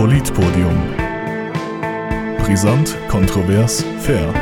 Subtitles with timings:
[0.00, 0.94] Politpodium.
[2.38, 4.32] Brisant, kontrovers, fair.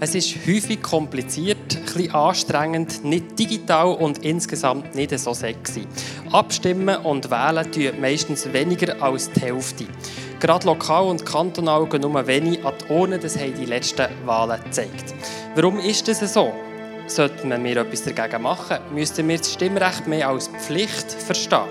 [0.00, 5.86] Es ist häufig kompliziert, ein anstrengend, nicht digital und insgesamt nicht so sexy.
[6.32, 9.86] Abstimmen und wählen tun meistens weniger als die Hälfte.
[10.40, 14.60] Gerade lokal und kantonal gehen nur wenig an die Urne, das haben die letzten Wahlen
[14.64, 15.14] gezeigt.
[15.54, 16.52] Warum ist das so?
[17.08, 21.64] Sollten wir etwas dagegen machen, müssten wir das Stimmrecht mehr als Pflicht verstehen.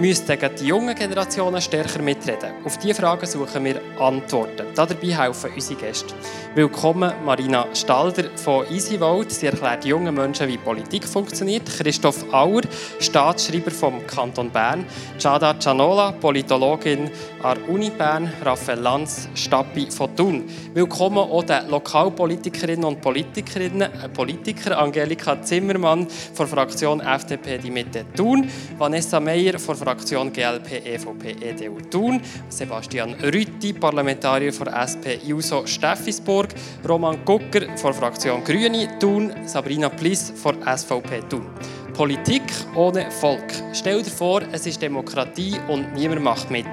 [0.00, 2.52] Müssten die jungen Generationen stärker mitreden?
[2.64, 4.68] Auf diese Fragen suchen wir Antworten.
[4.72, 6.14] Dabei helfen unsere Gäste.
[6.54, 9.34] Willkommen Marina Stalder von EasyVote.
[9.34, 11.66] Sie erklärt jungen Menschen, wie Politik funktioniert.
[11.66, 12.60] Christoph Auer,
[13.00, 14.86] Staatsschreiber vom Kanton Bern.
[15.18, 17.10] Giada Cianola, Politologin
[17.42, 18.32] an der Uni Bern.
[18.44, 20.44] Raphael Lanz, Stappi von Thun.
[20.74, 28.04] Willkommen auch den Lokalpolitikerinnen und Politikerinnen, äh, Politiker Angelika Zimmermann von Fraktion FDP Die Mitte
[28.14, 28.48] Thun.
[28.78, 36.48] Vanessa Meyer von Fraktion GLP, EVP, EDU Thun, Sebastian Rütti, Parlamentarier von SP JUSO Steffisburg,
[36.86, 41.46] Roman Gucker von Fraktion Grüne Thun, Sabrina Pliss von SVP Thun.
[41.94, 42.42] Politik
[42.74, 43.50] ohne Volk.
[43.72, 46.66] Stell dir vor, es ist Demokratie und niemand macht mit.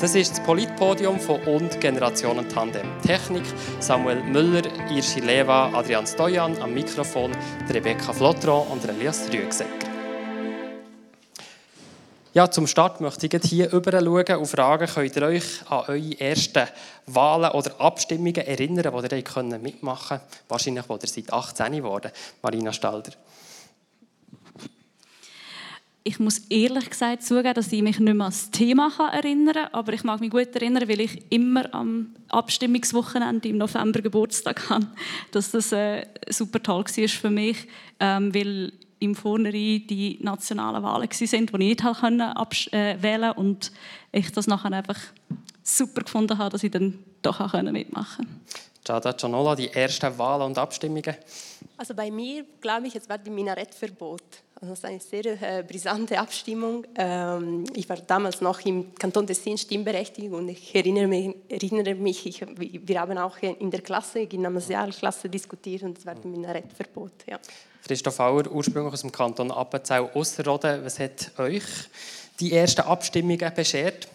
[0.00, 2.86] Das ist das Politpodium von und Generationen Tandem.
[3.04, 3.42] Technik
[3.80, 4.62] Samuel Müller,
[4.94, 7.32] Irschi Leva, Adrian Stojan am Mikrofon,
[7.68, 9.89] Rebecca Flotron und Elias Rüegsecker.
[12.32, 16.20] Ja, zum Start möchte ich hier rüber schauen und fragen, könnt ihr euch an eure
[16.20, 16.68] ersten
[17.06, 20.44] Wahlen oder Abstimmungen erinnern, wo ihr mitmachen konntet?
[20.48, 23.10] Wahrscheinlich, wo ihr seit 18 geworden Marina Stalder.
[26.04, 29.74] Ich muss ehrlich gesagt zugeben, dass ich mich nicht mehr an das Thema erinnern kann,
[29.74, 34.86] aber ich mag mich gut erinnern, weil ich immer am Abstimmungswochenende im November Geburtstag habe,
[35.32, 37.66] dass das äh, super toll war für mich,
[37.98, 43.72] ähm, weil im Vornherein die nationalen Wahlen sind, die ich nicht wählen konnte und
[44.12, 44.98] ich das nachher einfach
[45.62, 48.60] super gefunden habe, dass ich dann doch auch mitmachen konnte.
[48.82, 51.14] Giada Gianola, die ersten Wahlen und Abstimmungen?
[51.76, 54.22] Also bei mir, glaube ich, es war die Minarettverbot.
[54.54, 56.86] Also das ist eine sehr äh, brisante Abstimmung.
[56.96, 62.26] Ähm, ich war damals noch im Kanton Tessin stimmberechtigt und ich erinnere mich, erinnere mich
[62.26, 62.44] ich,
[62.86, 67.12] wir haben auch in der Klasse, in der Gymnasialklasse diskutiert und es war die Minarettverbot.
[67.28, 67.38] Ja.
[67.86, 70.84] Christoph Auer, ursprünglich aus dem Kanton Appenzell Ausserrhoden.
[70.84, 71.64] Was hat euch
[72.38, 74.08] die ersten Abstimmungen beschert?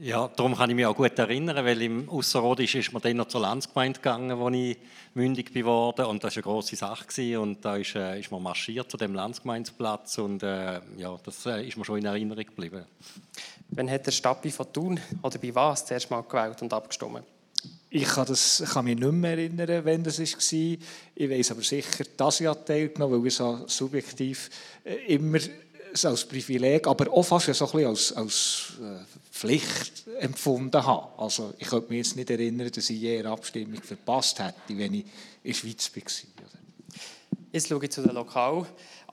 [0.00, 3.26] Ja, darum kann ich mich auch gut erinnern, weil im Ausserrhodisch ist man dann noch
[3.26, 4.76] zur Landsgemeinde gegangen, wo ich
[5.14, 7.38] mündig geworden und das war eine grosse Sache gewesen.
[7.38, 11.66] und da ist, äh, ist man marschiert zu dem Landsgemeindeplatz und äh, ja, das äh,
[11.66, 12.84] ist mir schon in Erinnerung geblieben.
[13.70, 17.24] Wann hat der Stappi von Thun oder bei was zuerst mal gewählt und abgestimmt?
[17.90, 20.28] Ich kann, das, kann mich nicht mehr erinnern, wann das war.
[21.14, 24.50] Ich weiß aber sicher, dass ich teilgenommen weil ich so subjektiv
[24.84, 25.38] äh, immer
[26.02, 31.08] als Privileg, aber auch fast so ein als, als äh, Pflicht empfunden habe.
[31.16, 34.94] Also ich könnte mich jetzt nicht erinnern, dass ich je eine Abstimmung verpasst hätte, wenn
[34.94, 35.04] ich
[35.42, 36.47] in der Schweiz war.
[37.58, 38.66] Jetzt schaue ich zu den Lokal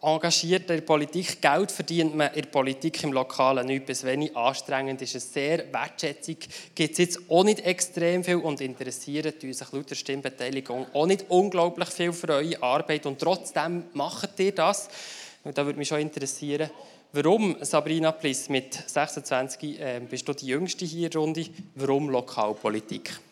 [0.03, 1.41] engagiert in der Politik.
[1.41, 4.37] Geld verdient man in der Politik im Lokalen nicht bis wenig.
[4.37, 5.73] Anstrengend ist es sehr.
[5.73, 6.35] Wertschätzung
[6.75, 11.07] gibt es jetzt auch nicht extrem viel und interessiert uns sich laut der Stimmbeteiligung auch
[11.07, 13.07] nicht unglaublich viel für eure Arbeit.
[13.07, 14.89] Und trotzdem macht ihr das.
[15.43, 16.69] Und da würde mich schon interessieren,
[17.13, 22.11] warum, Sabrina Pliss, mit 26 äh, bist du die Jüngste hier in der Runde, warum
[22.11, 23.24] Lokalpolitik?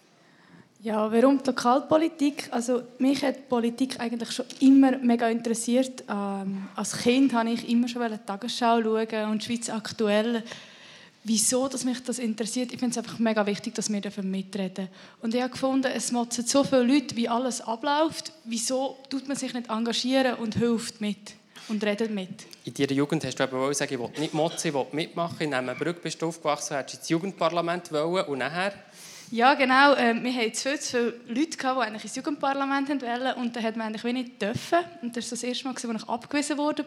[0.84, 2.50] Ja, warum die Lokalpolitik?
[2.52, 6.04] Also mich hat Politik eigentlich schon immer mega interessiert.
[6.10, 10.44] Ähm, als Kind habe ich immer schon die Tagesschau schauen und Schweiz aktuell.
[11.24, 12.74] Wieso dass mich das interessiert?
[12.74, 14.90] Ich finde es einfach mega wichtig, dass wir davon mitreden.
[15.22, 18.34] Und ich habe gefunden, es motzen so viele Leute, wie alles abläuft.
[18.44, 21.36] Wieso tut man sich nicht engagieren und hilft mit
[21.70, 22.28] und redet mit?
[22.66, 25.48] In deiner Jugend hast du aber gesagt, ich will nicht motzen, ich will mitmachen.
[25.48, 28.74] In einem Brück bist du aufgewachsen, du ins Jugendparlament wollen und nachher
[29.34, 29.96] ja, genau.
[29.96, 33.40] Ähm, wir hatten zu viel, zu viele Leute, die eigentlich ins Jugendparlament wollten.
[33.40, 34.78] Und dann hat man eigentlich nicht dürfen.
[35.02, 36.86] Und das war das erste Mal, als ich abgewiesen wurde.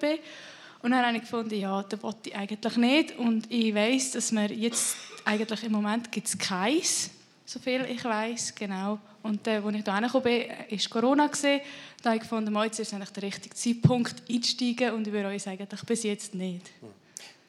[0.80, 3.18] Und dann habe ich gefunden, ja, das wollte ich eigentlich nicht.
[3.18, 7.10] Und ich weiss, dass wir jetzt eigentlich im Moment gibt es keins,
[7.44, 9.00] so viel ich weiß, genau.
[9.24, 11.26] Und äh, als ich hier gekommen bin, war Corona.
[11.26, 11.60] Gewesen.
[12.00, 14.94] Da habe ich gefunden, jetzt ist eigentlich der richtige Zeitpunkt einzusteigen.
[14.94, 16.70] Und ich würde euch sagen, bis jetzt nicht.
[16.80, 16.90] Hm.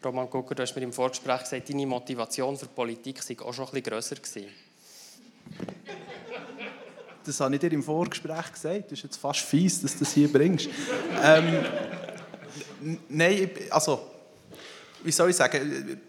[0.03, 3.65] Roman Gucker, du hast mir im Vorgespräch gesagt, deine Motivation für Politik sei auch schon
[3.65, 4.66] ein bisschen grösser gewesen.
[7.25, 8.85] Das habe ich dir im Vorgespräch gesagt.
[8.85, 10.69] Das ist jetzt fast fies, dass du das hier bringst.
[11.21, 11.65] ähm,
[13.09, 14.11] nein, also,
[15.03, 15.99] wie soll ich sagen?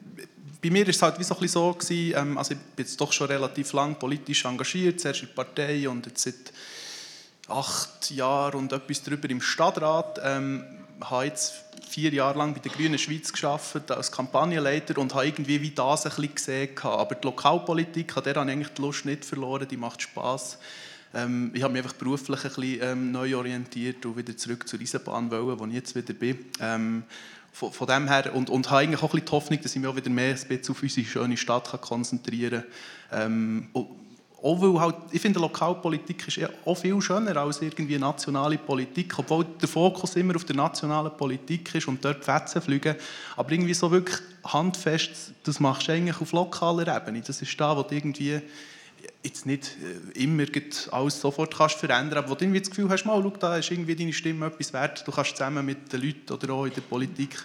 [0.62, 3.00] Bei mir war es halt wie so, ein so gewesen, ähm, also ich bin jetzt
[3.00, 6.52] doch schon relativ lang politisch engagiert, zuerst in der Partei und jetzt seit
[7.48, 10.20] acht Jahren und etwas darüber im Stadtrat.
[10.22, 10.64] Ähm,
[11.02, 11.54] habe jetzt
[11.88, 16.06] vier Jahre lang bei der Grünen Schweiz geschafft als Kampagnenleiter und habe irgendwie wie das
[16.06, 16.78] ein bisschen gesehen.
[16.82, 20.58] Aber die Lokalpolitik, an der eigentlich die Lust nicht verloren, die macht Spass.
[21.14, 24.80] Ähm, ich habe mich einfach beruflich ein bisschen ähm, neu orientiert und wieder zurück zur
[24.80, 26.38] Eisenbahn wollen, wo ich jetzt wieder bin.
[26.60, 27.04] Ähm,
[27.52, 29.80] von, von, dem her und, und habe eigentlich auch ein bisschen die Hoffnung, dass ich
[29.80, 32.64] mich auch wieder mehr auf unsere schöne Stadt konzentrieren
[33.10, 33.22] kann.
[33.22, 33.68] Ähm,
[34.40, 39.44] auch weil halt, ich finde, Lokalpolitik ist auch viel schöner als irgendwie nationale Politik, obwohl
[39.60, 42.94] der Fokus immer auf der nationalen Politik ist und dort Fetzen fliegen.
[43.36, 47.20] Aber irgendwie so wirklich handfest, das machst du eigentlich auf lokaler Ebene.
[47.20, 48.40] Das ist da, wo du irgendwie
[49.22, 49.76] jetzt nicht
[50.14, 50.44] äh, immer
[50.92, 53.94] alles sofort kannst verändern aber wo du das Gefühl hast, mal, schau, da ist irgendwie
[53.94, 57.36] deine Stimme etwas wert, du kannst zusammen mit den Leuten oder auch in der Politik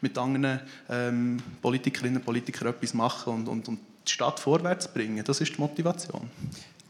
[0.00, 5.24] mit anderen ähm, Politikerinnen und Politikern etwas machen und, und, und die Stadt vorwärts bringen.
[5.24, 6.30] Das ist die Motivation.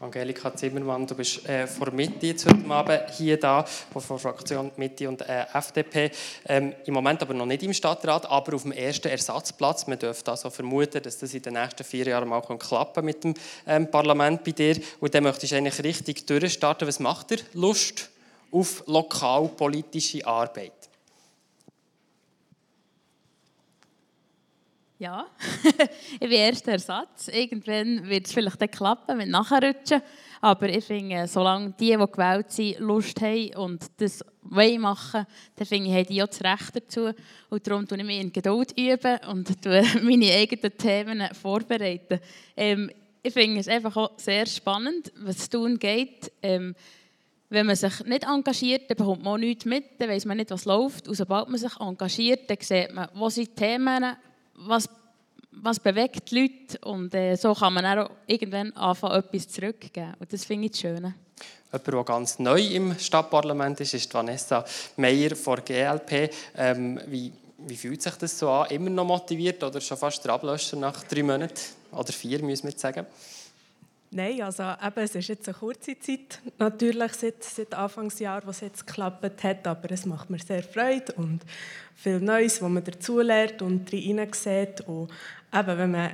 [0.01, 5.07] Angelika Zimmermann, du bist äh, vor Mitte jetzt heute Abend hier da, von Fraktion Mitte
[5.07, 6.09] und äh, FDP.
[6.47, 9.85] Ähm, Im Moment aber noch nicht im Stadtrat, aber auf dem ersten Ersatzplatz.
[9.85, 13.35] Man dürfte also vermuten, dass das in den nächsten vier Jahren mal klappen mit dem
[13.67, 14.81] ähm, Parlament bei dir.
[14.99, 16.87] Und dann möchtest du eigentlich richtig durchstarten.
[16.87, 18.09] Was macht dir Lust
[18.51, 20.80] auf lokalpolitische Arbeit?
[25.01, 25.25] Ja,
[26.13, 27.27] ich bin erster Ersatz.
[27.29, 29.99] Irgendwann wird es vielleicht dann klappen mit Nachrutschen.
[30.41, 35.25] Aber ich finde, solange die, die gewählt sind, Lust haben und das machen
[35.55, 37.09] dann finde ich, haben die auch das Recht dazu.
[37.49, 39.65] Und darum übe ich mich in Geduld üben und
[40.03, 42.19] meine eigenen Themen vorbereiten.
[42.55, 42.91] Ähm,
[43.23, 46.31] ich finde es einfach auch sehr spannend, was tun geht.
[46.43, 46.75] Ähm,
[47.49, 50.51] wenn man sich nicht engagiert, dann bekommt man auch nichts mit, dann weiß man nicht,
[50.51, 51.07] was läuft.
[51.07, 54.15] Und sobald man sich engagiert, dann sieht man, wo sind die Themen,
[54.55, 54.89] was,
[55.51, 60.13] was bewegt die Leute und äh, so kann man auch irgendwann anfangen, etwas zurückzugeben.
[60.19, 61.15] Und das finde ich das Schöne.
[61.71, 64.65] Jemand, der ganz neu im Stadtparlament ist, ist Vanessa
[64.97, 66.29] Meyer von GLP.
[66.55, 68.69] Ähm, wie, wie fühlt sich das so an?
[68.69, 71.61] Immer noch motiviert oder schon fast der Ablöscher nach drei Monaten?
[71.91, 73.05] Oder vier, müssen wir sagen?
[74.13, 78.59] Nein, also eben, es ist jetzt eine kurze Zeit, natürlich seit, seit Anfangsjahr, wo es
[78.59, 81.39] jetzt geklappt hat, aber es macht mir sehr Freude und
[81.95, 84.81] viel Neues, wo man dazulernt und rein sieht.
[84.81, 85.09] Und
[85.53, 86.11] eben, wenn man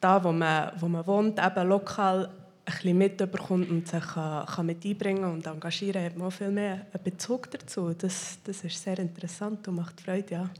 [0.00, 2.30] da, wo man, wo man wohnt, eben lokal
[2.64, 6.50] ein bisschen mitbekommt und sich kann, kann mit einbringen und engagieren, hat man auch viel
[6.50, 7.92] mehr einen Bezug dazu.
[7.92, 10.50] Das, das ist sehr interessant und macht Freude, ja.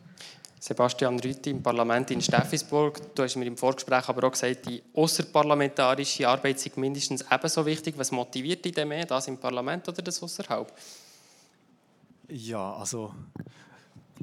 [0.66, 3.14] Sebastian Rüthi im Parlament in Steffisburg.
[3.14, 7.99] Du hast mir im Vorgespräch aber auch gesagt, die außerparlamentarische Arbeit sei mindestens ebenso wichtig.
[7.99, 10.72] Was motiviert dich denn mehr, das im Parlament oder das außerhalb?
[12.28, 13.12] Ja, also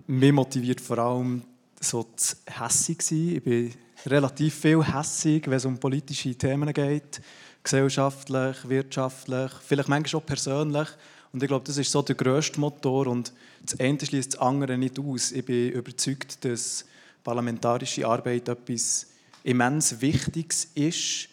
[0.08, 1.44] mich motiviert vor allem
[1.80, 3.36] so das hässig sein.
[3.36, 3.76] Ich bin
[4.08, 7.22] relativ viel hässig, wenn es um politische Themen geht,
[7.62, 10.88] gesellschaftlich, wirtschaftlich, vielleicht manchmal auch persönlich.
[11.34, 13.32] Und ich glaube, das ist so der grösste Motor und
[13.66, 15.32] das eine schließt das andere nicht aus.
[15.32, 16.86] Ich bin überzeugt, dass
[17.24, 19.08] parlamentarische Arbeit etwas
[19.44, 21.30] immens Wichtiges ist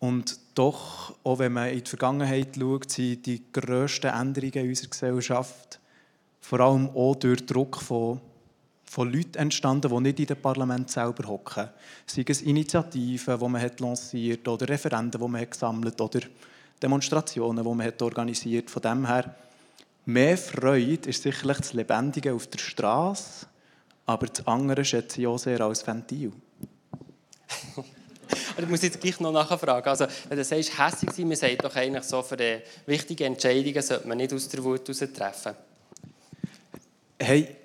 [0.00, 4.90] und doch, auch wenn man in die Vergangenheit schaut, sind die grössten Änderungen in unserer
[4.90, 5.80] Gesellschaft
[6.40, 8.20] vor allem auch durch Druck von,
[8.84, 11.68] von Leuten entstanden, die nicht in dem Parlament selber hocken.
[12.06, 16.20] Sei es Initiativen, die man hat lanciert oder Referenden, die man hat gesammelt oder
[16.82, 18.70] Demonstrationen, die man hat organisiert.
[18.70, 19.34] Von dem her,
[20.06, 23.46] mehr Freude ist sicherlich das Lebendige auf der Straße,
[24.06, 26.32] aber das andere schätze ich auch sehr als Ventil.
[28.58, 29.88] ich muss jetzt gleich noch nachfragen.
[29.88, 33.82] Also, wenn du sagst, hässlich sein, man sagt doch eigentlich so, für die wichtigen Entscheidungen
[33.82, 35.54] sollte man nicht aus der Wut heraus treffen.
[37.18, 37.56] Hey,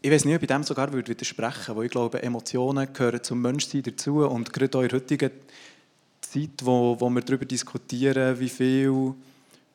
[0.00, 3.42] ich weiß nicht, ob ich dem sogar widersprechen würde, weil ich glaube, Emotionen gehören zum
[3.42, 5.30] Menschsein dazu und gerade auch in der heutigen
[6.32, 9.14] Zeit, wo, wo wir darüber diskutieren, wie viel,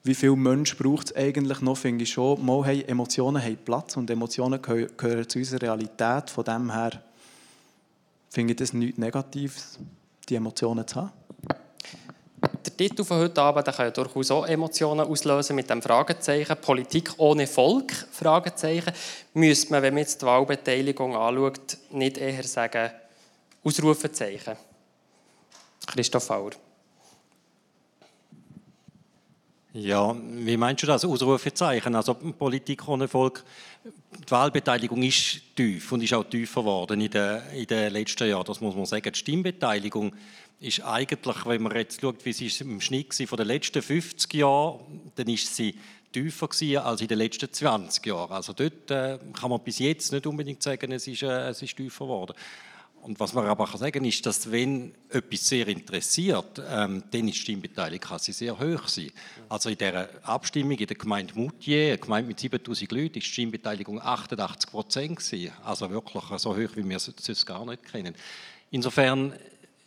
[0.04, 3.98] wie viel Mensch braucht es eigentlich noch, finde ich schon, mal hey, Emotionen haben Platz
[3.98, 6.30] und Emotionen gehören zu unserer Realität.
[6.30, 6.92] Von dem her
[8.30, 9.80] finde ich das nichts Negatives,
[10.30, 11.12] die Emotionen zu haben.
[12.66, 16.58] Der Titel von heute Abend der kann ja durchaus auch Emotionen auslösen mit dem Fragezeichen
[16.58, 18.92] «Politik ohne Volk?» Fragezeichen.
[19.34, 22.92] Müsste man, wenn man jetzt die Wahlbeteiligung anschaut, nicht eher sagen
[23.64, 24.58] «Ausrufezeichen»?
[25.86, 26.52] Christoph Auer.
[29.76, 31.04] Ja, wie meinst du das?
[31.04, 31.96] Ausrufezeichen.
[31.96, 33.44] Also Politik ohne Volk.
[33.84, 38.46] Die Wahlbeteiligung ist tief und ist auch tiefer geworden in den, in den letzten Jahren.
[38.46, 39.12] Das muss man sagen.
[39.12, 40.16] Die Stimmbeteiligung
[40.60, 44.34] ist eigentlich, wenn man jetzt schaut, wie sie im Schnitt war von den letzten 50
[44.36, 44.80] Jahren,
[45.16, 45.76] dann ist sie
[46.12, 46.48] tiefer
[46.86, 48.32] als in den letzten 20 Jahren.
[48.32, 51.76] Also dort äh, kann man bis jetzt nicht unbedingt sagen, es ist, äh, es ist
[51.76, 52.36] tiefer geworden.
[53.04, 57.36] Und was man aber sagen kann, ist, dass wenn etwas sehr interessiert, ähm, dann ist
[57.36, 59.12] die Stimmbeteiligung kann sie sehr hoch sein.
[59.50, 63.32] Also in der Abstimmung in der Gemeinde Moutier, eine Gemeinde mit 7000 Leuten, ist die
[63.32, 65.20] Stimmbeteiligung 88 Prozent
[65.66, 68.16] Also wirklich so hoch, wie wir es sonst gar nicht kennen.
[68.72, 69.34] Insofern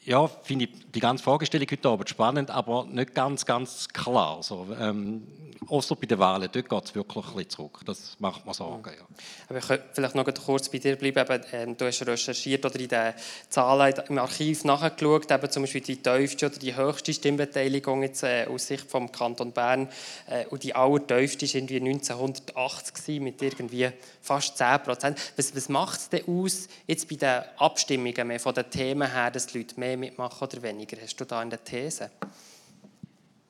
[0.07, 4.41] ja, finde ich die ganze Fragestellung heute Abend spannend, aber nicht ganz, ganz klar.
[4.43, 5.27] So, ähm,
[5.69, 7.81] außer bei den Wahlen, dort geht es wirklich ein bisschen zurück.
[7.85, 8.85] Das macht man sagen.
[8.85, 9.05] Ja.
[9.49, 11.19] Aber ich könnte vielleicht noch kurz bei dir bleiben.
[11.19, 13.15] Eben, ähm, du hast recherchiert oder in den
[13.49, 18.47] Zahlen im Archiv nachgeschaut, eben zum Beispiel die tiefste oder die höchste Stimmbeteiligung jetzt, äh,
[18.49, 19.89] aus Sicht vom Kanton Bern.
[20.29, 23.91] Äh, und die allertiefste war irgendwie 1980 mit irgendwie
[24.27, 25.19] fast 10 Prozent.
[25.37, 29.31] Was, was macht es denn aus, jetzt bei den Abstimmungen mehr von den Themen her,
[29.31, 30.97] dass die Leute mehr mitmachen oder weniger?
[31.01, 32.11] Hast du da eine These?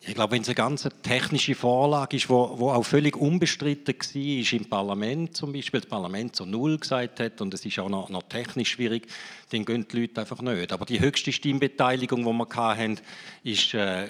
[0.08, 4.52] Ich glaube, wenn es eine ganz technische Vorlage ist, wo, wo auch völlig unbestritten war
[4.52, 8.08] im Parlament zum Beispiel, das Parlament so null gesagt hat und es ist auch noch,
[8.08, 9.08] noch technisch schwierig,
[9.50, 10.72] dann gehen die Leute einfach nicht.
[10.72, 13.00] Aber die höchste Stimmbeteiligung, die wir hatten,
[13.42, 14.06] ist äh,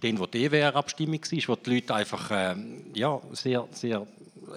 [0.00, 2.56] dann, wo die EWR-Abstimmung war, wo die Leute einfach äh,
[2.94, 4.08] ja, sehr, sehr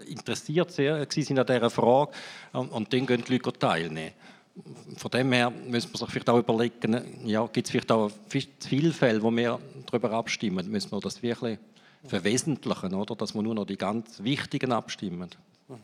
[0.08, 2.12] interessiert sehr, an dieser Frage
[2.54, 4.12] und, und dann gehen die Leute teilnehmen
[4.98, 8.92] von dem her müssen wir sich vielleicht auch überlegen, ja, gibt es vielleicht auch viele
[8.92, 11.58] Fälle, wo wir darüber abstimmen, müssen wir das wirklich
[12.06, 13.16] verwesentlichen, oder?
[13.16, 15.30] dass wir nur noch die ganz wichtigen abstimmen.
[15.68, 15.78] Mhm.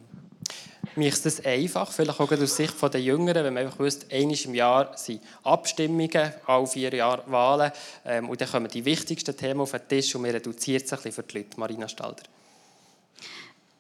[0.95, 4.35] Mir ist das einfach, vielleicht auch aus Sicht der Jüngeren, wenn man einfach wüsste, einmal
[4.35, 7.71] im Jahr sind Abstimmungen, alle vier Jahre Wahlen
[8.03, 10.97] ähm, und dann kommen die wichtigsten Themen auf den Tisch und man reduziert es ein
[10.97, 11.59] bisschen für die Leute.
[11.59, 12.23] Marina Stalder.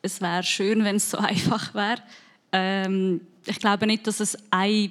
[0.07, 2.01] Es wäre schön, wenn es so einfach wäre.
[2.53, 4.89] Ähm, ich glaube nicht, dass es eine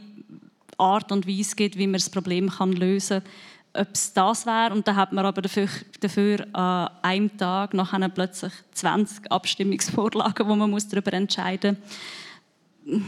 [0.77, 3.83] Art und Weise gibt, wie man das Problem kann lösen kann.
[3.83, 5.69] Ob es das wäre, und dann hat man aber dafür,
[6.01, 11.79] dafür an einem Tag nachher plötzlich 20 Abstimmungsvorlagen, wo man muss darüber entscheiden
[12.85, 13.03] muss.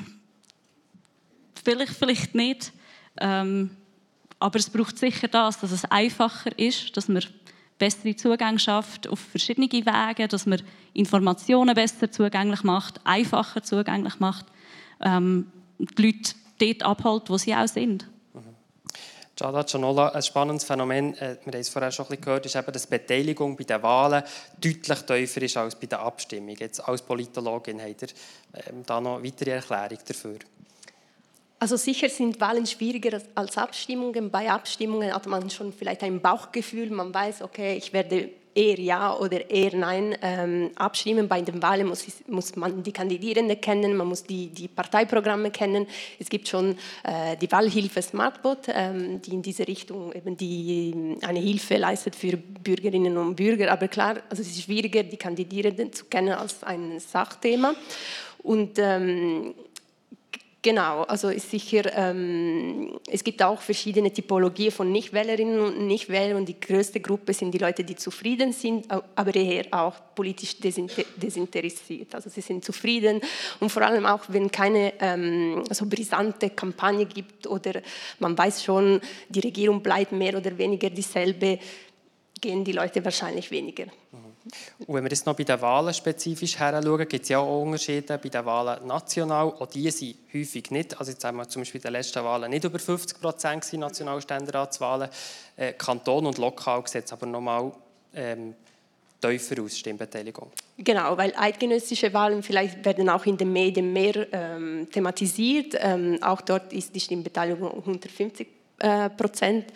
[1.62, 2.73] Vielleicht, vielleicht nicht.
[3.19, 3.71] Ähm,
[4.38, 7.23] aber es braucht sicher das, dass es einfacher ist, dass man
[7.79, 10.63] bessere Zugänge schafft auf verschiedene Wege, dass man
[10.95, 14.47] Informationen besser zugänglich macht, einfacher zugänglich macht
[15.01, 18.09] ähm, die Leute dort abholt, wo sie auch sind.
[19.39, 22.57] Jada Cianola, ein spannendes Phänomen, äh, wir haben es vorher schon ein bisschen gehört, ist
[22.57, 24.25] eben, dass die Beteiligung bei den Wahlen
[24.61, 26.57] deutlich tiefer ist als bei den Abstimmungen.
[26.59, 28.09] Jetzt als Politologin habt ihr
[28.69, 30.39] ähm, da noch weitere Erklärung dafür?
[31.61, 34.31] Also sicher sind Wahlen schwieriger als Abstimmungen.
[34.31, 39.17] Bei Abstimmungen hat man schon vielleicht ein Bauchgefühl, man weiß, okay, ich werde eher Ja
[39.17, 41.29] oder eher Nein ähm, abstimmen.
[41.29, 45.87] Bei den Wahlen muss, muss, man die Kandidierenden kennen, man muss die, die Parteiprogramme kennen.
[46.19, 51.38] Es gibt schon äh, die Wahlhilfe Smartbot, ähm, die in diese Richtung eben die, eine
[51.38, 53.71] Hilfe leistet für Bürgerinnen und Bürger.
[53.71, 57.75] Aber klar, also es ist schwieriger, die Kandidierenden zu kennen als ein Sachthema.
[58.43, 59.55] Und ähm,
[60.61, 66.59] Genau, also ist sicher, ähm, es gibt auch verschiedene Typologien von Nichtwählerinnen und Nichtwählern die
[66.59, 72.12] größte Gruppe sind die Leute, die zufrieden sind, aber eher auch politisch desinteressiert.
[72.12, 73.21] Also sie sind zufrieden
[73.61, 77.81] und vor allem auch, wenn keine ähm, so brisante Kampagne gibt oder
[78.19, 81.61] man weiß schon, die Regierung bleibt mehr oder weniger dieselbe,
[82.41, 83.85] gehen die Leute wahrscheinlich weniger.
[83.85, 84.28] Mhm.
[84.87, 88.19] Und wenn wir jetzt noch bei den Wahlen spezifisch heranschauen, gibt es ja auch Unterschiede
[88.19, 89.47] bei den Wahlen national.
[89.47, 92.50] Auch die sind häufig nicht, also jetzt haben wir zum Beispiel in den letzten Wahlen
[92.50, 95.09] nicht über 50 Prozent Nationalständeratswahlen.
[95.57, 97.73] Äh, Kanton und lokal es aber nochmal
[98.14, 98.55] ähm,
[99.21, 100.50] tiefer aus, Stimmbeteiligung.
[100.78, 105.75] Genau, weil eidgenössische Wahlen vielleicht werden auch in den Medien mehr ähm, thematisiert.
[105.78, 108.50] Ähm, auch dort ist die Stimmbeteiligung unter 50 äh,
[109.17, 109.67] Prozent.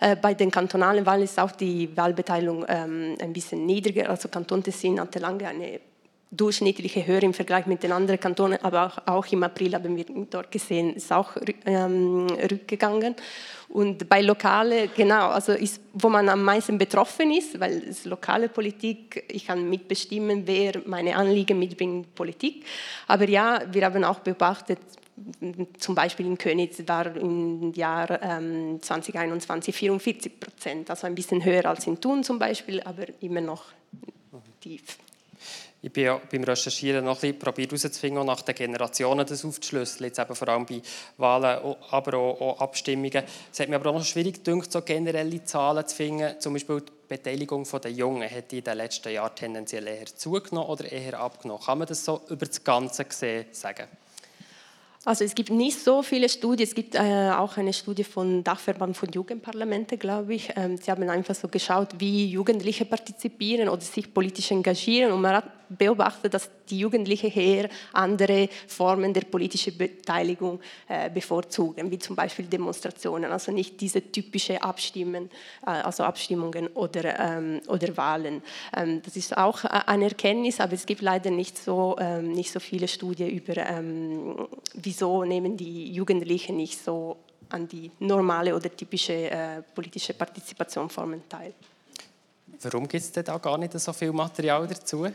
[0.00, 4.10] Äh, bei den kantonalen Wahlen ist auch die Wahlbeteiligung ähm, ein bisschen niedriger.
[4.10, 5.80] Also Kanton Tessin hatte lange eine
[6.30, 10.04] durchschnittliche höher im Vergleich mit den anderen Kantonen, aber auch, auch im April haben wir
[10.30, 11.36] dort gesehen, ist auch
[11.66, 13.16] ähm, rückgegangen.
[13.68, 18.48] Und bei lokale, genau, also ist, wo man am meisten betroffen ist, weil es lokale
[18.48, 22.64] Politik, ich kann mitbestimmen, wer meine Anliegen mitbringt, Politik.
[23.06, 24.78] Aber ja, wir haben auch beobachtet,
[25.78, 31.66] zum Beispiel in Königs war im Jahr ähm, 2021 44 Prozent, also ein bisschen höher
[31.66, 33.64] als in Thun zum Beispiel, aber immer noch
[34.60, 34.98] tief.
[35.82, 40.18] Ich bin ja beim Recherchieren noch ein bisschen herauszufinden, nach den Generationen das aufzuschlüsseln, jetzt
[40.18, 40.82] eben vor allem bei
[41.16, 43.24] Wahlen, aber auch, auch Abstimmungen.
[43.50, 46.82] Es hat mir aber auch noch schwierig gedacht, so generelle Zahlen zu finden, zum Beispiel
[46.82, 51.64] die Beteiligung der Jungen hat in den letzten Jahren tendenziell eher zugenommen oder eher abgenommen.
[51.64, 53.88] Kann man das so über das Ganze gesehen sagen?
[55.04, 56.66] Also es gibt nicht so viele Studien.
[56.66, 60.52] Es gibt äh, auch eine Studie von Dachverband von Jugendparlamente, glaube ich.
[60.56, 65.12] Ähm, sie haben einfach so geschaut, wie Jugendliche partizipieren oder sich politisch engagieren.
[65.12, 71.90] Und man hat beobachtet, dass die Jugendlichen eher andere Formen der politischen Beteiligung äh, bevorzugen,
[71.90, 75.30] wie zum Beispiel Demonstrationen, also nicht diese typische Abstimmen,
[75.66, 78.42] äh, also Abstimmungen oder, ähm, oder Wahlen.
[78.76, 82.60] Ähm, das ist auch eine Erkenntnis, aber es gibt leider nicht so, ähm, nicht so
[82.60, 83.50] viele Studien über,
[84.74, 87.16] wieso nehmen die Jugendlichen nicht so
[87.50, 91.52] an die normale oder typische äh, politische Partizipationsformen teil.
[92.62, 95.06] Warum gibt es da gar nicht so viel Material dazu?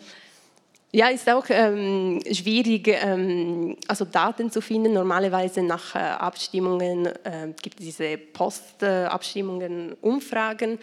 [0.91, 4.93] Ja, ist auch ähm, schwierig, ähm, also Daten zu finden.
[4.93, 10.79] Normalerweise nach äh, Abstimmungen äh, gibt es diese Postabstimmungen, äh, Umfragen,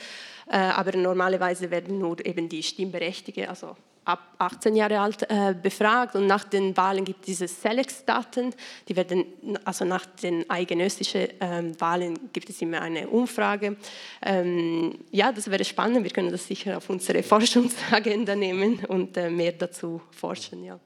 [0.49, 6.27] aber normalerweise werden nur eben die Stimmberechtigten, also ab 18 Jahre alt äh, befragt und
[6.27, 8.55] nach den Wahlen gibt es diese Selex-Daten,
[8.89, 9.25] die werden,
[9.65, 13.77] also nach den eidgenössischen ähm, Wahlen gibt es immer eine Umfrage.
[14.23, 19.31] Ähm, ja, das wäre spannend, wir können das sicher auf unsere Forschungsagenda nehmen und äh,
[19.31, 20.79] mehr dazu forschen, ja.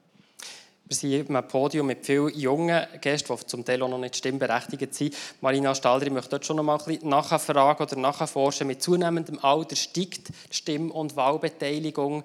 [0.89, 4.15] Wir sind hier einem Podium mit vielen jungen Gästen, die zum Teil auch noch nicht
[4.15, 5.17] stimmberechtigt sind.
[5.41, 8.67] Marina Stalder, ich möchte dort schon noch mal ein bisschen nachfragen oder nachforschen.
[8.67, 12.23] Mit zunehmendem Alter steigt Stimm- und Wahlbeteiligung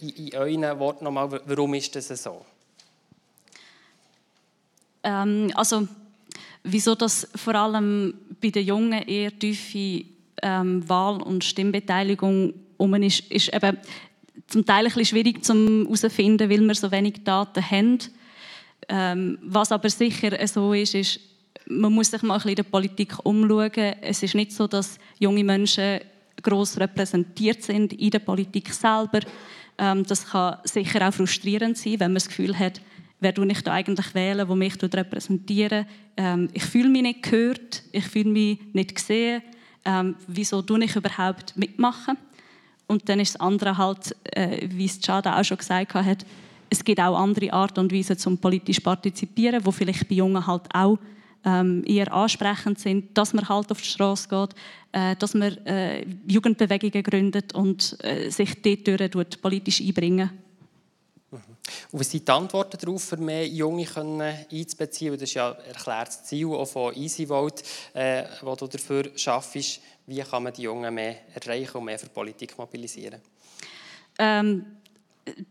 [0.00, 2.44] in euren Worten nochmal, warum ist das so?
[5.02, 5.86] Ähm, also,
[6.62, 10.04] wieso das vor allem bei den Jungen eher tiefe
[10.42, 13.76] ähm, Wahl- und Stimmbeteiligung um ist, ist eben
[14.46, 17.98] zum Teil ein bisschen schwierig zu herausfinden, weil wir so wenig Daten haben.
[18.88, 21.20] Ähm, was aber sicher so ist, ist,
[21.66, 23.94] man muss sich mal ein bisschen in der Politik umschauen.
[24.00, 26.00] Es ist nicht so, dass junge Menschen
[26.42, 29.20] gross repräsentiert sind in der Politik selber.
[29.80, 32.82] Ähm, das kann sicher auch frustrierend sein, wenn man das Gefühl hat,
[33.18, 35.86] wer du ich da eigentlich wählen, wo mich repräsentieren.
[36.18, 39.42] Ähm, ich fühle mich nicht gehört, ich fühle mich nicht gesehen.
[39.86, 42.18] Ähm, wieso tue ich überhaupt mitmachen?
[42.86, 46.26] Und dann ist das andere halt, äh, wie es Chada auch schon gesagt hat,
[46.68, 50.62] es gibt auch andere Arten und Weisen zum politisch partizipieren, wo vielleicht bei Jungen halt
[50.74, 50.98] auch
[51.44, 54.54] ähm, eher ansprechend sind, dass man halt auf die Straße geht,
[54.92, 60.30] äh, dass man äh, Jugendbewegungen gründet und äh, sich dort politisch einbringen.
[61.30, 61.38] Mhm.
[61.92, 65.12] Und was sind die Antworten darauf, für mehr Junge können einzubeziehen?
[65.12, 67.62] Das ist ja erklärtes Ziel auch von EasyVote,
[67.94, 69.80] äh, das du dafür schaffst.
[70.06, 73.20] Wie kann man die Jungen mehr erreichen und mehr für Politik mobilisieren?
[74.18, 74.66] Ähm,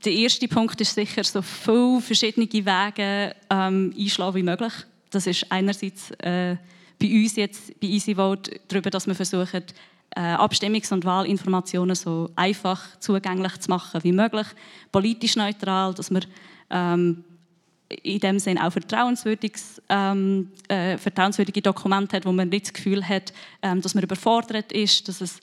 [0.04, 4.74] der erste Punkt ist sicher, so viele verschiedene Wege ähm, einschlagen wie möglich.
[5.10, 6.58] Das ist einerseits äh,
[7.00, 9.64] bei uns jetzt bei EasyVote darüber, dass wir versuchen,
[10.16, 14.48] äh, Abstimmungs- und Wahlinformationen so einfach zugänglich zu machen wie möglich,
[14.92, 16.22] politisch neutral, dass wir
[16.70, 17.24] ähm,
[18.04, 18.74] in dem Sinne auch
[19.90, 24.72] ähm, äh, vertrauenswürdige Dokumente hat, wo man nicht das Gefühl hat, ähm, dass man überfordert
[24.72, 25.40] ist, dass es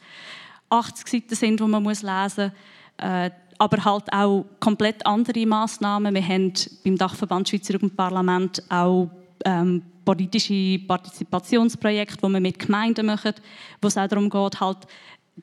[0.70, 2.52] 80 Seiten sind, die man muss lesen
[2.98, 3.08] muss.
[3.08, 6.14] Äh, aber halt auch komplett andere Massnahmen.
[6.14, 6.52] Wir haben
[6.84, 9.10] beim Dachverband Schweizer Jugendparlament auch
[9.46, 13.34] ähm, politische Partizipationsprojekte, die wir mit Gemeinden machen,
[13.80, 14.78] wo es auch darum geht, halt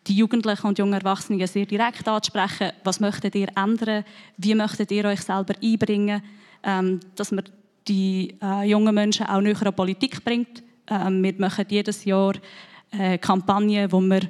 [0.08, 2.72] die Jugendlichen und jungen Erwachsenen sehr direkt anzusprechen.
[2.84, 4.04] Was möchtet ihr ändern?
[4.38, 6.22] Wie möchtet ihr euch selber einbringen?
[6.64, 7.44] Ähm, dass man
[7.88, 10.64] die äh, jungen Menschen auch näher an Politik bringt.
[10.88, 12.34] Ähm, wir machen jedes Jahr
[12.92, 14.22] äh, Kampagnen, wo wir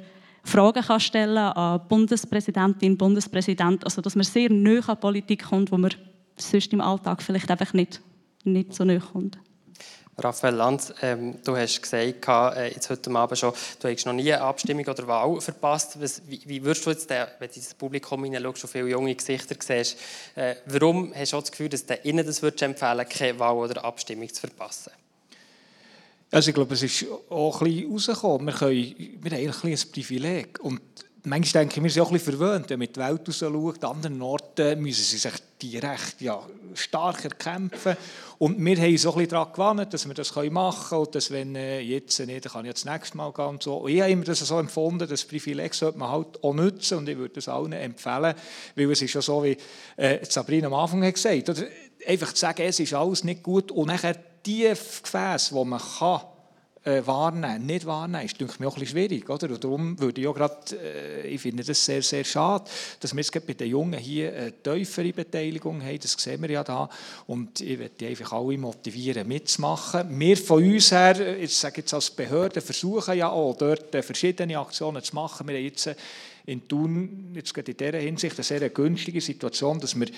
[0.42, 5.78] Fragen kann stellen an Bundespräsidentin, Bundespräsident, also dass man sehr näher an Politik kommt, wo
[5.78, 5.92] man
[6.36, 8.02] sonst im Alltag vielleicht einfach nicht,
[8.44, 9.38] nicht so näher kommt.
[10.16, 14.32] Raphael Lanz, ähm, du hast gesagt, äh, jetzt heute Abend schon, du hast noch nie
[14.32, 16.00] eine Abstimmung oder Wahl verpasst.
[16.00, 19.14] Was, wie, wie würdest du jetzt, den, wenn du ins Publikum hineinschaust, schon viele junge
[19.14, 19.98] Gesichter siehst,
[20.36, 23.84] äh, warum hast du das Gefühl, dass du ihnen das würdest empfehlen keine Wahl oder
[23.84, 24.92] Abstimmung zu verpassen?
[26.30, 28.46] Also ich glaube, es ist auch ein bisschen rausgekommen.
[28.46, 30.58] Wir, können, wir haben eigentlich ein Privileg.
[30.60, 30.80] Und
[31.24, 33.84] manchmal denke ich, wir sind auch ein bisschen verwöhnt, wenn man die Welt raus schaut.
[33.84, 36.40] An anderen Orten müssen sie sich direkt ja,
[36.74, 37.96] stark erkämpfen.
[38.38, 41.56] Und wir haben uns ein daran gewohnt, dass wir das machen können und dass, wenn
[41.56, 43.76] äh, jetzt nicht, dann kann ich das nächste Mal gehen und so.
[43.76, 47.08] Und ich habe immer das so empfunden, das Privileg sollte man halt auch nutzen und
[47.08, 48.34] ich würde das allen empfehlen,
[48.74, 49.56] weil es ist ja so, wie
[49.96, 51.64] äh, Sabrina am Anfang hat gesagt hat,
[52.06, 56.20] einfach zu sagen, es ist alles nicht gut und nachher die Gefäße, die man kann,
[56.84, 59.28] äh, wahrnehmen, nicht wahrnehmen, ist denke mir auch ein bisschen schwierig.
[59.28, 59.48] Oder?
[59.50, 62.64] Und darum würde ich auch gerade, äh, ich finde das sehr, sehr schade,
[63.00, 66.62] dass wir jetzt bei den Jungen hier eine tiefere Beteiligung haben, das sehen wir ja
[66.62, 66.88] da.
[67.26, 70.18] Und ich möchte einfach alle motivieren, mitzumachen.
[70.18, 75.02] Wir von uns her, ich sage jetzt als Behörde, versuchen ja auch dort verschiedene Aktionen
[75.02, 75.48] zu machen.
[75.48, 75.90] Wir haben jetzt
[76.46, 80.12] in Thun, jetzt in dieser Hinsicht, eine sehr günstige Situation, dass wir äh,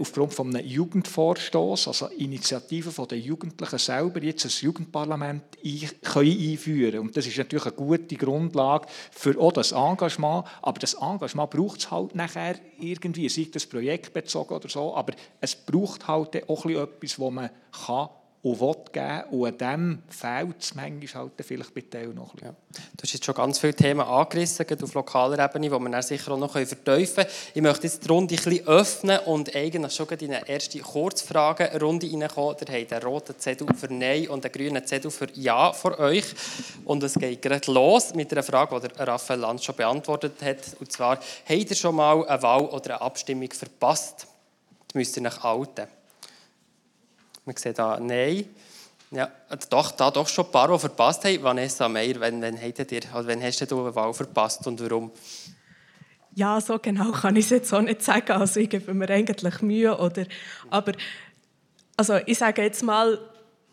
[0.00, 6.50] aufgrund von einem Jugendvorstoß, also Initiativen von den Jugendlichen selber, jetzt ein Jugendparlament ein, können
[6.50, 10.46] einführen Und das ist natürlich eine gute Grundlage für auch das Engagement.
[10.62, 15.54] Aber das Engagement braucht es halt nachher irgendwie, sei das projektbezogen oder so, aber es
[15.54, 17.50] braucht halt auch etwas, wo man
[17.86, 18.08] kann
[18.52, 19.22] und will geben.
[19.30, 22.54] Und an dem fehlt es manchmal halt vielleicht bei Teil noch ein Ja.
[22.96, 26.38] Du hast jetzt schon ganz viele Themen angerissen, auf lokaler Ebene, die wir sicher auch
[26.38, 27.30] noch vertiefen können.
[27.54, 32.06] Ich möchte jetzt die Runde ein bisschen öffnen und eigentlich schon in eine erste Kurzfragenrunde
[32.06, 32.56] reinkommen.
[32.60, 36.24] Ihr habt einen roten Zettel für Nein und einen grünen Zettel für Ja vor euch.
[36.84, 40.58] Und es geht gerade los mit einer Frage, die Raphael Lanz schon beantwortet hat.
[40.80, 44.26] Und zwar, habt ihr schon mal eine Wahl oder eine Abstimmung verpasst?
[44.88, 45.97] Das müsst ihr euch halten.
[47.48, 48.44] Wir sehen da Nein.
[49.10, 49.30] Ja,
[49.70, 51.42] doch, da doch schon ein paar, die verpasst haben.
[51.42, 55.10] Vanessa Meyer, wann, wann, ihr, also wann hast du eine Wahl verpasst und warum?
[56.34, 58.32] Ja, so genau kann ich es jetzt auch nicht sagen.
[58.32, 59.96] Also ich gebe mir eigentlich Mühe.
[59.98, 60.26] Oder,
[60.68, 60.92] aber
[61.96, 63.18] also ich sage jetzt mal,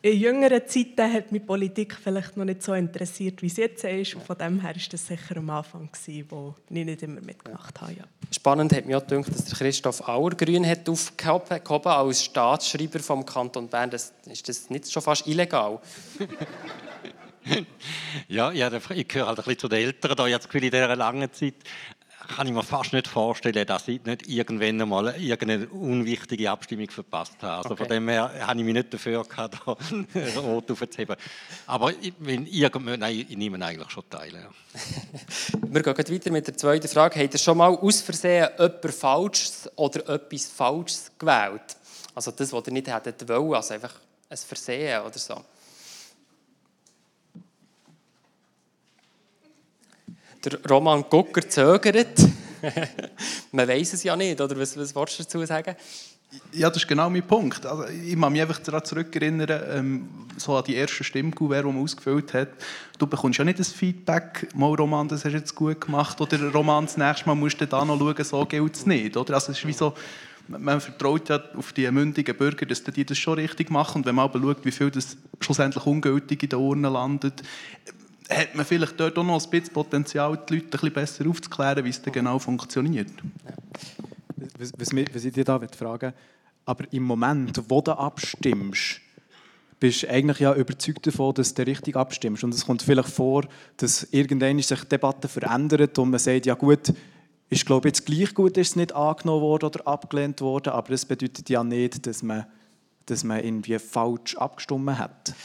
[0.06, 4.13] in jüngeren Zeiten hat mich Politik vielleicht noch nicht so interessiert, wie es jetzt ist.
[4.13, 7.82] Und von dem her war das sicher am Anfang, gewesen, wo ich nicht immer mitgemacht
[7.82, 7.94] habe.
[7.94, 8.04] Ja.
[8.32, 13.68] Spannend hat mich auch gedacht, dass der Christoph Auergrün hat aufgehoben als Staatsschreiber vom Kanton
[13.68, 13.89] Bern.
[13.89, 15.80] Das, ist das nicht schon fast illegal?
[18.28, 20.15] ja, ja, ich gehöre halt ein bisschen zu den Älteren.
[20.15, 20.28] Da.
[20.28, 21.56] Ich habe das Gefühl, in dieser langen Zeit
[22.28, 27.36] kann ich mir fast nicht vorstellen, dass ich nicht irgendwann einmal irgendeine unwichtige Abstimmung verpasst
[27.42, 27.58] habe.
[27.58, 27.84] Also okay.
[27.84, 29.58] von dem her habe ich mich nicht dafür gehabt,
[30.14, 31.16] da rot aufzuheben.
[31.68, 34.34] Aber ich, wenn irgendwann, nein, ich nehme eigentlich schon teil.
[34.34, 34.50] Ja.
[35.68, 37.20] Wir gehen weiter mit der zweiten Frage.
[37.20, 41.78] Habt ihr schon mal aus Versehen etwas Falsches oder etwas Falsches gewählt?
[42.14, 43.94] Also das, was ihr nicht hättet wollen, also einfach
[44.30, 45.36] ein Versehen oder so.
[50.46, 52.20] Der Roman Gucker zögert.
[53.52, 55.76] Man weiß es ja nicht, oder was, was willst du dazu sagen?
[56.52, 57.66] Ja, das ist genau mein Punkt.
[57.66, 61.82] Also, ich kann mich einfach daran zurückerinnern, ähm, so an die ersten Stimmkuvert, die man
[61.82, 62.50] ausgefüllt hat.
[62.98, 66.52] Du bekommst ja nicht das Feedback, mal Roman, das hast du jetzt gut gemacht, oder
[66.52, 69.16] Roman, das nächste Mal musst du da noch schauen, so gilt es nicht.
[69.16, 69.36] Oder?
[69.36, 69.94] Also, es ist wie so,
[70.48, 74.00] man vertraut ja auf die mündigen Bürger, dass die das schon richtig machen.
[74.00, 77.42] Und wenn man aber schaut, wie viel das schlussendlich ungültig in den Urnen landet,
[78.30, 81.84] hat man vielleicht dort auch noch ein bisschen Potenzial, die Leute ein bisschen besser aufzuklären,
[81.86, 83.12] wie es denn genau funktioniert.
[84.58, 86.14] Was, was, ich dir da fragen
[86.66, 89.02] aber im Moment, wo du abstimmst,
[89.80, 92.44] bist du eigentlich ja überzeugt davon, dass du richtig abstimmst.
[92.44, 93.44] Und es kommt vielleicht vor,
[93.78, 96.94] dass irgendwann sich die Debatte verändert und man sagt, ja gut,
[97.50, 101.06] ich glaube jetzt gleich gut, ist es nicht angenommen worden oder abgelehnt worden, aber das
[101.06, 102.46] bedeutet ja nicht, dass man,
[103.06, 105.36] dass man irgendwie falsch abgestimmt hat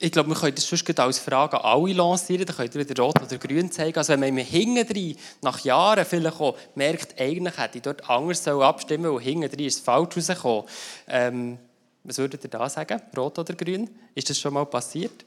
[0.00, 2.46] ich glaube, wir können das sonst als Frage an alle lancieren.
[2.46, 3.96] Dann könnt ihr wieder rot oder grün zeigen.
[3.98, 9.10] Also wenn man hinten nach Jahren vielleicht auch merkt, eigentlich hätte ich dort anders abstimmen
[9.10, 10.64] und hinten ist falsch rausgekommen.
[11.08, 11.58] Ähm,
[12.04, 13.00] was würdet ihr da sagen?
[13.16, 13.90] Rot oder grün?
[14.14, 15.24] Ist das schon mal passiert?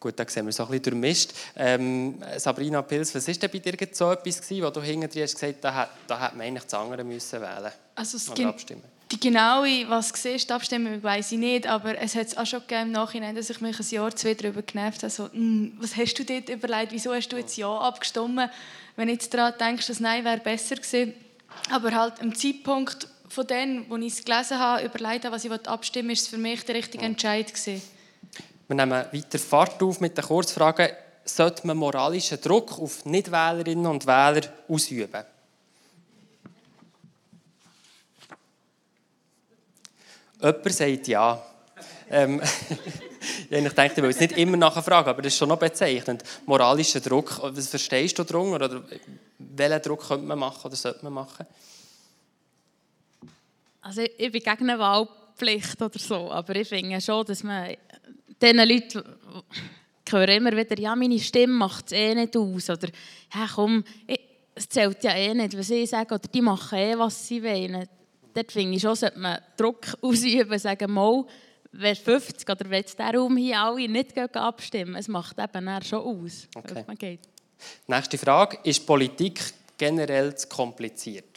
[0.00, 1.32] Gut, da sehen wir so ein bisschen durchmischt.
[1.56, 5.34] Ähm, Sabrina Pils, was war denn bei dir so etwas, gewesen, wo du hinterher hast
[5.34, 8.84] gesagt da, hat, da hätte man eigentlich das andere müssen wählen also es oder abstimmen
[9.10, 12.82] Die genaue, was du siehst, abstimmen, weiß ich nicht, aber es hat auch schon gegeben
[12.82, 16.14] im Nachhinein, dass ich mich ein Jahr, zwei darüber genervt habe, so, hm, was hast
[16.14, 18.38] du dort überlegt, wieso hast du jetzt Ja abgestimmt,
[18.94, 21.14] wenn du jetzt daran denkst, dass Nein wäre besser gewesen.
[21.70, 25.50] Aber halt am Zeitpunkt von dem, wo ich es gelesen habe, überlegt habe, was ich
[25.50, 27.82] abstimmen will, ist es für mich der richtige Entscheid gewesen.
[28.68, 30.90] Wir nehmen weiter Fahrt auf mit den Kurzfragen.
[31.24, 35.24] Sollte man moralischen Druck auf Nichtwählerinnen und Wähler ausüben?
[40.40, 41.42] Jemand sagt ja.
[42.10, 42.42] Ähm,
[43.50, 46.22] ich denke, ich will es nicht immer nachher fragen, aber das ist schon noch bezeichnend.
[46.44, 48.66] Moralischer Druck, was verstehst du darunter?
[48.66, 48.82] Oder
[49.38, 51.46] welchen Druck könnte man machen oder sollte man machen?
[53.80, 57.74] Also ich bin gegen eine Wahlpflicht oder so, aber ich finde schon, dass man
[58.40, 59.02] diesen Leuten
[60.10, 62.70] höre immer wieder, ja, meine Stimme macht es eh nicht aus.
[62.70, 62.88] Oder,
[63.34, 63.84] ja, komm,
[64.54, 66.14] es zählt ja eh nicht, was ich sage.
[66.14, 67.88] Oder die machen eh, was sie wollen.
[68.34, 71.24] Dort finde ich schon, sollte man Druck ausüben, sagen, mal,
[71.72, 76.48] wer 50 oder wenn der Raum hier alle nicht abstimmen, es macht eben schon aus,
[76.54, 77.18] okay.
[77.86, 79.40] Nächste Frage, ist Politik
[79.76, 81.27] generell zu kompliziert?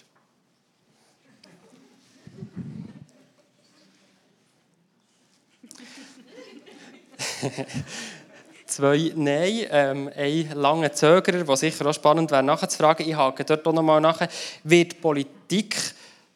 [8.66, 13.08] Zwei Nein, ähm, ein langer Zögerer, der sicher auch spannend wäre, nachzufragen.
[13.08, 14.26] Ich hake dort auch nochmal nach.
[14.64, 15.76] Wird Politik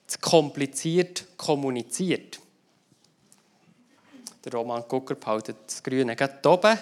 [0.06, 2.40] zu kompliziert kommuniziert?
[4.44, 6.78] Der Roman Gucker behaltet das Grüne gerade oben.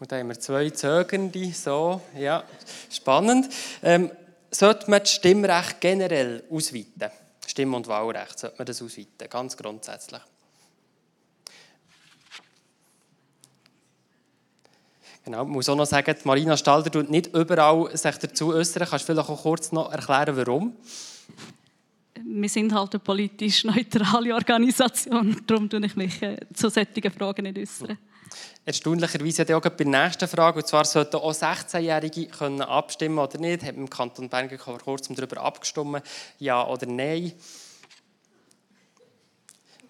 [0.00, 2.44] Und da haben wir zwei Zögernde, so, ja,
[2.90, 3.52] spannend.
[3.82, 4.10] Ähm,
[4.50, 7.10] sollte man das Stimmrecht generell ausweiten?
[7.46, 10.22] Stimm- und Wahlrecht, sollte man das ausweiten, ganz grundsätzlich?
[15.28, 18.88] Genau, ich muss auch noch sagen, Marina Stalder tut nicht überall sich dazu äußern.
[18.88, 20.74] Kannst du vielleicht auch kurz noch erklären, warum?
[22.24, 27.42] Wir sind halt eine politisch neutrale Organisation, darum tue ich mich äh, zu solchen Fragen
[27.42, 27.98] nicht äußern.
[28.64, 33.38] Erstaunlicherweise hat auch bei der nächsten Frage, und zwar sollten auch 16-Jährige können abstimmen oder
[33.38, 33.64] nicht.
[33.64, 36.02] Haben im Kanton Bern vor kurzem darüber abgestimmt,
[36.38, 37.34] ja oder nein.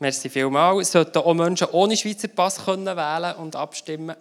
[0.01, 0.91] Merci vielmals.
[0.91, 4.17] Sollten auch Menschen ohne Schweizer Pass können wählen und abstimmen?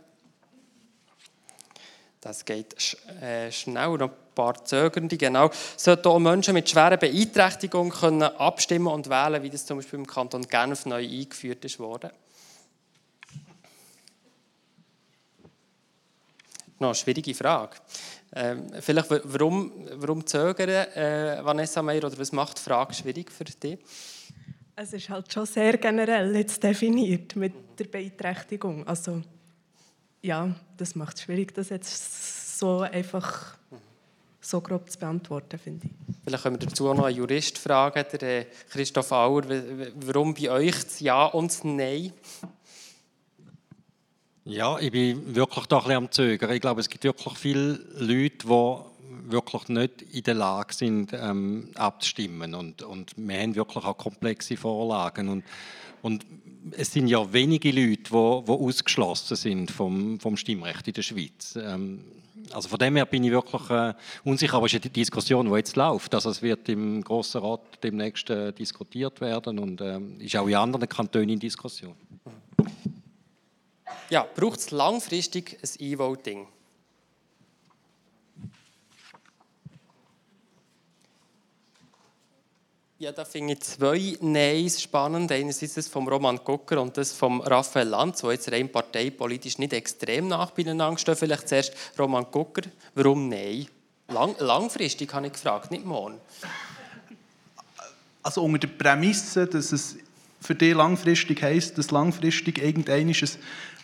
[2.22, 5.52] Das geht sch äh, schnell, noch ein paar Zögernde, genau.
[5.76, 10.08] Sollten auch Menschen mit schweren Beeinträchtigungen können abstimmen und wählen, wie das zum Beispiel im
[10.08, 12.10] Kanton Genf neu eingeführt ist worden?
[16.80, 17.78] Noch eine schwierige Frage.
[18.36, 23.46] Ähm, vielleicht, warum, warum zögern, äh, Vanessa Meyer, oder was macht die Frage schwierig für
[23.46, 23.80] dich?
[24.76, 28.86] Es ist halt schon sehr generell jetzt definiert mit der Beeinträchtigung.
[28.86, 29.24] Also,
[30.22, 33.58] ja, das macht es schwierig, das jetzt so einfach
[34.42, 35.92] so grob zu beantworten, finde ich.
[36.24, 39.44] Vielleicht können wir dazu auch noch einen Jurist fragen, der Christoph Auer,
[39.96, 42.14] warum bei euch das Ja und das Nein?
[44.46, 46.52] Ja, ich bin wirklich da ein bisschen am Zögern.
[46.52, 51.72] Ich glaube, es gibt wirklich viele Leute, die wirklich nicht in der Lage sind, ähm,
[51.76, 52.54] abzustimmen.
[52.56, 55.28] Und, und wir haben wirklich auch komplexe Vorlagen.
[55.28, 55.44] Und,
[56.02, 56.26] und
[56.72, 61.58] es sind ja wenige Leute, die, ausgeschlossen sind vom, vom Stimmrecht in der Schweiz.
[61.62, 62.04] Ähm,
[62.52, 63.94] also von dem her bin ich wirklich äh,
[64.24, 66.14] unsicher, aber es ist eine Diskussion, die jetzt läuft.
[66.14, 70.56] Also es wird im Grossen Rat demnächst äh, diskutiert werden und äh, ist auch in
[70.56, 71.96] anderen Kantonen in Diskussion.
[74.10, 76.48] Ja, braucht es langfristig ein E-Voting?
[83.00, 85.32] Ja, da finde ich zwei Neins spannend.
[85.32, 89.74] Einerseits das von Roman Gucker und das von Raphael Lanz, die jetzt rein parteipolitisch nicht
[89.74, 91.16] extrem nach beieinander.
[91.16, 92.64] Vielleicht zuerst Roman Gucker.
[92.96, 93.68] Warum Nein?
[94.08, 96.18] Lang, langfristig habe ich gefragt, nicht morgen.
[98.24, 99.98] Also unter der Prämisse, dass es
[100.42, 103.14] für dich langfristig heisst, dass langfristig irgendein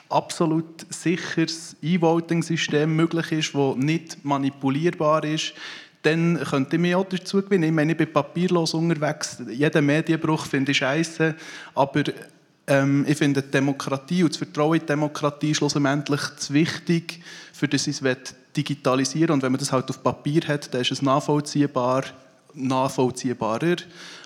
[0.09, 5.53] absolut sicheres E-Voting-System möglich ist, das nicht manipulierbar ist,
[6.03, 7.63] dann könnte ich mich auch dazu gewinnen.
[7.63, 9.37] Ich meine, ich bin papierlos unterwegs.
[9.49, 11.33] Jeden Medienbruch finde ich scheiße.
[11.73, 12.03] Aber
[12.67, 17.67] ähm, ich finde die Demokratie und das Vertrauen in die Demokratie schlussendlich zu wichtig, für
[17.67, 18.17] das ich es
[18.55, 19.33] digitalisieren will.
[19.33, 22.03] Und wenn man das halt auf Papier hat, dann ist es nachvollziehbar,
[22.53, 23.77] nachvollziehbarer,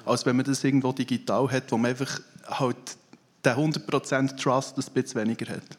[0.05, 2.75] als wenn man das irgendwo digital hat, wo man einfach halt
[3.45, 5.77] den 100% Trust ein bisschen weniger hat.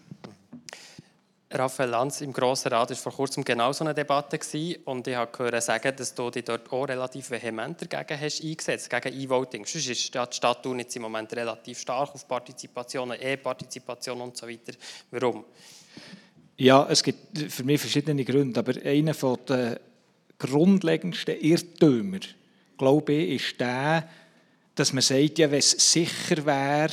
[1.50, 5.16] Raphael Lanz im Grossen Rat war vor kurzem genau so eine Debatte gewesen, und ich
[5.16, 9.64] habe gehört sagen, dass du dich dort auch relativ vehement dagegen hast eingesetzt, gegen E-Voting.
[9.64, 14.74] Sonst ist die Stadt jetzt im Moment relativ stark auf Partizipation, E-Partizipation und so weiter.
[15.10, 15.44] Warum?
[16.58, 19.80] Ja, es gibt für mich verschiedene Gründe, aber einer der
[20.38, 22.18] grundlegendsten Irrtümer,
[22.76, 24.06] glaube ich, ist der,
[24.74, 26.92] dass man sagt, ja, wenn es sicher wäre,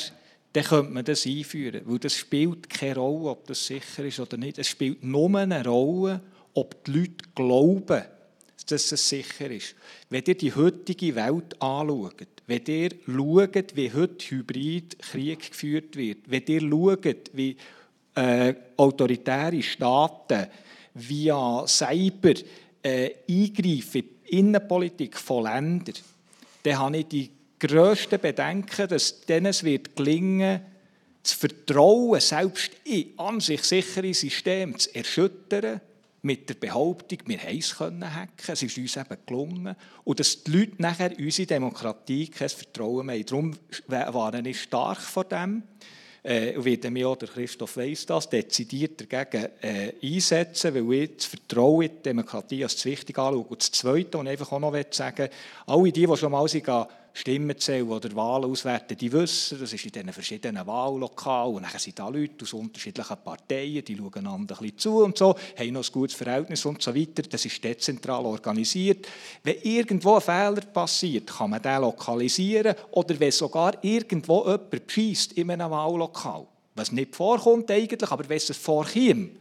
[0.56, 1.82] dann könnte man das einführen.
[1.84, 4.58] Weil das spielt keine Rolle, ob das sicher ist oder nicht.
[4.58, 6.22] Es spielt nur eine Rolle,
[6.54, 8.04] ob die Leute glauben,
[8.70, 9.76] dass es sicher ist.
[10.10, 16.20] Wenn ihr die heutige Welt anschaut, wenn ihr schaut, wie heute Hybrid Krieg geführt wird,
[16.28, 17.58] wenn ihr schaut, wie
[18.16, 20.48] äh, autoritäre Staaten
[20.94, 22.34] via Cyber
[22.82, 25.96] äh, eingreifen in die Innenpolitik von Ländern,
[26.64, 27.35] dann habe ich die
[27.68, 30.62] grössten Bedenken, dass denen es wird gelingen
[31.26, 35.82] das Vertrauen selbst in an sich sichere Systeme zu erschüttern,
[36.22, 40.52] mit der Behauptung, wir haben es hacken, es ist uns eben gelungen, und dass die
[40.52, 43.56] Leute nachher unsere Demokratie kein Vertrauen mehr haben.
[43.88, 45.62] Darum waren ich stark vor dem
[46.24, 51.16] äh, und werde mich auch, der Christoph weiss das, dezidiert dagegen äh, einsetzen, weil ich
[51.18, 53.46] das Vertrauen in die Demokratie als zu wichtig anschaue.
[53.46, 55.30] Und das Zweite, ich einfach auch noch sagen
[55.68, 56.68] alle die, die schon mal sind,
[57.18, 61.80] Stimmen zählen oder Wahlen auswerten, die wissen, das ist in diesen verschiedenen Wahllokalen und dann
[61.80, 65.72] sind da Leute aus unterschiedlichen Parteien, die schauen einander ein bisschen zu und so, haben
[65.72, 67.24] noch ein gutes Verhältnis und so weiter.
[67.24, 69.08] Das ist dezentral organisiert.
[69.44, 75.32] Wenn irgendwo ein Fehler passiert, kann man den lokalisieren oder wenn sogar irgendwo jemand beschießt
[75.34, 79.38] in einem Wahllokal, was nicht vorkommt eigentlich, aber wenn es vorkommt,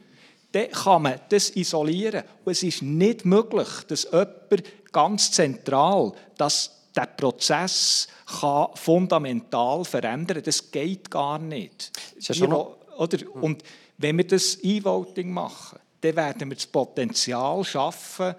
[0.53, 2.23] dann kann man das isolieren.
[2.45, 8.09] Und es ist nicht möglich, dass jemand ganz zentral das der Prozess
[8.41, 10.43] kann fundamental verändern.
[10.45, 11.93] Das geht gar nicht.
[12.17, 13.19] Ist ja schon oder?
[13.43, 13.63] Und
[13.99, 18.35] Wenn wir das E-Voting machen, dann werden wir das Potenzial schaffen,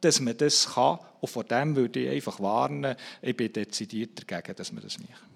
[0.00, 0.98] dass man das kann.
[1.20, 5.28] Und vor dem würde ich einfach warnen, ich bin dezidiert dagegen, dass wir das machen.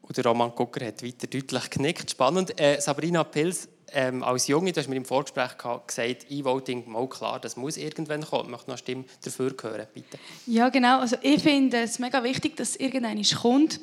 [0.00, 2.10] Und der Roman Gucker hat weiter deutlich genickt.
[2.10, 2.58] Spannend.
[2.60, 5.52] Äh, Sabrina Pils, ähm, als Junge, du hast mir im Vorgespräch
[5.86, 8.46] gesagt, E-Voting, mal klar, das muss irgendwann kommen.
[8.46, 10.18] Ich möchte noch Stimme dafür hören, bitte.
[10.46, 11.00] Ja, genau.
[11.00, 13.80] Also ich finde es mega wichtig, dass es irgendwann kommt,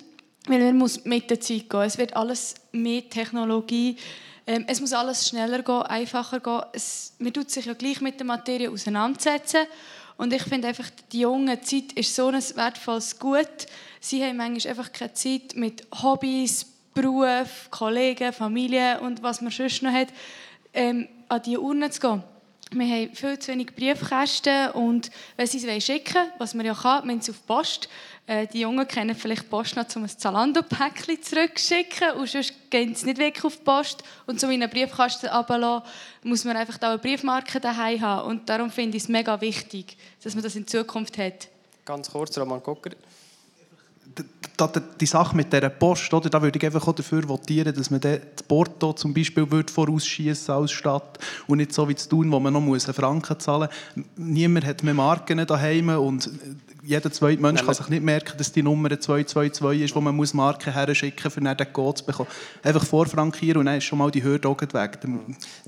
[0.48, 1.82] weil man muss mit der Zeit gehen.
[1.82, 3.98] Es wird alles mehr Technologie.
[4.46, 6.64] Ähm, es muss alles schneller gehen, einfacher gehen.
[6.74, 9.66] Es, man tut sich ja gleich mit der Materie auseinandersetzen.
[10.18, 13.68] Und ich finde einfach, die junge Zeit ist so ein wertvolles Gut.
[14.00, 19.82] Sie haben manchmal einfach keine Zeit mit Hobbys, Beruf, Kollegen, Familie und was man sonst
[19.82, 20.10] noch hat,
[20.74, 22.24] ähm, an diese Urne zu gehen.
[22.72, 26.74] Wir haben viel zu wenig Briefkästen und wenn sie es schicken wollen, was man ja
[26.74, 27.90] kann, müssen sie auf die Post.
[28.26, 32.96] Äh, die Jungen kennen vielleicht die Post noch, um ein Zalando-Päckchen zurückzuschicken und sonst gehen
[32.96, 34.04] sie nicht wirklich auf die Post.
[34.26, 35.88] Und um in einen Briefkasten runterzulassen,
[36.24, 38.30] muss man einfach auch eine Briefmarke daheim haben.
[38.30, 41.50] Und darum finde ich es mega wichtig, dass man das in Zukunft hat.
[41.86, 42.92] Ganz kurz, Roman Gucker
[45.00, 48.00] die Sache mit dieser Post, oder, da würde ich einfach auch dafür votieren, dass man
[48.00, 52.54] das Porto zum Beispiel vorausschießen als Stadt und nicht so wie zu tun, wo man
[52.54, 54.06] noch einen Franken zahlen muss.
[54.16, 56.30] Niemand hat mehr Marken daheim und
[56.86, 60.34] jeder zweite Mensch kann sich nicht merken, dass die Nummer 222 ist, wo man muss
[60.34, 62.30] Marken her schicken muss, um dann den Code zu bekommen.
[62.62, 65.00] Einfach vorfrankieren und dann ist schon mal die Hürde auch weg.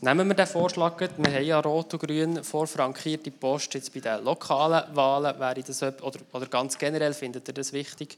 [0.01, 4.23] Nehmen wir den Vorschlag, wir haben ja Rot und Grün vorfrankierte Post jetzt bei den
[4.25, 5.39] lokalen Wahlen.
[5.39, 8.17] Wäre das, oder, oder ganz generell, findet ihr das wichtig?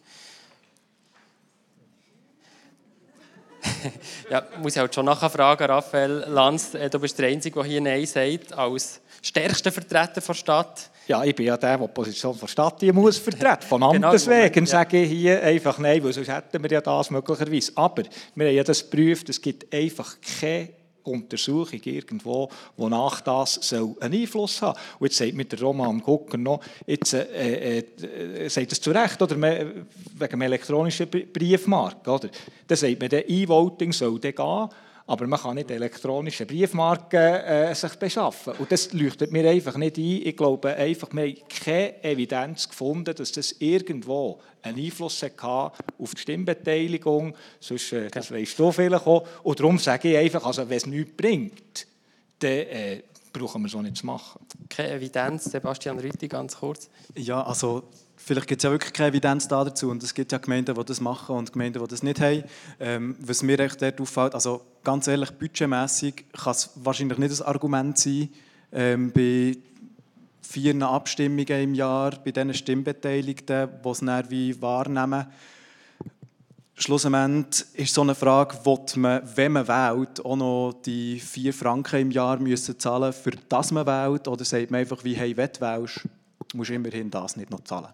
[4.29, 7.81] ja, muss ich halt schon nachfragen, Raphael Lanz, äh, du bist der Einzige, der hier
[7.81, 10.89] Nein sagt, als stärkster Vertreter der Stadt.
[11.07, 14.07] Ja, ich bin ja der, der die Position der Stadt hier muss vertreten Von genau,
[14.09, 14.71] Amtes genau, wegen ja.
[14.71, 17.71] sage ich hier einfach Nein, weil sonst hätten wir ja das möglicherweise.
[17.75, 18.03] Aber
[18.35, 20.69] wir haben ja das geprüft, es gibt einfach keine
[21.07, 24.83] Untersuchung irgendwo, wonach das soll einen Einfluss haben soll.
[24.99, 29.21] Und jetzt sagt mir der Roman Gucker noch, jetzt äh, äh, sagt es zu Recht,
[29.21, 29.85] oder, wegen
[30.29, 32.29] dem elektronischen Briefmarken, oder?
[32.67, 34.69] Dann sagt man, E-Voting soll dann gehen,
[35.07, 38.53] aber man kann nicht elektronische Briefmarken äh, sich beschaffen.
[38.59, 40.21] Und das leuchtet mir einfach nicht ein.
[40.23, 46.13] Ich glaube einfach, wir haben keine Evidenz gefunden, dass das irgendwo einen Einfluss hatte auf
[46.13, 47.33] die Stimmbeteiligung.
[47.61, 49.25] Sonst, äh, das weißt du vielleicht auch.
[49.43, 51.87] Und darum sage ich einfach, also, wenn es nichts bringt,
[52.39, 53.03] dann äh,
[53.37, 54.39] brauchen wir auch nicht zu machen.
[54.69, 56.89] Keine Evidenz, Sebastian Rütti, ganz kurz.
[57.15, 57.83] Ja, also
[58.15, 61.01] vielleicht gibt es ja wirklich keine Evidenz dazu und es gibt ja Gemeinden, die das
[61.01, 62.43] machen und Gemeinden, die das nicht haben.
[62.79, 67.47] Ähm, was mir echt dort auffällt, also ganz ehrlich, budgetmässig kann es wahrscheinlich nicht ein
[67.47, 68.29] Argument sein,
[68.71, 69.57] ähm, bei
[70.41, 75.27] vier Abstimmungen im Jahr, bei diesen Stimmbeteiligten, die es dann wie wahrnehmen.
[76.79, 82.01] Schlussendlich ist so eine Frage, ob man, wenn man wählt, auch noch die vier Franken
[82.01, 85.49] im Jahr müssen zahlen für das man wählt, oder sagt man einfach, wie hey, wenn
[85.51, 86.01] du wählst,
[86.53, 87.89] musst du immerhin das nicht noch zahlen.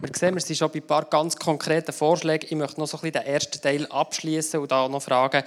[0.00, 2.48] Wir sehen, wir sind schon bei ein paar ganz konkreten Vorschlägen.
[2.50, 5.44] Ich möchte noch so ein bisschen den ersten Teil abschließen und da noch fragen,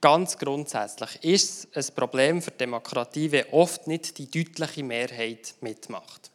[0.00, 6.29] ganz grundsätzlich, ist es ein Problem für Demokratie, wenn oft nicht die deutliche Mehrheit mitmacht?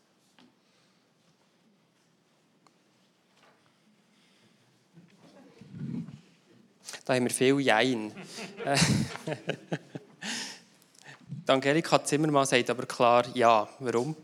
[7.06, 8.12] Da haben wir viel Jein.
[11.48, 13.70] Angelika Zimmermann sagt aber klar Ja.
[13.80, 14.16] Warum?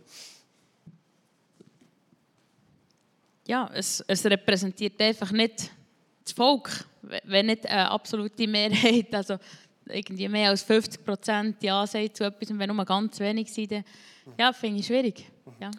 [3.52, 5.72] ja, es, es repräsentiert einfach nicht
[6.24, 9.38] das Volk, wenn nicht eine absolute Mehrheit, also
[9.88, 13.72] irgendwie mehr als 50 Prozent Ja sagt zu etwas und wenn nur ganz wenig sind,
[13.72, 13.84] dann
[14.38, 15.26] ja, finde ich schwierig.
[15.60, 15.72] Ja.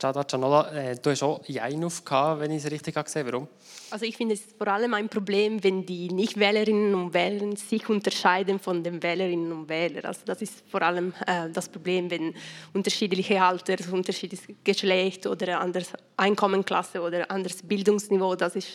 [0.00, 3.32] Chada Chanola, äh, du hast auch Jein aufgehauen, wenn ich es richtig gesehen habe.
[3.32, 3.48] Warum?
[3.90, 8.60] Also ich finde es vor allem ein Problem, wenn die Nichtwählerinnen und Wähler sich unterscheiden
[8.60, 10.04] von den Wählerinnen und Wählern.
[10.04, 12.32] Also das ist vor allem äh, das Problem, wenn
[12.72, 18.68] unterschiedliche Alter, unterschiedliches Geschlecht oder anderes Einkommenklasse oder anderes Bildungsniveau, das ist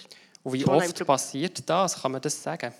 [0.43, 2.01] Und wie oft passiert das?
[2.01, 2.73] Kann man das sagen?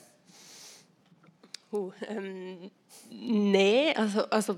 [1.72, 2.70] Uh, ähm,
[3.10, 4.56] nee, also, also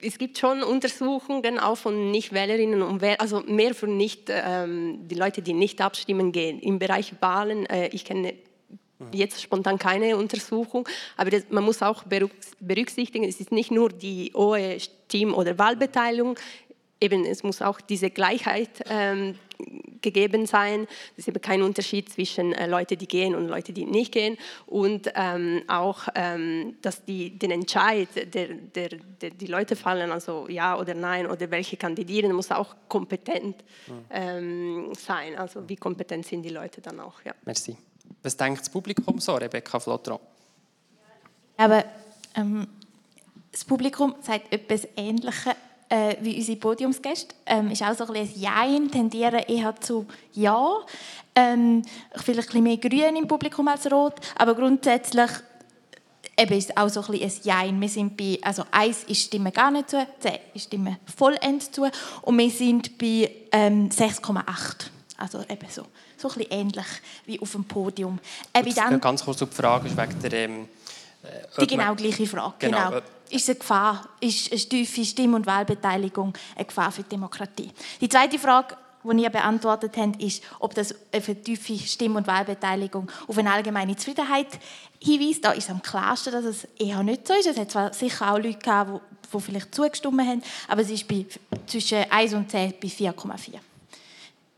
[0.00, 5.16] es gibt schon Untersuchungen auch von Nichtwählerinnen und Wählern, also mehr von nicht, ähm, die
[5.16, 6.60] Leute, die nicht abstimmen gehen.
[6.60, 8.34] Im Bereich Wahlen, äh, ich kenne
[9.12, 12.04] jetzt spontan keine Untersuchung, aber das, man muss auch
[12.60, 16.38] berücksichtigen, es ist nicht nur die hohe Stimm- oder Wahlbeteiligung,
[17.00, 19.36] eben es muss auch diese Gleichheit ähm,
[20.02, 20.86] gegeben sein.
[21.12, 24.36] Es ist eben kein Unterschied zwischen äh, Leuten, die gehen und Leuten, die nicht gehen.
[24.66, 28.88] Und ähm, auch, ähm, dass die, den Entscheid, der, der,
[29.20, 33.56] der, die Leute fallen, also ja oder nein oder welche kandidieren, muss auch kompetent
[34.10, 35.36] ähm, sein.
[35.36, 37.22] Also wie kompetent sind die Leute dann auch.
[37.24, 37.34] Ja.
[37.44, 37.76] Merci.
[38.22, 40.18] Was denkt das Publikum so, Rebecca Flottron?
[41.56, 41.84] Aber
[42.34, 42.66] ähm,
[43.50, 45.54] das Publikum sagt etwas Ähnliches
[45.88, 47.34] äh, wie unsere Podiumsgäste.
[47.46, 50.80] Ähm, ist auch so ein bisschen ein Jein, tendieren eher zu Ja.
[51.34, 51.82] Ähm,
[52.14, 55.30] vielleicht ein bisschen mehr Grün im Publikum als Rot, aber grundsätzlich
[56.36, 57.80] eben ist auch so ein, Jein.
[57.80, 61.88] Wir sind bei, also 1 ist Stimme gar nicht zu, 10 ist Stimme vollend zu
[62.22, 64.42] und wir sind bei ähm, 6,8.
[65.16, 65.82] Also eben so,
[66.16, 66.86] so ein bisschen ähnlich
[67.26, 68.18] wie auf dem Podium.
[68.56, 70.32] Eben dann, ganz kurz die Frage ist wegen der...
[70.32, 70.68] Ähm,
[71.22, 72.90] äh, die genau gleiche Frage, genau.
[72.90, 73.02] genau.
[73.30, 77.70] Ist eine Gefahr, ist eine tiefe Stimm- und Wahlbeteiligung eine Gefahr für die Demokratie?
[78.00, 83.10] Die zweite Frage die ihr beantwortet habt, ist, ob das für tiefe Stimm- und Wahlbeteiligung
[83.26, 84.48] auf eine allgemeine Zufriedenheit
[85.02, 85.44] hinweist.
[85.44, 87.46] Da ist am klarsten, dass es eher nicht so ist.
[87.46, 91.06] Es hat zwar sicher auch Leute gehabt, die, die vielleicht zugestimmt haben, aber es ist
[91.08, 91.26] bei,
[91.66, 93.58] zwischen 1 und 10 bei 4,4.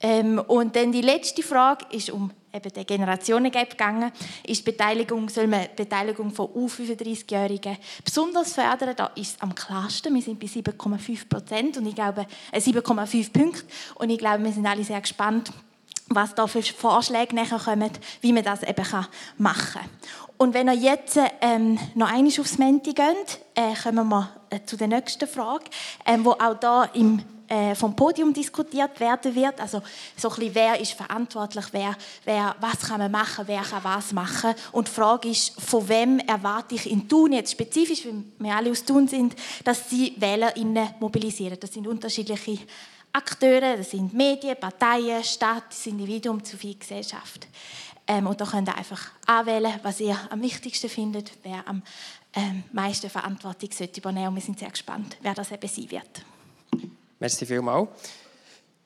[0.02, 4.12] Ähm, und dann die letzte Frage ist um eben der Generationengap gegangen.
[4.46, 8.94] Ist Beteiligung, soll man die Beteiligung von U35-Jährigen besonders fördern?
[8.96, 10.14] Da ist es am klarsten.
[10.14, 13.64] Wir sind bei 7,5 Prozent und ich glaube äh, 7,5 Punkte.
[13.96, 15.52] Und ich glaube, wir sind alle sehr gespannt,
[16.08, 17.90] was da für Vorschläge nachher kommen,
[18.20, 18.84] wie man das eben
[19.38, 19.90] machen kann.
[20.36, 24.76] Und wenn ihr jetzt ähm, noch einmal aufs Menti geht, äh, kommen wir äh, zu
[24.76, 25.64] der nächsten Frage,
[26.06, 29.60] ähm, wo auch da im äh, vom Podium diskutiert werden wird.
[29.60, 29.82] Also
[30.16, 34.12] so ein bisschen, wer ist verantwortlich, wer, wer, was kann man machen, wer kann was
[34.12, 34.54] machen.
[34.70, 38.70] Und die Frage ist, von wem erwarte ich in Thun, jetzt spezifisch, weil wir alle
[38.70, 39.34] aus Thun sind,
[39.64, 41.58] dass sie WählerInnen mobilisieren.
[41.58, 42.58] Das sind unterschiedliche
[43.12, 47.48] Akteure, das sind Medien, Parteien, Staat, das Individuum, Zivilgesellschaft.
[48.06, 51.82] Ähm, und da könnt ihr einfach anwählen, was ihr am wichtigsten findet, wer am
[52.32, 54.28] ähm, meisten Verantwortung sollte übernehmen.
[54.28, 56.24] Und wir sind sehr gespannt, wer das eben sein wird.
[57.20, 57.88] Merci vielmals.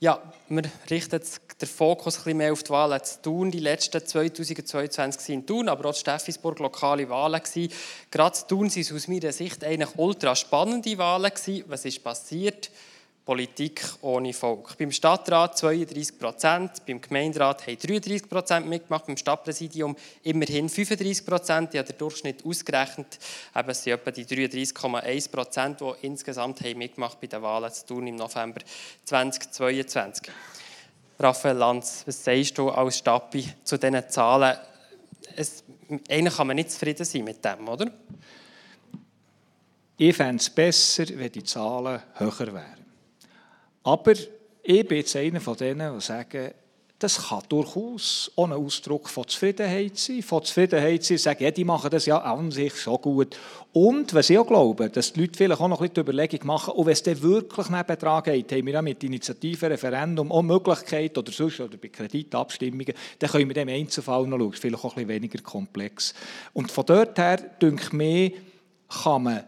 [0.01, 1.20] Ja, wir richten
[1.61, 3.51] den Fokus ein bisschen mehr auf die Wahlen zu Thun.
[3.53, 7.41] Die letzten 2022 waren in Thun, aber auch in Steffisburg lokale Wahlen.
[8.11, 11.30] Gerade in Thun waren es aus meiner Sicht eigentlich ultra spannende Wahlen.
[11.68, 12.72] Was ist passiert?
[13.25, 14.77] Politik ohne Volk.
[14.77, 21.72] Beim Stadtrat 32 Prozent, beim Gemeinderat haben 33 Prozent mitgemacht, beim Stadtpräsidium immerhin 35 Prozent.
[21.72, 23.18] Ich habe den Durchschnitt ausgerechnet.
[23.57, 28.07] Eben, sind etwa die 33,1 Prozent, die insgesamt haben mitgemacht bei den Wahlen zu tun
[28.07, 28.61] im November
[29.07, 30.31] 2022.
[31.18, 34.59] Raphael Lanz, was sagst du als Stappi zu diesen Zahlen?
[35.35, 35.64] Es,
[36.11, 37.91] eigentlich kann man nicht zufrieden sein mit dem, oder?
[39.97, 42.84] Ich fände es besser, wenn die Zahlen höher wären.
[43.85, 44.12] Aber
[44.62, 46.51] ich bin jetzt einer von denen, die sagen,
[46.99, 50.22] das kann durchaus ein Ausdruck von Zufriedenheit sein.
[50.22, 53.37] Von Zufriedenheit sein, sagen, ja, die machen das ja an sich schon gut.
[53.72, 56.47] Und was ich auch glaube, dass die Leute vielleicht auch noch ein bisschen die Überlegung
[56.47, 60.43] machen, und wenn es dann wirklich nebenan geht, haben wir ja mit Initiativen, Referendum auch
[60.43, 64.53] Möglichkeit oder sonst oder bei Kreditabstimmungen, dann können wir dem Einzelfall noch schauen.
[64.55, 66.14] Vielleicht auch ein bisschen weniger komplex.
[66.55, 68.32] Und von dort her, denke ich mir,
[68.89, 69.45] kann man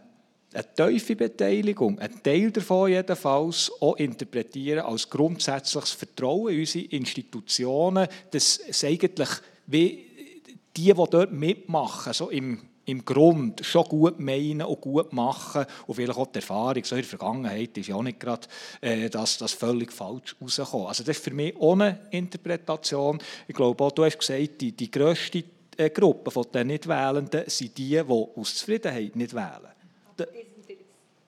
[0.57, 8.07] eine tiefe Beteiligung, ein Teil davon jedenfalls, auch interpretieren als grundsätzliches Vertrauen in unsere Institutionen,
[8.31, 9.29] dass es eigentlich
[9.67, 10.07] wie
[10.75, 15.95] die, die dort mitmachen, so im, im Grund schon gut meinen und gut machen und
[15.95, 18.47] vielleicht auch die Erfahrung, so in der Vergangenheit ist ja auch nicht gerade,
[18.81, 20.87] äh, dass das völlig falsch rauskommt.
[20.87, 23.19] Also das ist für mich ohne Interpretation.
[23.47, 25.43] Ich glaube auch, du hast gesagt, die, die grösste
[25.75, 29.77] äh, Gruppe von den Nichtwählenden sind die, die aus Zufriedenheit nicht wählen.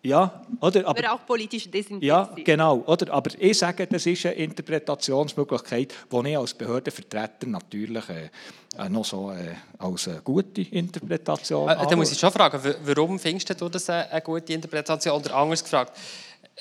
[0.01, 0.87] Ja, oder?
[0.87, 2.03] Aber, aber auch politisch desinteressiert.
[2.03, 2.83] Ja, genau.
[2.85, 3.11] Oder?
[3.11, 8.29] Aber ich sage, das ist eine Interpretationsmöglichkeit, die ich als Behördenvertreter natürlich äh,
[8.77, 13.19] äh, noch so äh, als eine gute Interpretation äh, Da muss ich schon fragen, warum
[13.19, 15.19] findest du das eine gute Interpretation?
[15.19, 15.97] Oder anders gefragt,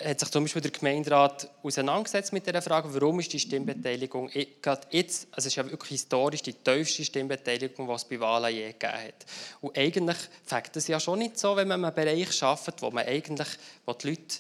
[0.05, 4.31] hat sich zum Beispiel der Gemeinderat auseinandergesetzt mit dieser Frage, warum ist die Stimmbeteiligung
[4.63, 8.55] gerade jetzt, also es ist ja wirklich historisch die tiefste Stimmbeteiligung, die es bei Wahlen
[8.55, 9.27] je gegeben hat.
[9.61, 13.07] Und eigentlich fängt es ja schon nicht so, wenn man einen Bereich schafft, wo man
[13.07, 13.49] eigentlich,
[13.85, 14.37] wo die Leute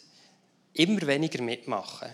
[0.74, 2.08] immer weniger mitmachen.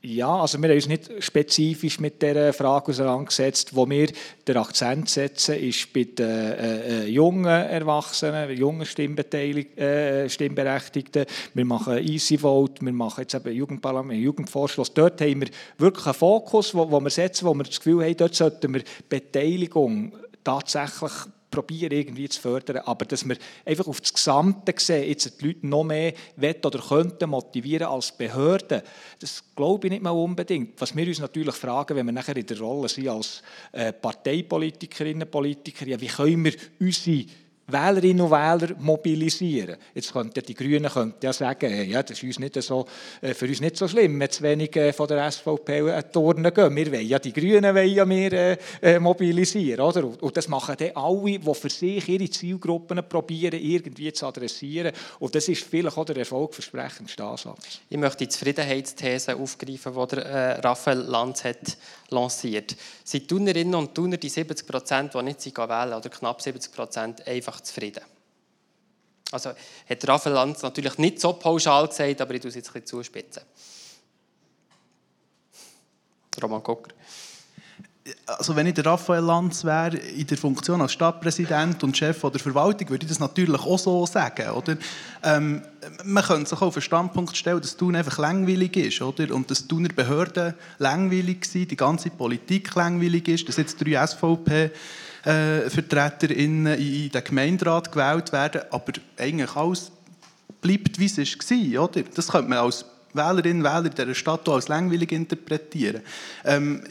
[0.00, 3.74] Ja, also wir haben uns nicht spezifisch mit dieser Frage auseinandergesetzt.
[3.74, 4.08] Wo wir
[4.46, 11.26] den Akzent setzen, ist bei den äh, äh, jungen Erwachsenen, jungen äh, Stimmberechtigten.
[11.52, 14.94] Wir machen Easy Vote, wir machen jetzt eben Jugendparlament, Jugendvorschluss.
[14.94, 18.16] Dort haben wir wirklich einen Fokus, wo, wo wir setzen, wo wir das Gefühl haben,
[18.16, 20.12] dort sollten wir Beteiligung
[20.44, 21.12] tatsächlich
[21.58, 25.66] probieren irgendwie zu fördern, aber dass wir einfach auf das Gesamte sehen, jetzt die Leute
[25.66, 28.82] noch mehr wollen oder könnten motivieren als Behörden,
[29.18, 30.80] das glaube ich nicht mal unbedingt.
[30.80, 33.42] Was wir uns natürlich fragen, wenn wir nachher in der Rolle sind als
[33.72, 37.26] äh, Parteipolitikerinnen und Politiker, ja, wie können wir unsere
[37.68, 39.76] Wählerinnen und Wähler mobilisieren.
[39.94, 42.86] Jetzt könnten die Grünen könnten ja sagen, ja, das ist uns nicht so,
[43.20, 46.52] äh, für uns nicht so schlimm, wenn zu wenig äh, von der SVP an Turnen
[46.52, 46.74] gehen.
[46.74, 49.80] Wir wollen ja, die Grünen wollen ja mehr äh, äh, mobilisieren.
[49.80, 50.04] Oder?
[50.04, 54.92] Und das machen dann alle, die für sich ihre Zielgruppen probieren, irgendwie zu adressieren.
[55.18, 57.80] Und das ist vielleicht auch der erfolgversprechendste Ansatz.
[57.90, 61.76] Ich möchte die Zufriedenheitsthese aufgreifen, die der, äh, Raphael Lanz hat
[62.10, 62.76] lanciert.
[63.04, 67.57] Sind Tunerinnen und Tuner die 70 Prozent, die nicht wählen oder knapp 70 Prozent, einfach
[67.62, 68.04] zufrieden?
[69.30, 69.50] Also
[69.88, 72.86] hat Raphael Lanz natürlich nicht so pauschal gesagt, aber ich tue es jetzt ein bisschen
[72.86, 73.42] zuspitzen.
[76.40, 76.94] Roman Kocker
[78.26, 82.40] also wenn ich der Raphael Lanz wäre, in der Funktion als Stadtpräsident und Chef der
[82.40, 84.50] Verwaltung, würde ich das natürlich auch so sagen.
[84.50, 84.76] Oder?
[85.22, 85.62] Ähm,
[86.04, 89.02] man könnte sich auch auf den Standpunkt stellen, dass Thun einfach langweilig ist.
[89.02, 89.34] Oder?
[89.34, 94.70] Und dass Thuner Behörden langweilig sind, die ganze Politik langweilig ist, dass jetzt drei SVP
[95.28, 99.92] äh, VertreterInnen in den Gemeinderat gewählt werden, aber eigentlich alles
[100.62, 101.84] bleibt, wie es war.
[101.84, 102.02] Oder?
[102.14, 106.02] Das könnte man als Wählerinnen und Wähler dieser Stadt als langweilig interpretieren.
[106.44, 106.82] Ähm,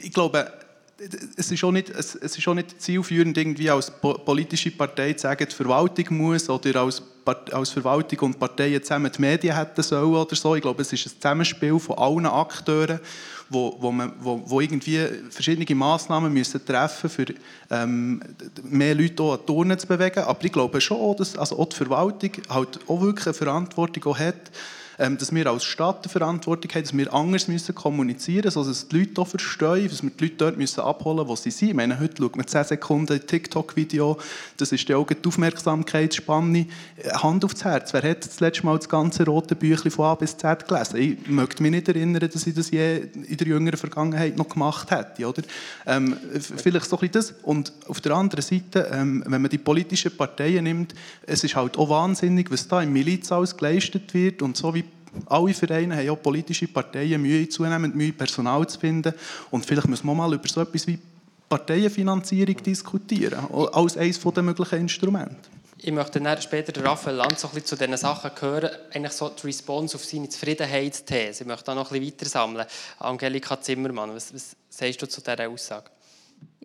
[0.00, 0.52] ich glaube,
[1.36, 5.46] es ist, auch nicht, es, ist auch nicht zielführend, irgendwie als politische Partei zu sagen,
[5.48, 7.00] die Verwaltung muss oder als,
[7.52, 10.56] als Verwaltung und Parteien zusammen die Medien hätten sollen oder so.
[10.56, 12.98] Ich glaube, es ist ein Zusammenspiel von allen Akteuren,
[13.50, 14.98] wo, wo, man, wo, wo irgendwie
[15.30, 17.34] verschiedene Massnahmen müssen treffen müssen,
[17.70, 18.22] um ähm,
[18.62, 20.20] mehr Leute auch an Turnen zu bewegen.
[20.20, 24.18] Aber ich glaube schon, dass also auch die Verwaltung halt auch wirklich eine Verantwortung auch
[24.18, 24.50] hat,
[24.98, 28.98] dass wir als Stadt die Verantwortung haben, dass wir anders müssen kommunizieren müssen, sodass die
[28.98, 31.68] Leute auch verstehen, dass wir die Leute dort müssen abholen müssen, wo sie sind.
[31.68, 34.18] Ich meine, heute schaut man 10 Sekunden ein TikTok-Video,
[34.56, 36.66] das ist ja auch die Aufmerksamkeitsspanne.
[36.96, 40.14] Äh, Hand aufs Herz, wer hat das letzte Mal das ganze rote Büchlein von A
[40.14, 40.96] bis Z gelesen?
[40.96, 44.90] Ich möchte mich nicht erinnern, dass ich das je in der jüngeren Vergangenheit noch gemacht
[44.90, 45.26] hätte.
[45.26, 45.42] Oder?
[45.86, 47.34] Ähm, vielleicht so ein das.
[47.42, 50.94] Und auf der anderen Seite, ähm, wenn man die politischen Parteien nimmt,
[51.26, 54.84] es ist halt auch wahnsinnig, was da im Miliz alles geleistet wird und so wie
[55.26, 59.14] alle Vereine haben auch politische Parteien Mühe, zunehmend Mühe, Personal zu finden.
[59.50, 60.98] Und vielleicht müssen wir mal über so etwas wie
[61.48, 65.36] Parteienfinanzierung diskutieren, als eines der möglichen Instrumente.
[65.80, 69.96] Ich möchte dann später Raphael Lanz so zu diesen Sachen hören, eigentlich so die Response
[69.96, 71.44] auf seine Zufriedenheitsthese.
[71.44, 72.66] Ich möchte da noch ein bisschen weiter sammeln.
[72.98, 75.90] Angelika Zimmermann, was, was sagst du zu dieser Aussage?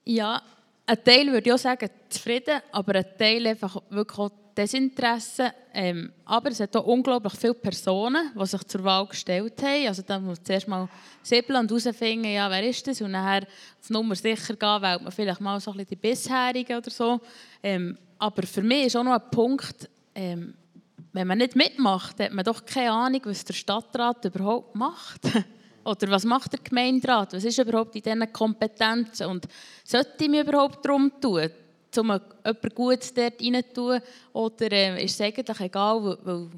[0.03, 0.41] Ja,
[0.87, 5.53] ein Teil würde ich auch sagen, zufrieden, aber ein Teil einfach wirklich auch Desinteresse.
[5.73, 9.87] Ähm, aber es hat auch unglaublich viele Personen, die sich zur Wahl gestellt haben.
[9.87, 10.89] Also da muss man zuerst mal
[11.21, 13.01] säbeln und herausfinden, ja, wer ist das?
[13.01, 13.47] Und nachher
[13.79, 17.19] auf Nummer sicher gehen, wählt man vielleicht mal so ein bisschen die bisherigen oder so.
[17.61, 20.53] Ähm, aber für mich ist auch noch ein Punkt, ähm,
[21.11, 25.21] wenn man nicht mitmacht, hat man doch keine Ahnung, was der Stadtrat überhaupt macht.
[25.85, 27.33] Oder was macht der Gemeinderat?
[27.33, 29.27] Was ist überhaupt in diesen Kompetenzen?
[29.27, 29.47] Und
[29.83, 31.49] sollte ich mich überhaupt darum tun,
[31.97, 33.99] um jemanden Gutes dort rein tun?
[34.33, 36.49] Oder äh, ist es eigentlich egal, weil, weil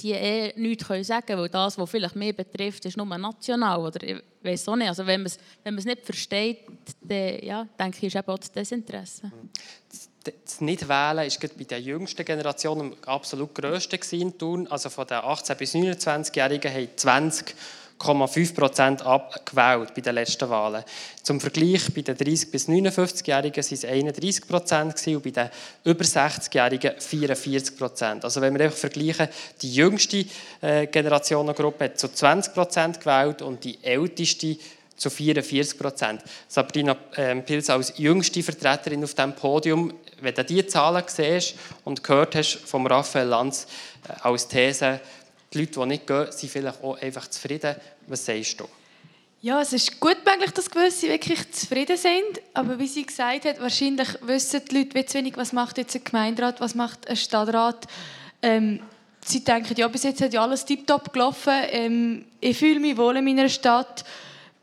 [0.00, 3.80] die eh nichts können sagen können, weil das, was vielleicht mehr betrifft, ist nur national.
[3.80, 4.88] Oder ich weiß auch nicht.
[4.88, 6.58] Also wenn man es wenn nicht versteht,
[7.00, 9.30] dann ja, denke ich, ist eben auch das Desinteresse.
[10.44, 14.66] Das Nicht-Wählen war bei der jüngsten Generation absolut grösste in Thun.
[14.68, 17.54] Also von den 18- bis 29-Jährigen haben 20
[17.98, 20.84] 8,5 Prozent abgewählt bei den letzten Wahlen.
[21.22, 25.48] Zum Vergleich, bei den 30- bis 59-Jährigen waren es 31 Prozent und bei den
[25.84, 28.24] über 60-Jährigen 44 Prozent.
[28.24, 29.28] Also wenn wir einfach vergleichen,
[29.62, 30.26] die jüngste
[30.60, 34.56] äh, Generationengruppe hat zu 20 Prozent gewählt und die älteste
[34.96, 36.22] zu 44 Prozent.
[36.48, 42.02] Sabrina ähm, Pils als jüngste Vertreterin auf diesem Podium, wenn du diese Zahlen siehst und
[42.02, 43.66] gehört hast vom Raphael Lanz
[44.08, 45.00] äh, als These,
[45.54, 47.76] die Leute, die nicht gehen, sind vielleicht auch einfach zufrieden.
[48.06, 48.64] Was sagst du?
[49.40, 52.40] Ja, es ist gut möglich, dass gewisse wirklich zufrieden sind.
[52.54, 56.02] Aber wie sie gesagt hat, wahrscheinlich wissen die Leute zu wenig, was macht jetzt ein
[56.02, 57.86] Gemeinderat, was macht ein Stadtrat.
[58.40, 58.80] Ähm,
[59.24, 61.52] sie denken, ja, bis jetzt hat ja alles tiptop gelaufen.
[61.70, 64.04] Ähm, ich fühle mich wohl in meiner Stadt.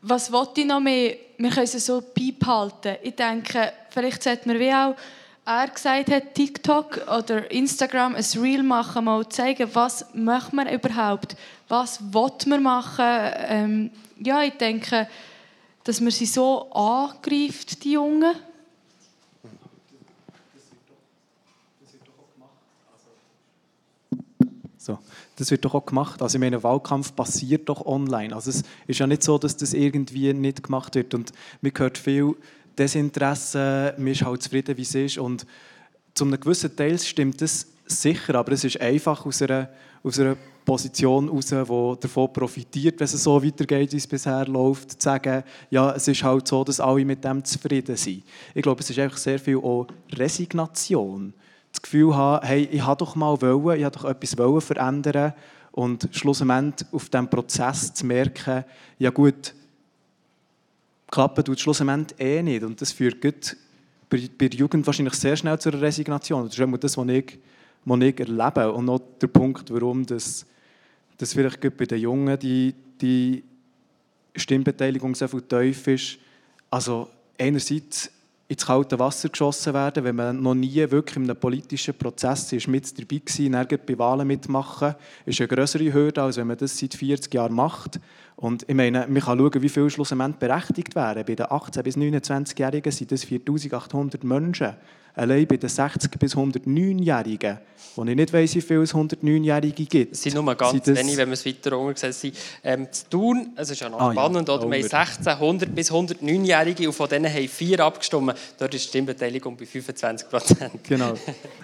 [0.00, 1.16] Was wollte ich noch mehr?
[1.38, 2.96] Wir können es so beibehalten.
[3.02, 4.96] Ich denke, vielleicht sollte man wie auch
[5.44, 11.36] er gesagt hat, TikTok oder Instagram ein Reel machen, mal zeigen, was macht man überhaupt,
[11.68, 13.04] was will man machen.
[13.04, 13.90] Ähm,
[14.20, 15.08] ja, ich denke,
[15.84, 18.34] dass man sie so angreift, die Jungen.
[24.78, 24.98] So,
[25.36, 26.20] das wird doch auch gemacht.
[26.22, 28.34] Also ich meine, Wahlkampf passiert doch online.
[28.34, 31.14] Also es ist ja nicht so, dass das irgendwie nicht gemacht wird.
[31.14, 32.34] Und man hört viel
[32.78, 35.18] Desinteresse, man ist halt zufrieden, wie es ist.
[35.18, 35.46] Und
[36.14, 39.68] zu einem gewissen Teil stimmt das sicher, aber es ist einfach aus einer,
[40.02, 44.92] aus einer Position heraus, die davon profitiert, wenn es so weitergeht, wie es bisher läuft,
[44.92, 48.22] zu sagen, ja, es ist halt so, dass alle mit dem zufrieden sind.
[48.54, 51.34] Ich glaube, es ist einfach sehr viel auch Resignation.
[51.72, 55.32] das Gefühl haben, hey, ich habe doch mal wollen, ich habe doch etwas wollen verändern
[55.72, 58.64] und schlussendlich auf diesem Prozess zu merken,
[58.98, 59.54] ja gut,
[61.12, 65.58] klappen tut schlussendlich eh nicht und das führt bei, bei der Jugend wahrscheinlich sehr schnell
[65.58, 66.44] zu einer Resignation.
[66.44, 67.38] Das ist das, was ich,
[67.84, 70.44] was ich erlebe und noch der Punkt, warum das,
[71.18, 73.44] das vielleicht bei den Jungen die, die
[74.34, 76.18] Stimmbeteiligung so viel tief ist.
[76.70, 77.08] Also
[77.38, 78.10] einerseits
[78.52, 82.68] ins kalte Wasser geschossen werden, wenn man noch nie wirklich in einem politischen Prozess ist,
[82.68, 83.20] mit dabei
[83.52, 84.94] war, dann bei Wahlen mitmachen,
[85.26, 88.00] ist eine größere Hürde, als wenn man das seit 40 Jahren macht.
[88.36, 91.24] Und ich meine, man kann schauen, wie viele schlussendlich berechtigt wären.
[91.24, 94.74] Bei den 18- bis 29-Jährigen sind das 4800 Menschen
[95.14, 97.58] allein bei den 60- bis 109-Jährigen,
[97.96, 100.12] wo ich nicht weiss, wie viele es 109-Jährige gibt.
[100.12, 102.32] Es sind nur ganz sind wenig, wenn wir es weiter unten sehen.
[102.64, 104.54] Ähm, zu tun, es ist ja noch ah, spannend, ja.
[104.54, 104.70] oder?
[104.70, 108.34] wir haben 1600 bis 109-Jährige und von denen haben vier abgestimmt.
[108.58, 110.84] Dort ist die Stimmbeteiligung bei 25 Prozent.
[110.84, 111.14] Genau.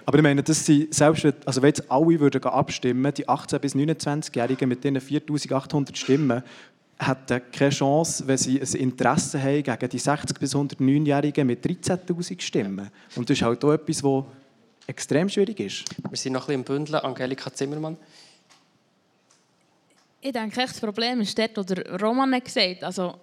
[0.05, 3.75] Aber ich meine, das sind, selbst also wenn jetzt alle würden abstimmen, die 18- bis
[3.75, 6.43] 29-Jährigen mit diesen 4800 Stimmen,
[6.99, 12.41] hätten keine Chance, wenn sie ein Interesse haben gegen die 60- bis 109-Jährigen mit 13'000
[12.41, 12.91] Stimmen.
[13.15, 14.25] Und das ist halt auch etwas, was
[14.87, 15.85] extrem schwierig ist.
[16.09, 17.01] Wir sind noch ein bisschen im Bündeln.
[17.01, 17.97] Angelika Zimmermann.
[20.21, 22.85] Ich denke, das Problem ist dort, was Roman gesagt hat.
[22.85, 23.15] Also,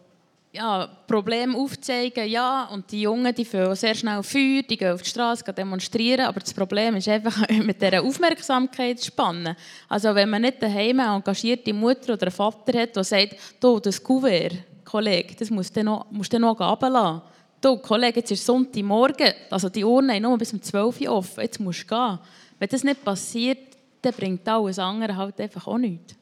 [0.55, 5.01] ja, Probleme aufzeigen, ja, und die Jungen, die fühlen sehr schnell Feuer, die gehen auf
[5.01, 9.55] die Straße, demonstrieren, aber das Problem ist einfach mit dieser Aufmerksamkeitsspanne.
[9.89, 13.79] Also wenn man nicht daheim eine engagierte Mutter oder einen Vater hat, der sagt, du,
[13.79, 17.21] das Kuvert, Kollege, das musst du noch, musst du noch runterlassen.
[17.59, 21.41] Du, Kollege, jetzt ist Sonntagmorgen, also die Urne haben nur bis um 12 Uhr offen,
[21.41, 22.19] jetzt musst du gehen.
[22.59, 26.15] Wenn das nicht passiert, dann bringt alles andere halt einfach auch nichts.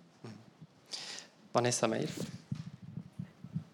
[1.51, 2.07] Vanessa Meier.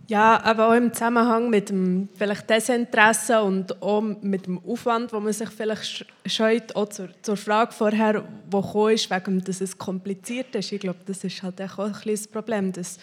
[0.09, 5.19] Ja, aber auch im Zusammenhang mit dem vielleicht Desinteresse und auch mit dem Aufwand, wo
[5.19, 9.77] man sich vielleicht scheut, auch zur, zur Frage vorher, wo gekommen ist, wegen dass es
[9.77, 10.71] kompliziert ist.
[10.71, 12.97] Ich glaube, das ist halt auch ein kleines Problem, dass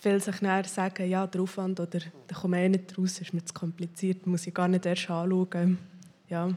[0.00, 3.44] viele sich nachher sagen, ja, der Aufwand oder da komme ich nicht raus, ist mir
[3.44, 5.76] zu kompliziert, muss ich gar nicht erst anschauen.
[6.30, 6.46] Ja.
[6.46, 6.56] Wir haben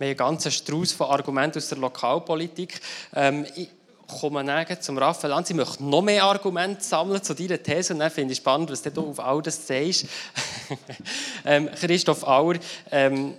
[0.00, 2.80] einen ganzen Strauß von Argumenten aus der Lokalpolitik.
[3.14, 3.70] Ähm, ich
[4.08, 5.44] komme dann zum Raphael an.
[5.46, 8.82] Ich möchte noch mehr Argumente sammeln zu deiner These und dann finde ich spannend, was
[8.82, 10.06] du auf all das sagst.
[11.44, 12.54] ähm, Christoph Auer,
[12.90, 13.34] ähm,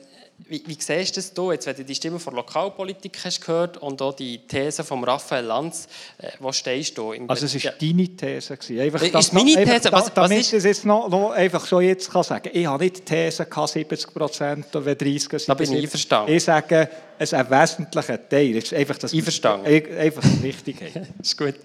[0.47, 3.77] wie, wie siehst du das hier, jetzt, wenn du die Stimme von Lokalpolitik hast gehört
[3.77, 5.87] und auch die These von Raphael Lanz,
[6.17, 7.11] äh, wo stehst du?
[7.11, 7.71] Im also es war ja.
[7.79, 8.57] deine These.
[8.81, 9.71] Einfach, ist das meine These?
[9.71, 12.83] Einfach, was, damit ich es jetzt noch, noch, einfach schon jetzt kann sagen Ich habe
[12.83, 15.49] nicht die These, 70 Prozent oder 30 sind.
[15.49, 16.33] Da bin ich einverstanden.
[16.33, 18.57] Ich sage, es ist ein wesentlicher Teil.
[18.57, 19.97] Es ist einfach das, einverstanden.
[19.97, 21.07] Einfach das Wichtige.
[21.21, 21.55] ist gut.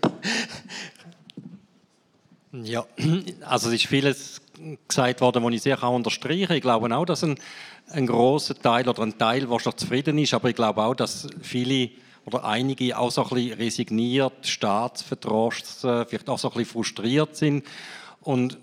[2.53, 2.87] Ja,
[3.41, 4.41] also es ist vieles
[4.87, 6.57] gesagt worden, was ich sehr unterstreichen kann.
[6.57, 7.37] Ich glaube auch, dass ein
[7.91, 11.29] ein großer Teil oder ein Teil, der schon zufrieden ist, aber ich glaube auch, dass
[11.43, 11.91] viele
[12.27, 17.37] oder einige auch so ein bisschen resigniert, staatsverdrost, äh, vielleicht auch so ein bisschen frustriert
[17.37, 17.65] sind.
[18.23, 18.59] Und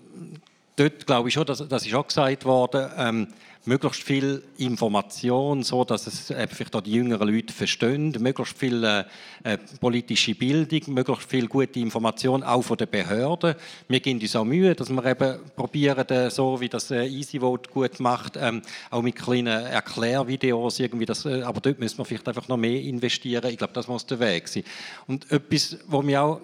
[0.76, 3.28] dort glaube ich schon, dass, das ist auch gesagt worden, ähm,
[3.64, 8.82] möglichst viel Information, so dass es äh, vielleicht auch die jüngeren Leute verstehen, möglichst viel
[8.82, 9.04] äh,
[9.44, 13.54] äh, politische Bildung, möglichst viel gute Information auch von den Behörden.
[13.88, 17.70] Wir geben uns auch Mühe, dass wir eben probieren, äh, so wie das äh, EasyVote
[17.70, 22.26] gut macht, ähm, auch mit kleinen Erklärvideos irgendwie das, äh, aber dort müssen wir vielleicht
[22.26, 23.48] einfach noch mehr investieren.
[23.48, 24.64] Ich glaube, das muss der Weg sein.
[25.06, 26.40] Und etwas, was mir auch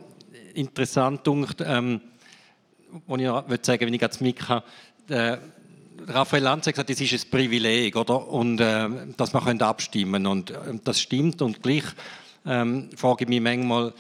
[0.55, 2.01] interessant dunkt, ähm,
[3.07, 4.65] wo ich würde sagen, wenn ich jetzt Mika
[5.09, 5.39] äh,
[6.07, 8.29] Raphael Lanz hat gesagt, es ist ein Privileg, oder?
[8.29, 11.43] Und äh, dass man abstimmen Und äh, das stimmt.
[11.43, 11.85] Und gleich
[12.47, 13.93] ähm, frage ich mich manchmal,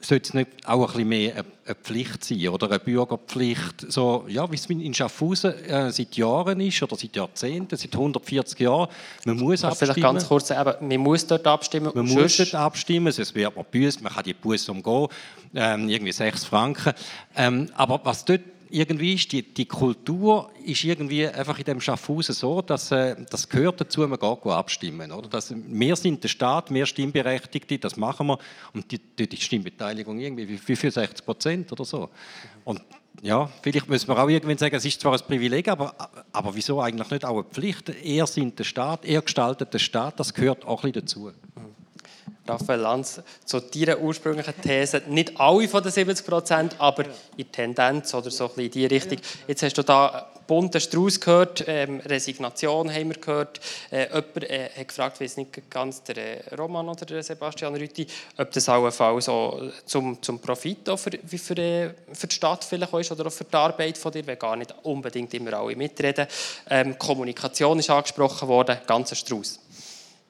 [0.00, 4.50] sollte es nicht auch ein bisschen mehr eine Pflicht sein oder eine Bürgerpflicht, so, ja,
[4.50, 8.88] wie es in Schaffhausen äh, seit Jahren ist oder seit Jahrzehnten, seit 140 Jahren.
[9.24, 9.94] Man muss abstimmen.
[9.94, 11.90] Vielleicht ganz kurz, eben, man muss dort abstimmen.
[11.94, 15.08] Man muss dort abstimmen, sonst wird man büßt, man kann die Busse umgehen,
[15.54, 16.92] ähm, irgendwie 6 Franken.
[17.34, 18.42] Ähm, aber was dort
[18.76, 23.48] irgendwie ist die, die Kultur ist irgendwie einfach in dem Schaffhausen so, dass äh, das
[23.48, 25.12] gehört dazu, man geht abstimmen.
[25.12, 25.28] Oder?
[25.28, 28.38] Dass, wir sind der Staat, mehr Stimmberechtigte, das machen wir.
[28.74, 32.10] Und die, die, die Stimmbeteiligung irgendwie wie, wie 60 Prozent oder so.
[32.64, 32.82] Und
[33.22, 35.94] ja, vielleicht müssen wir auch irgendwann sagen, es ist zwar ein Privileg, aber,
[36.30, 37.88] aber wieso eigentlich nicht auch eine Pflicht?
[37.88, 41.32] Er sind der Staat, er gestaltet den Staat, das gehört auch ein bisschen dazu.
[42.46, 47.04] Raphael Lanz, zu deiner ursprünglichen These, nicht alle von den 70 Prozent, aber
[47.36, 49.18] in Tendenz oder so in die Richtung.
[49.46, 53.60] Jetzt hast du da bunten Strauß gehört, ähm, Resignation haben wir gehört.
[53.90, 56.16] Äh, jemand äh, hat gefragt, weiß nicht ganz der
[56.52, 58.06] äh, Roman oder der Sebastian Rütti,
[58.36, 62.26] ob das auch ein Fall so zum, zum Profit auch für, wie für, äh, für
[62.26, 65.34] die Stadt vielleicht ist oder auch für die Arbeit von dir, wenn gar nicht unbedingt
[65.34, 66.26] immer alle mitreden.
[66.70, 69.60] Ähm, Kommunikation ist angesprochen worden, ganzer Strauß.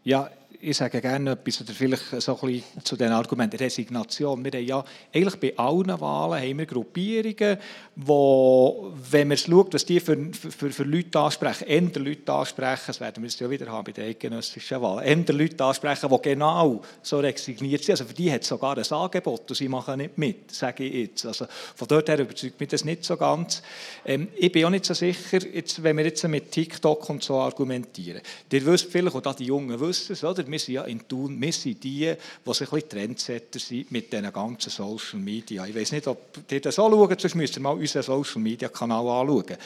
[0.04, 0.30] Ja,
[0.60, 4.44] ich sage gerne etwas oder vielleicht so ein bisschen zu den Argumenten Resignation.
[4.44, 4.84] Wir haben ja
[5.14, 7.58] eigentlich bei allen Wahlen haben wir Gruppierungen,
[7.96, 13.00] wo, wenn man schaut, was die für, für, für Leute ansprechen, eher Leute ansprechen, das
[13.00, 16.82] werden wir es ja wieder haben bei den eidgenössischen Wahlen, eher Leute ansprechen, die genau
[17.02, 17.92] so resigniert sind.
[17.92, 20.94] Also für die hat es sogar ein Angebot und sie machen nicht mit, sage ich
[20.94, 21.26] jetzt.
[21.26, 23.62] Also von dort her überzeugt mich das nicht so ganz.
[24.04, 27.36] Ähm, ich bin auch nicht so sicher, jetzt, wenn wir jetzt mit TikTok und so
[27.36, 28.20] argumentieren.
[28.50, 30.45] Ihr wisst vielleicht, und auch die Jungen wissen es, oder?
[30.50, 32.14] Wir sind ja in Thun, wir sind die,
[32.46, 35.66] die sich ein Trendsetter sind mit diesen ganzen Social Media.
[35.66, 38.68] Ich weiß nicht, ob ihr das auch schaut, sonst müsst ihr mal unseren Social Media
[38.68, 39.56] Kanal anschauen.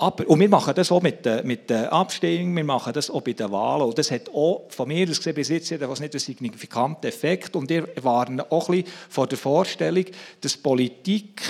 [0.00, 3.20] Aber, und wir machen das auch mit, der, mit der Abstimmung, wir machen das auch
[3.20, 3.82] bei den Wahlen.
[3.82, 7.56] Und das hat auch von mir aus gesehen bis jetzt jedenfalls nicht einen signifikanten Effekt.
[7.56, 10.04] Und wir waren auch ein bisschen vor der Vorstellung,
[10.40, 11.42] dass Politik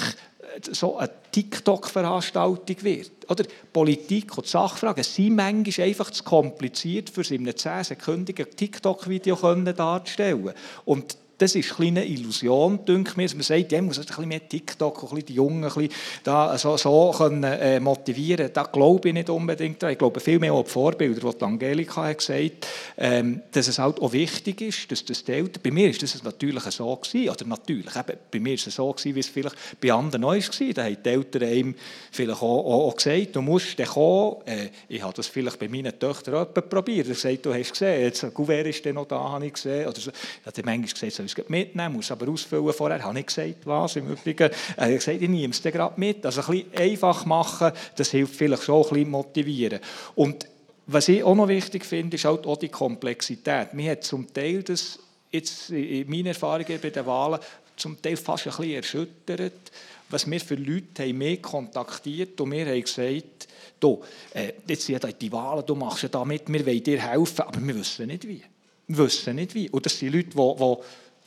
[0.67, 3.31] so eine TikTok-Veranstaltung wird.
[3.31, 10.53] Oder Politik und Sachfragen sind manchmal einfach zu kompliziert, für in einem 10-sekündigen TikTok-Video darzustellen.
[10.85, 13.35] Und das ist eine Illusion, denke ich.
[13.35, 15.93] Man sagt, ja, muss ein bisschen mehr TikTok, ein bisschen die Jungen ein bisschen
[16.25, 19.93] da so, so können, äh, motivieren Da glaube ich nicht unbedingt dran.
[19.93, 22.67] Ich glaube viel mehr an die Vorbilder, die Angelika hat gesagt
[22.97, 26.63] ähm, dass es halt auch wichtig ist, dass das Eltern, bei mir ist das natürlich
[26.65, 29.93] so gewesen, oder natürlich, eben, bei mir ist es so gewesen, wie es vielleicht bei
[29.93, 30.73] anderen neu war.
[30.75, 31.75] Da haben die Eltern einem
[32.11, 34.37] vielleicht auch, auch, auch gesagt, du musst dann kommen.
[34.47, 37.07] Äh, ich habe das vielleicht bei meinen Töchtern auch probiert.
[37.07, 39.53] Er hat gesagt, du hast gesehen, jetzt ein Gouverneur ist dann noch da, habe ich
[39.53, 39.87] gesehen.
[39.87, 40.11] Oder so.
[40.11, 43.03] Ich habe manchmal gesagt, es mitnehmen, muss aber ausfüllen vorher.
[43.03, 44.51] Habe ich gesagt, was im Übrigen.
[44.77, 46.25] Er hat gesagt, ich nehme es gerade mit.
[46.25, 49.81] Also ein bisschen einfach machen, das hilft vielleicht schon ein bisschen motivieren.
[50.15, 50.47] Und
[50.87, 53.75] was ich auch noch wichtig finde, ist halt auch die Komplexität.
[53.75, 54.99] Mir hat zum Teil das,
[55.31, 57.41] jetzt in meinen Erfahrungen bei den Wahlen,
[57.77, 59.71] zum Teil fast ein bisschen erschüttert,
[60.09, 63.49] was wir für Leute haben mehr kontaktiert und wir haben gesagt,
[63.79, 64.03] du,
[64.33, 67.61] äh, jetzt sind die Wahlen, du machst ja da mit, wir wollen dir helfen, aber
[67.61, 68.43] wir wissen nicht wie.
[68.87, 69.69] Wir wissen nicht wie.
[69.69, 70.77] Und das sind Leute, die, die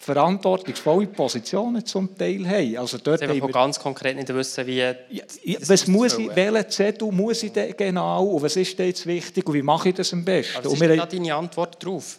[0.02, 2.78] verantwortungsvolle Positionen zum Teil haben.
[2.78, 4.80] Also dort haben wir ganz konkret nicht wissen, wie...
[4.80, 4.94] Ja,
[5.68, 9.54] was muss ich, welchen Zettel muss ich denn genau und was ist jetzt wichtig und
[9.54, 10.58] wie mache ich das am besten?
[10.64, 12.18] Was ist da deine Antwort darauf?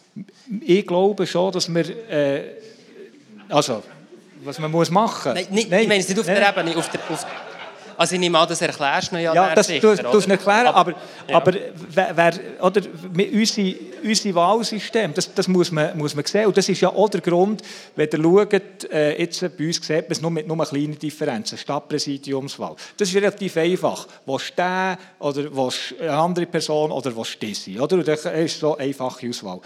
[0.61, 2.09] Ich glaube schon, dass wir...
[2.09, 2.43] Äh,
[3.49, 3.83] also,
[4.45, 5.43] was man muss machen muss...
[5.43, 7.01] Nein, nicht, Nein, ich meine es nicht auf der Ebene, auf der...
[7.09, 7.25] Auf
[7.97, 10.93] also ich nehme an, das erklärst du ja Ja, das sicher, du, du erklären, aber,
[11.27, 11.35] ja.
[11.35, 11.53] aber
[11.89, 12.81] wer, oder,
[13.15, 16.47] unsere, unsere Wahlsystem, das, das muss, man, muss man sehen.
[16.47, 17.61] Und das ist ja auch der Grund,
[17.95, 21.57] wenn ihr schaut, äh, jetzt bei uns sieht man es nur mit nur kleinen Differenzen,
[21.57, 22.75] Stadtpräsidiumswahl.
[22.97, 24.07] Das ist relativ einfach.
[24.25, 27.97] Wo der oder wo eine andere Person oder wo diese, oder?
[27.97, 29.59] Und das ist so eine einfache Auswahl.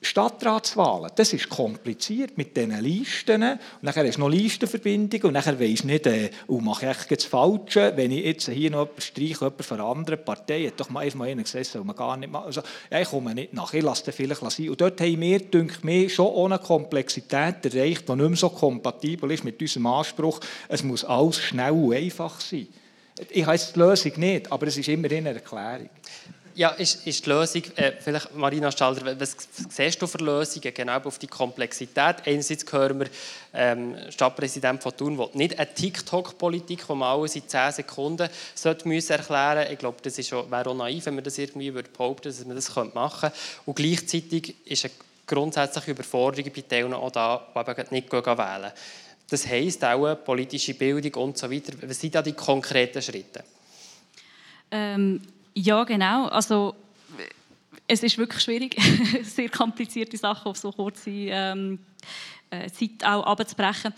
[0.00, 3.42] Stadtratswahlen, das ist kompliziert mit diesen Listen.
[3.42, 7.92] Und hast du noch Listenverbindungen und dann weisst nicht, äh, oh, mache ich das Falsche,
[7.96, 11.04] wenn ich jetzt hier noch jemanden streiche, jemanden von einer anderen Partei, hat doch mal
[11.04, 12.46] erstmal einen gesagt, soll man gar nicht machen.
[12.46, 14.70] Also, ja, ich komme nicht nach, ich lasse den vielleicht sein.
[14.70, 19.32] Und dort haben wir, denke ich, schon ohne Komplexität erreicht, die nicht mehr so kompatibel
[19.32, 20.38] ist mit unserem Anspruch,
[20.68, 22.68] es muss alles schnell und einfach sein.
[23.30, 25.90] Ich habe die Lösung nicht, aber es ist immerhin eine Erklärung.
[26.58, 29.36] Ja, ist, ist die Lösung, äh, vielleicht Marina Stalder, was
[29.68, 32.16] siehst du für Lösungen genau auf die Komplexität?
[32.26, 33.06] Einerseits hören wir,
[33.54, 38.88] ähm, Stadtpräsident von Thun will nicht eine TikTok-Politik, die man alles in 10 Sekunden sollte
[38.88, 39.70] müssen erklären.
[39.70, 42.74] Ich glaube, das wäre auch naiv, wenn man das irgendwie würde behaupten dass man das
[42.74, 43.36] machen könnte.
[43.64, 44.94] Und gleichzeitig ist eine
[45.28, 48.72] grundsätzliche Überforderung bei Teilen auch da, die eben nicht wählen
[49.30, 51.74] Das heisst auch politische Bildung und so weiter.
[51.82, 53.44] Was sind da die konkreten Schritte?
[54.72, 55.20] Ähm
[55.58, 56.26] ja, genau.
[56.26, 56.74] Also,
[57.86, 58.76] es ist wirklich schwierig,
[59.24, 61.78] sehr komplizierte Sachen auf so kurze ähm,
[62.50, 63.92] äh, Zeit auch abzubrechen.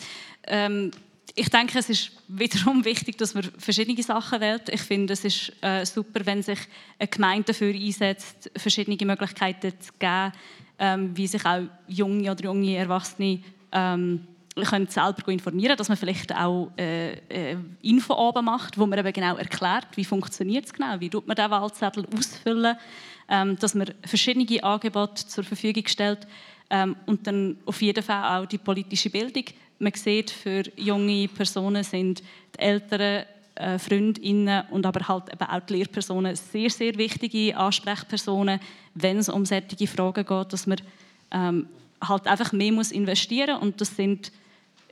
[0.45, 0.91] Ähm,
[1.35, 4.69] ich denke, es ist wiederum wichtig, dass man verschiedene Sachen wählt.
[4.71, 6.59] Ich finde, es ist äh, super, wenn sich
[6.99, 10.33] eine Gemeinde dafür einsetzt, verschiedene Möglichkeiten zu geben,
[10.79, 13.41] ähm, wie sich auch junge oder junge Erwachsene
[13.73, 19.13] ähm, können selber informieren, dass man vielleicht auch äh, äh, Infoabend macht, wo man eben
[19.13, 22.77] genau erklärt, wie funktioniert es genau, wie tut man den Wahlzettel ausfüllen,
[23.29, 26.27] ähm, dass man verschiedene Angebote zur Verfügung stellt
[26.69, 29.45] ähm, und dann auf jeden Fall auch die politische Bildung.
[29.79, 32.23] Man sieht, für junge Personen sind
[32.57, 33.25] die älteren
[33.55, 38.61] äh, Freundinnen und aber halt eben auch die Lehrpersonen sehr, sehr wichtige Ansprechpersonen,
[38.95, 40.81] wenn es um solche Fragen geht, dass man
[41.31, 41.67] ähm,
[42.03, 44.33] halt einfach mehr muss investieren und das sind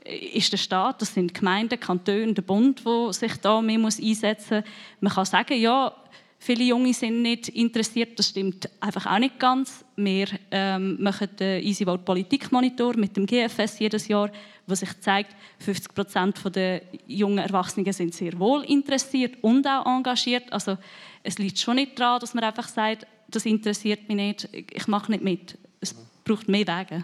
[0.05, 4.63] ist der Staat, das sind Gemeinden, Kantone, der Bund, wo sich da mehr muss einsetzen.
[5.01, 5.93] Man kann sagen, ja,
[6.39, 9.83] viele Junge sind nicht interessiert, das stimmt einfach auch nicht ganz.
[9.95, 14.31] Wir ähm, machen den Easy Vote Politikmonitor mit dem GFS jedes Jahr,
[14.65, 20.51] wo sich zeigt, 50 Prozent der jungen Erwachsenen sind sehr wohl interessiert und auch engagiert.
[20.51, 20.77] Also
[21.23, 25.11] es liegt schon nicht daran, dass man einfach sagt, das interessiert mich nicht, ich mache
[25.11, 25.57] nicht mit.
[25.81, 25.95] Es
[26.29, 27.03] braucht mehr Wege.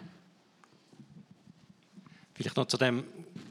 [2.35, 3.03] Vielleicht noch zu dem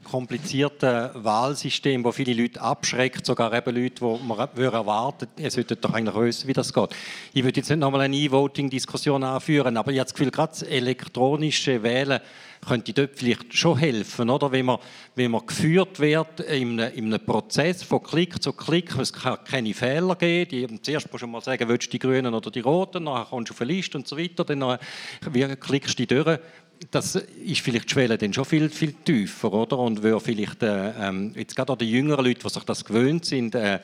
[0.05, 5.93] komplizierten Wahlsystem, wo viele Leute abschreckt, sogar eben Leute, die man erwarten ihr solltet doch
[5.93, 6.95] eigentlich wissen, wie das geht.
[7.33, 10.63] Ich würde jetzt nicht nochmal eine E-Voting-Diskussion anführen, aber ich habe das Gefühl, gerade das
[10.63, 12.21] elektronische Wählen
[12.65, 14.51] könnte dort vielleicht schon helfen, oder?
[14.51, 14.79] Wenn man,
[15.15, 19.37] wenn man geführt wird in einem, in einem Prozess von Klick zu Klick, es kann
[19.43, 20.49] keine Fehler geben.
[20.49, 23.49] Die, zuerst musst du mal sagen, willst du die Grünen oder die Roten, dann kommst
[23.49, 24.79] du auf eine Liste und so weiter, dann
[25.59, 26.39] klickst du die durch
[26.91, 29.77] das ist vielleicht die Schwelle dann schon viel, viel tiefer, oder?
[29.79, 33.25] Und würde vielleicht äh, ähm, jetzt gerade auch die jüngeren Leute, die sich das gewöhnt
[33.25, 33.79] sind, äh,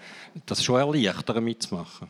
[0.45, 2.07] das schon erleichtern mitzumachen.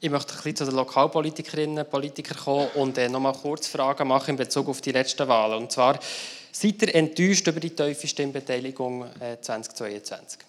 [0.00, 3.66] Ich möchte ein bisschen zu den Lokalpolitikerinnen und Politikern kommen und äh, noch mal kurz
[3.66, 5.62] Fragen machen in Bezug auf die letzten Wahlen.
[5.62, 5.98] Und zwar,
[6.52, 10.40] seid ihr enttäuscht über die tiefe Stimmbeteiligung äh, 2022?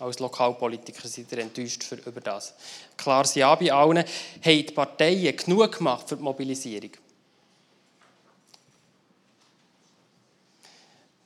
[0.00, 2.54] Als Lokalpolitiker seid ihr enttäuscht für, über das?
[2.96, 3.98] Klares Ja bei allen.
[3.98, 4.06] Haben
[4.44, 6.90] die Parteien genug gemacht für die Mobilisierung?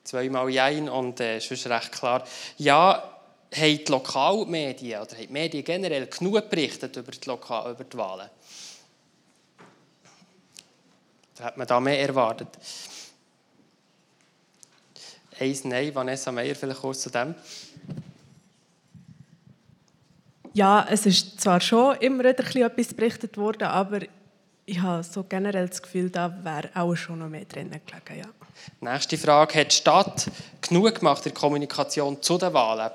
[0.07, 2.25] Zweimal Jein und äh, ist recht klar.
[2.59, 3.17] Ja,
[3.55, 7.97] haben die Lokalmedien oder haben die Medien generell genug berichtet über die, Lokal über die
[7.97, 8.29] Wahlen?
[11.37, 12.49] Da hat man da mehr erwartet.
[15.39, 17.35] Eins Nein, Vanessa Meyer, vielleicht kurz zu dem.
[20.55, 24.01] Ja, es ist zwar schon immer etwas berichtet worden, aber
[24.65, 28.19] ich habe so generell das Gefühl, da wäre auch schon noch mehr drin gelegen.
[28.19, 28.46] Ja.
[28.81, 29.61] Nächste Frage.
[29.61, 30.31] Hat die Stadt
[30.61, 32.91] genug gemacht in der Kommunikation zu den Wahlen?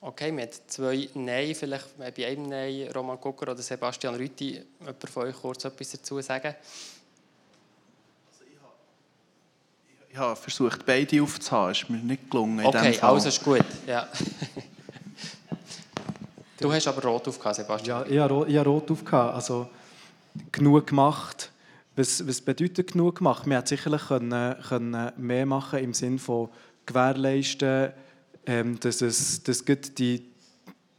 [0.00, 5.24] Okay, mit zwei Nein, vielleicht bei einem Nein, Roman Gucker oder Sebastian Rüthi, jemand von
[5.24, 6.54] euch kurz etwas dazu sagen?
[10.10, 11.72] Ich habe versucht, beide aufzuhaben.
[11.72, 12.64] Es ist mir nicht gelungen.
[12.64, 13.64] Okay, also ist gut.
[13.86, 14.08] Ja.
[16.60, 18.00] Du hast aber rot aufgehabt, Sebastian.
[18.00, 19.34] Ja, ich habe, ich habe rot aufgehabt.
[19.34, 19.68] Also
[20.50, 21.52] genug gemacht.
[21.94, 23.46] Was, was bedeutet genug gemacht?
[23.46, 26.48] Man hätte sicherlich können, können mehr machen im Sinne von
[26.84, 27.92] gewährleisten,
[28.46, 30.22] ähm, dass, es, dass die,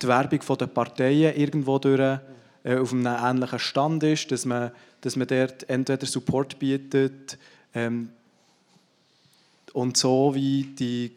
[0.01, 2.20] die Werbung der Parteien irgendwo durch,
[2.64, 7.38] äh, auf einem ähnlichen Stand ist, dass man, dass man dort entweder Support bietet
[7.74, 8.10] ähm,
[9.74, 11.12] und so wie die,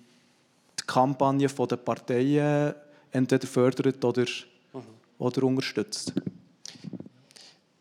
[0.79, 2.75] die Kampagne der Parteien
[3.13, 4.27] entweder fördert oder,
[4.73, 4.83] mhm.
[5.19, 6.13] oder unterstützt.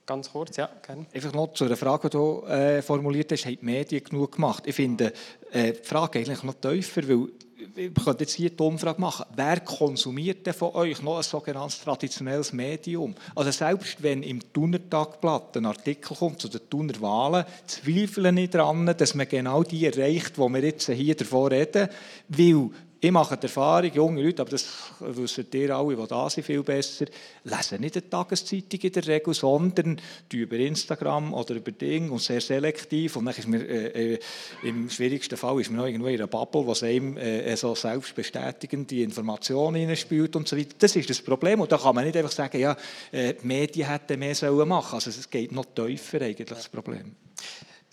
[0.06, 1.06] Ganz kurz, ja, gerne.
[1.14, 4.64] Einfach noch zu der Frage, die du äh, formuliert hast, haben die Medien genug gemacht?
[4.66, 5.14] Ich finde
[5.52, 7.28] äh, die Frage eigentlich noch tiefer, weil
[7.76, 9.26] wir können jetzt hier die Umfrage machen.
[9.36, 13.16] Wer konsumiert denn von euch noch ein sogenanntes traditionelles Medium?
[13.36, 18.50] Also selbst wenn im Thuner Tagblatt ein Artikel kommt zu den Thuner Wahlen, zweifle ich
[18.50, 21.90] daran, dass man genau die erreicht, wo wir jetzt hier davor reden,
[22.28, 22.70] weil
[23.04, 24.68] ich mache die Erfahrung, junge Leute, aber das
[25.00, 27.06] wissen ihr alle, die da sind, viel besser,
[27.44, 30.00] lesen nicht eine Tageszeitung in der Regel, sondern
[30.32, 33.16] über Instagram oder über Dinge und sehr selektiv.
[33.16, 34.20] Und dann ist mir, äh, äh,
[34.62, 37.74] im schwierigsten Fall ist man noch irgendwo in einer Bubble, wo es einem äh, so
[37.74, 40.76] selbstbestätigende Informationen spielt und so weiter.
[40.78, 41.60] Das ist das Problem.
[41.60, 42.78] Und da kann man nicht einfach sagen, ja,
[43.12, 44.94] äh, die Medien hätten mehr sollen machen.
[44.94, 47.16] Also es geht noch tiefer eigentlich, das Problem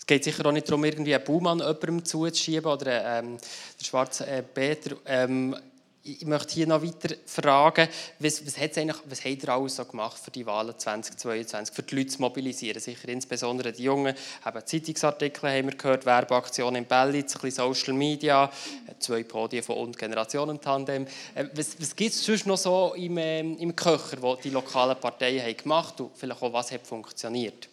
[0.09, 3.37] geht sicher auch nicht darum, irgendwie einen Baumann jemandem zuzuschieben oder ähm,
[3.79, 4.95] der schwarze äh, Peter.
[5.05, 5.55] Ähm,
[6.01, 7.87] ich möchte hier noch weiter fragen,
[8.17, 11.95] was, was, eigentlich, was habt ihr alles so gemacht für die Wahlen 2022, für die
[11.95, 14.15] Leute zu mobilisieren, sicher insbesondere die Jungen,
[14.47, 18.51] eben Zeitungsartikel haben wir gehört, Werbeaktionen in Bellitz, ein bisschen Social Media,
[18.97, 21.05] zwei Podien von und Generationen-Tandem.
[21.35, 24.99] Äh, was, was gibt es sonst noch so im, äh, im Köcher, wo die lokalen
[24.99, 27.69] Parteien haben gemacht und vielleicht auch was hat funktioniert?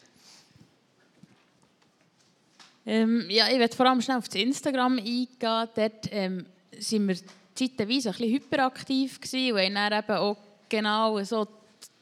[2.87, 5.29] Ähm, ja, ich werde vor allem schnell auf Instagram eingehen.
[5.41, 6.47] Dort ähm,
[6.79, 7.17] sind wir
[7.55, 10.37] zeitweise ein bisschen hyperaktiv gewesen und haben eben auch
[10.69, 11.47] genau so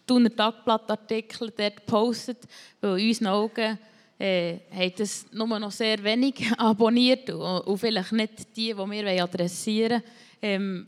[0.07, 2.39] Thuner Tagblattartikel dort gepostet,
[2.81, 3.79] weil in unseren Augen
[4.19, 9.23] äh, haben das nur noch sehr wenig abonniert und, und vielleicht nicht die, die wir
[9.23, 10.13] adressieren wollen.
[10.43, 10.87] Ähm,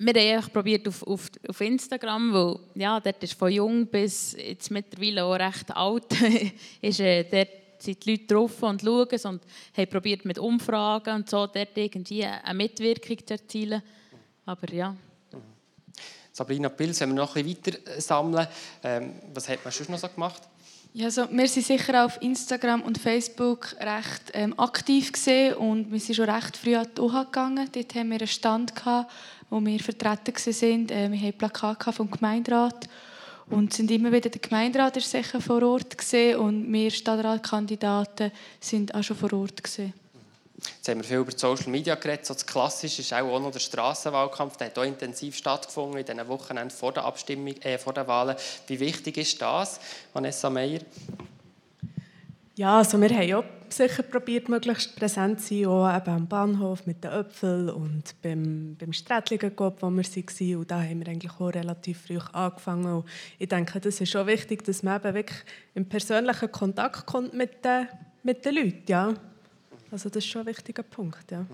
[0.00, 4.36] wir haben einfach probiert auf, auf, auf Instagram, weil ja, dort ist von jung bis
[4.38, 6.06] jetzt mittlerweile auch recht alt,
[6.80, 7.48] ist äh, dort
[7.82, 9.42] sind die Leute drauf und schauen und
[9.76, 13.82] haben probiert mit Umfragen und so dort irgendwie eine Mitwirkung zu erzielen.
[14.46, 14.96] Aber ja.
[16.32, 18.46] Sabrina Pils, wenn wir noch ein bisschen weiter sammeln,
[18.84, 20.42] ähm, was hat man sonst noch so gemacht?
[20.94, 26.00] Ja, also wir sind sicher auf Instagram und Facebook recht ähm, aktiv gesehen und wir
[26.00, 27.68] sind schon recht früh an die OHA gegangen.
[27.70, 29.10] Dort haben wir einen Stand gehabt,
[29.50, 30.88] wo wir vertreten waren.
[30.88, 32.88] Äh, wir haben Plakate vom Gemeinderat
[33.50, 38.94] und sind immer wieder der Gemeinderat ist sicher vor Ort gesehen und wir Stadtratkandidaten sind
[38.94, 39.92] auch schon vor Ort gesehen.
[40.58, 42.26] Jetzt haben wir viel über Social Media geredet.
[42.26, 44.56] So das Klassische ist auch, noch der Strassenwahlkampf.
[44.56, 48.36] Der hat auch intensiv stattgefunden in diesen Wochenenden vor der Abstimmung, äh, vor der Wahlen.
[48.66, 49.78] Wie wichtig ist das,
[50.12, 50.80] Vanessa Meyer?
[52.58, 56.86] Ja, also wir haben auch sicher probiert, möglichst präsent zu sein, auch eben am Bahnhof
[56.86, 60.56] mit den Äpfeln und beim, beim Strätligen, wo wir waren.
[60.56, 62.92] Und da haben wir eigentlich auch relativ früh angefangen.
[62.92, 63.04] Und
[63.38, 65.38] ich denke, das ist schon wichtig, dass man eben wirklich
[65.76, 67.86] in persönlichen Kontakt kommt mit den,
[68.24, 68.82] mit den Leuten.
[68.88, 69.14] Ja.
[69.92, 71.30] Also das ist schon ein wichtiger Punkt.
[71.30, 71.46] Ja.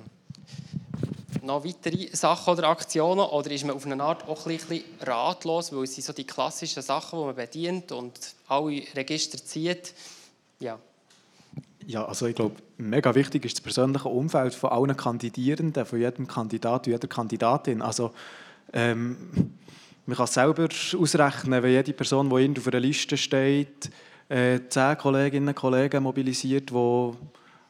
[1.42, 3.26] Noch weitere Sachen oder Aktionen?
[3.26, 6.24] Oder ist man auf eine Art auch ein bisschen ratlos, weil es sind so die
[6.24, 9.92] klassischen Sachen, die man bedient und alle Register zieht?
[10.60, 10.78] Ja.
[11.86, 16.26] Ja, also ich glaube, mega wichtig ist das persönliche Umfeld von allen Kandidierenden, von jedem
[16.26, 17.82] Kandidat jeder Kandidatin.
[17.82, 18.12] Also
[18.72, 19.16] ähm,
[20.06, 20.68] man kann selber
[20.98, 23.90] ausrechnen, wenn jede Person, die auf einer Liste steht,
[24.28, 27.12] äh, zehn Kolleginnen und Kollegen mobilisiert, die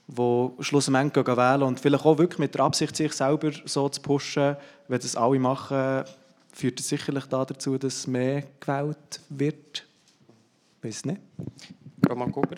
[0.07, 4.57] die schlussendlich wählen und vielleicht auch wirklich mit der Absicht, sich selber so zu pushen,
[4.89, 6.05] wenn das alle machen,
[6.53, 9.87] führt es sicherlich dazu, dass mehr gewählt wird.
[10.83, 11.21] Weiß nicht.
[12.09, 12.57] Roman Guber.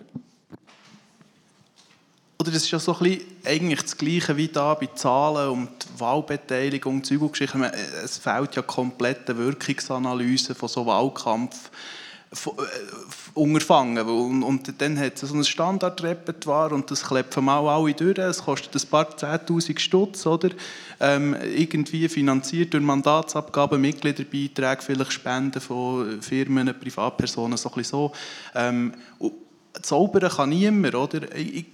[2.38, 5.70] Oder das ist ja so ein bisschen eigentlich das Gleiche wie da bei Zahlen und
[5.98, 7.64] Wahlbeteiligung, Zeugungsgeschichten.
[8.04, 11.70] Es fehlt ja komplett eine Wirkungsanalyse von so Wahlkampf
[12.30, 12.50] äh,
[13.34, 14.06] unterfangen.
[14.06, 18.18] Und, und dann hat es so ein Standardrepertoire und das klepfen mal alle durch.
[18.18, 20.50] Es kostet ein paar 10'000 Stutz, oder?
[21.00, 28.12] Ähm, irgendwie finanziert durch Mandatsabgaben, Mitgliederbeiträge, vielleicht Spenden von Firmen, Privatpersonen, so ein bisschen so.
[28.54, 28.92] Ähm,
[29.82, 31.34] zaubern kann niemand, oder?
[31.36, 31.66] Ich,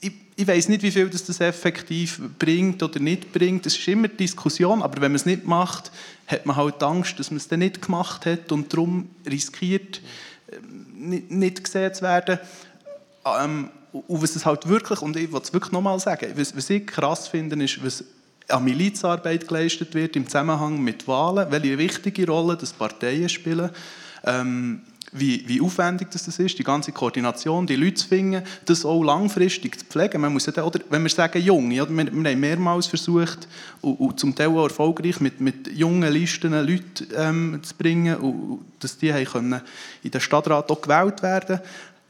[0.00, 3.66] ich, ich weiß nicht, wie viel das, das effektiv bringt oder nicht bringt.
[3.66, 5.90] Es ist immer Diskussion, aber wenn man es nicht macht,
[6.26, 10.00] hat man halt Angst, dass man es dann nicht gemacht hat und darum riskiert,
[10.94, 12.38] nicht, nicht gesehen zu werden.
[13.24, 16.70] Ähm, und was es halt wirklich, und ich will es wirklich nochmal sagen, was, was
[16.70, 18.04] ich krass finde, ist, was
[18.48, 23.70] an Milizarbeit geleistet wird im Zusammenhang mit Wahlen, welche wichtige Rolle das Parteien spielen.
[24.24, 24.82] Ähm,
[25.12, 29.78] wie, wie aufwendig das ist, die ganze Koordination, die Leute zu finden, das auch langfristig
[29.78, 30.20] zu pflegen.
[30.20, 33.48] Man muss ja, oder, wenn wir sagen Junge, wir, wir haben mehrmals versucht,
[33.80, 38.60] und, und, zum Teil auch erfolgreich, mit, mit jungen Listen Leute ähm, zu bringen, und,
[38.78, 39.60] dass die können
[40.02, 41.60] in den Stadtrat auch gewählt werden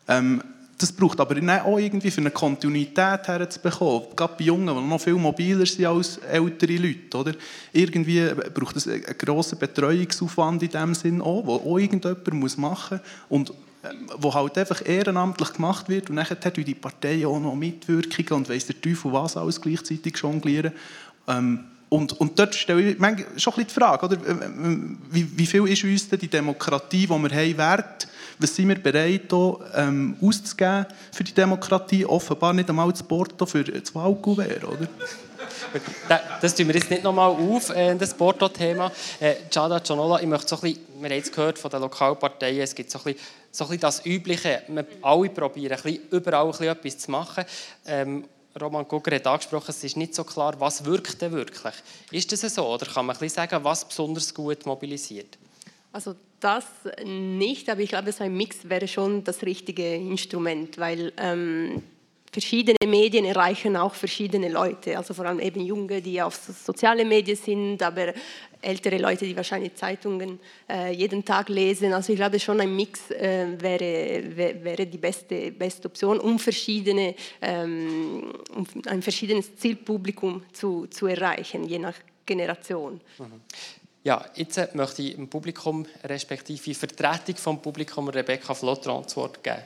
[0.09, 0.43] ähm,
[0.81, 4.03] das braucht aber auch irgendwie für eine Kontinuität herzubekommen.
[4.17, 7.19] Gerade bei Jungen, die noch viel mobiler sind als ältere Leute.
[7.19, 7.33] Oder?
[7.73, 13.29] Irgendwie braucht es einen grossen Betreuungsaufwand in dem Sinn auch, den auch irgendjemand machen muss.
[13.29, 13.53] Und
[13.83, 18.43] ähm, wo halt einfach ehrenamtlich gemacht wird und dann hat die Partei auch noch Mitwirkungen
[18.43, 20.73] und weiss der Teufel was alles gleichzeitig jonglieren.
[21.27, 24.19] Ähm, und, und dort stelle ich manchmal schon ein bisschen die Frage, oder?
[25.11, 28.09] Wie, wie viel ist uns denn die Demokratie, die wir haben, wert?
[28.41, 32.07] Was sind wir bereit, hier, ähm, auszugeben für die Demokratie?
[32.07, 34.89] Offenbar nicht einmal das Porto für das Wahlkuvert, oder?
[36.41, 38.91] Das tun wir jetzt nicht nochmal auf, äh, das Porto-Thema.
[39.21, 42.63] Äh, Giada Gianola, ich möchte so ein bisschen, wir haben es gehört von den Lokalparteien,
[42.63, 43.21] es gibt so ein bisschen,
[43.51, 44.63] so ein bisschen das Übliche.
[44.69, 47.45] Wir alle probieren, ein bisschen, überall ein bisschen etwas zu machen.
[47.87, 48.25] Ähm,
[48.59, 51.75] Roman Gugger hat angesprochen, es ist nicht so klar, was wirkt denn wirklich.
[52.11, 55.37] Ist das so oder kann man ein bisschen sagen, was besonders gut mobilisiert?
[55.93, 56.65] Also das
[57.05, 61.83] nicht, aber ich glaube, so ein Mix wäre schon das richtige Instrument, weil ähm,
[62.33, 67.37] verschiedene Medien erreichen auch verschiedene Leute, also vor allem eben Junge, die auf sozialen Medien
[67.37, 68.15] sind, aber
[68.63, 70.39] ältere Leute, die wahrscheinlich Zeitungen
[70.69, 71.93] äh, jeden Tag lesen.
[71.93, 77.15] Also ich glaube schon ein Mix äh, wäre, wäre die beste, beste Option, um, verschiedene,
[77.41, 81.95] ähm, um ein verschiedenes Zielpublikum zu, zu erreichen, je nach
[82.27, 83.01] Generation.
[83.19, 83.41] Mhm.
[84.03, 89.63] Ja, jetzt möchte ich dem Publikum, respektive Vertretung vom Publikum, Rebecca Flotter, das Wort geben.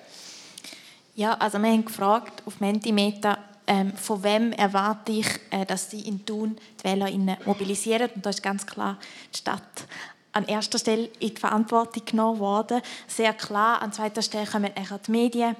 [1.14, 6.00] Ja, also wir haben gefragt auf Mentimeter, ähm, von wem erwarte ich, äh, dass sie
[6.00, 8.10] in Thun die WählerInnen mobilisieren.
[8.14, 8.98] Und da ist ganz klar
[9.32, 9.86] die Stadt
[10.32, 12.82] an erster Stelle in die Verantwortung genommen worden.
[13.06, 15.56] Sehr klar, an zweiter Stelle kommen die Medien,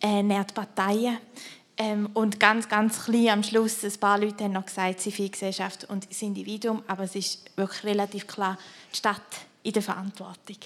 [0.00, 1.18] äh, die Parteien.
[1.78, 6.08] Ähm, und ganz, ganz klein am Schluss, ein paar Leute haben noch gesagt, Zivilgesellschaft und
[6.08, 8.56] das Individuum, aber es ist wirklich relativ klar
[8.92, 9.20] die Stadt
[9.62, 10.56] in der Verantwortung.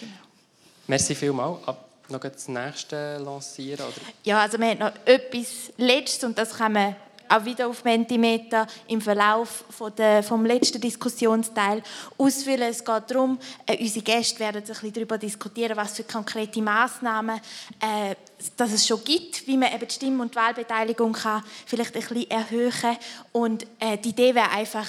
[0.00, 0.12] Genau.
[0.86, 1.60] Merci vielmals.
[2.08, 3.86] Noch das nächste lancieren?
[3.86, 4.06] Oder?
[4.24, 6.96] Ja, also wir haben noch etwas Letztes und das kann man
[7.28, 11.82] auch wieder auf Mentimeter im Verlauf von vom letzten Diskussionsteil
[12.18, 12.70] ausfüllen.
[12.70, 17.40] Es geht darum, äh, unsere Gäste werden ein darüber diskutieren, was für konkrete Massnahmen
[17.80, 18.14] äh,
[18.56, 22.30] dass es schon gibt, wie man eben die Stimm- und Wahlbeteiligung kann vielleicht ein bisschen
[22.30, 22.96] erhöhen
[23.32, 24.86] Und äh, die Idee wäre einfach,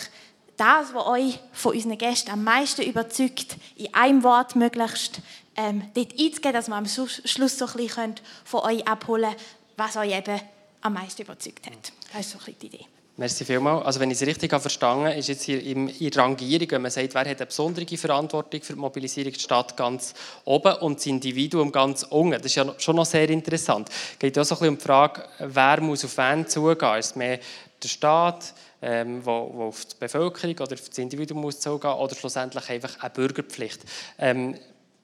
[0.57, 5.19] das, was euch von unseren Gästen am meisten überzeugt, in einem Wort möglichst
[5.57, 9.41] ähm, dort einzugeben, dass wir am Schluss so ein bisschen von euch abholen können,
[9.77, 10.39] was euch eben
[10.85, 11.91] am meisten überzeugt hat.
[12.13, 12.85] Das ist so ein die Idee.
[13.17, 13.85] Merci vielmals.
[13.85, 16.91] Also wenn ich es richtig verstanden habe, ist jetzt hier in der Rangierung, wenn man
[16.91, 20.13] sagt, wer hat eine besondere Verantwortung für die Mobilisierung der Stadt ganz
[20.43, 22.33] oben und das Individuum ganz unten.
[22.33, 23.89] Das ist ja schon noch sehr interessant.
[23.89, 26.99] Es geht auch so ein bisschen um die Frage, wer muss auf wen zugehen.
[26.99, 27.39] Ist es mehr
[27.81, 32.15] der Staat, ähm, wo, wo auf die Bevölkerung oder auf das Individuum muss zugehen oder
[32.15, 33.79] schlussendlich einfach eine Bürgerpflicht.
[34.19, 34.55] Ähm,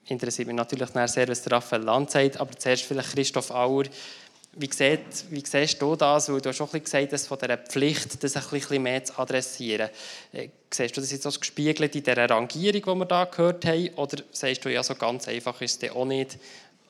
[0.06, 3.84] interessiert mich natürlich sehr, was Raphael Land sagt, aber zuerst vielleicht Christoph Auer.
[4.54, 6.30] Wie, sieht, wie siehst du das?
[6.30, 9.88] Weil du hast auch gesagt, dass von dieser Pflicht das ein bisschen mehr zu adressieren.
[10.32, 13.88] Äh, siehst du das jetzt auch gespiegelt in dieser Rangierung, die wir da gehört haben?
[13.96, 16.38] Oder sagst du, ja, so ganz einfach ist es auch nicht,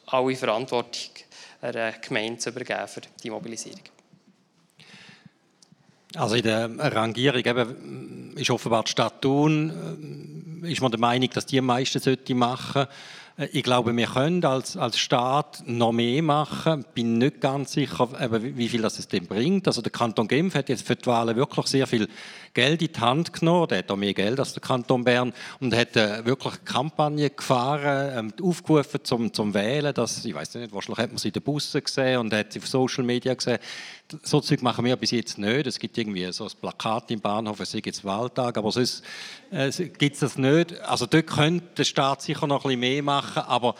[0.06, 1.12] alle Verantwortung
[1.60, 3.82] einer Gemeinde zu übergeben für die Mobilisierung?
[6.16, 11.30] Also in der Rangierung eben, ist offenbar die Stadt Thun, äh, ist man der Meinung,
[11.30, 12.00] dass die am meisten
[12.36, 12.88] machen sollten.
[13.36, 16.80] Äh, ich glaube, wir können als, als Staat noch mehr machen.
[16.80, 18.08] Ich bin nicht ganz sicher,
[18.40, 19.66] wie viel das es dem bringt.
[19.66, 22.08] Also der Kanton Genf hat jetzt für die Wahlen wirklich sehr viel
[22.54, 23.68] Geld in die Hand genommen.
[23.68, 27.30] Der hat auch mehr Geld als der Kanton Bern und hat äh, wirklich eine Kampagne
[27.30, 29.94] gefahren, ähm, aufgerufen zum, zum Wählen.
[29.94, 32.58] Das, ich weiß nicht, wahrscheinlich hat man sie in den Bussen gesehen und hat sie
[32.58, 33.58] auf Social Media gesehen.
[34.22, 35.66] So Zeug machen wir bis jetzt nicht.
[35.66, 39.02] Es gibt irgendwie so ein Plakat im Bahnhof, es ist jetzt Wahltag, aber sonst
[39.50, 40.78] äh, gibt es das nicht.
[40.80, 43.74] Also dort könnte der Staat sicher noch ein bisschen mehr machen, aber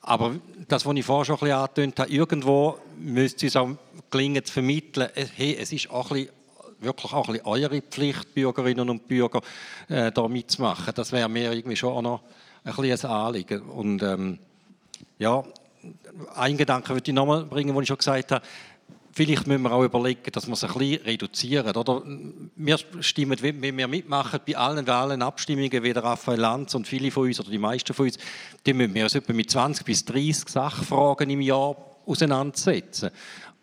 [0.00, 0.36] aber
[0.68, 3.68] das, was ich vorher schon ein bisschen angetönt habe, irgendwo müsste es auch
[4.10, 6.32] gelingen zu vermitteln, hey, es ist auch ein bisschen
[6.80, 9.40] wirklich auch ein eure Pflicht, Bürgerinnen und Bürger,
[9.88, 10.94] äh, da mitzumachen.
[10.94, 12.22] Das wäre mir irgendwie schon auch noch
[12.64, 13.62] ein ein Anliegen.
[13.62, 14.38] Und ähm,
[15.18, 15.44] ja,
[16.34, 18.44] ein Gedanke würde ich nochmal bringen, den ich schon gesagt habe.
[19.12, 21.76] Vielleicht müssen wir auch überlegen, dass wir es ein bisschen reduzieren.
[21.76, 22.02] Oder?
[22.56, 27.10] Wir stimmen, wenn wir mitmachen bei allen Wahlen, Abstimmungen, wie der Raphael Lanz und viele
[27.10, 28.18] von uns oder die meisten von uns,
[28.64, 33.10] die müssen wir uns etwa mit 20 bis 30 Sachfragen im Jahr auseinandersetzen.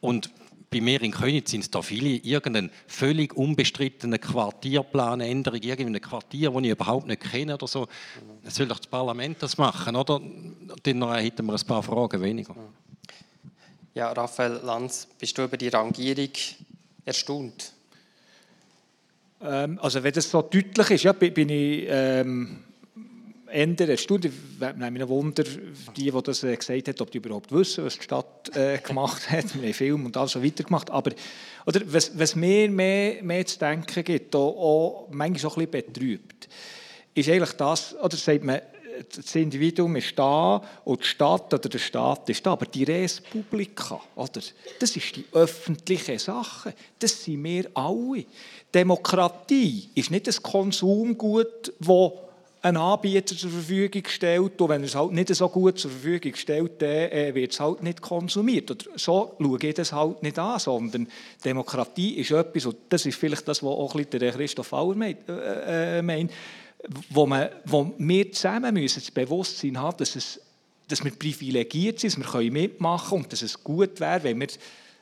[0.01, 0.29] Und
[0.75, 6.63] bei mir in Königs sind es da viele, irgendeinen völlig unbestrittenen Quartierplanänderung, irgendein Quartier, das
[6.63, 7.87] ich überhaupt nicht kenne oder so.
[8.43, 10.19] Soll doch das Parlament das machen, oder?
[10.83, 12.55] Dann hätten wir ein paar Fragen weniger.
[13.95, 16.31] Ja, Raphael Lanz, bist du über die Rangierung
[17.05, 17.71] erstaunt?
[19.41, 22.57] Ähm, also wenn das so deutlich ist, ja, bin ich ähm,
[23.49, 24.25] eher erstaunt.
[24.25, 24.33] Ich
[24.75, 25.45] nehme Wunder,
[25.95, 29.31] die, die das äh, gesagt haben, ob die überhaupt wissen, was die Stadt äh, gemacht
[29.31, 29.55] hat.
[29.55, 30.91] Wir haben Film und alles so weitergemacht.
[30.91, 31.11] Aber
[31.65, 35.93] oder, was, was mir mehr, mehr zu denken gibt, auch, auch manchmal auch ein bisschen
[35.93, 36.49] betrübt,
[37.13, 38.59] ist eigentlich das, oder sagt man,
[39.15, 42.51] das Individuum ist da und die Stadt oder der Staat ist da.
[42.53, 44.41] Aber die Res Publica, oder?
[44.79, 46.73] das ist die öffentliche Sache.
[46.99, 48.25] Das sind wir alle.
[48.73, 52.11] Demokratie ist nicht ein Konsumgut, das
[52.65, 56.33] ein Anbieter zur Verfügung stellt und wenn er es halt nicht so gut zur Verfügung
[56.33, 58.71] stellt, dann äh, wird es halt nicht konsumiert.
[58.71, 61.07] Oder so schaue ich das halt nicht an, sondern
[61.43, 66.01] Demokratie ist etwas, und das ist vielleicht das, was auch Christoph Auer meint, äh, äh,
[66.01, 66.31] meint
[67.09, 70.41] wo, man, wo wir zusammen müssen das Bewusstsein haben, dass, es,
[70.87, 74.47] dass wir privilegiert sind, dass wir mitmachen können und dass es gut wäre, wenn wir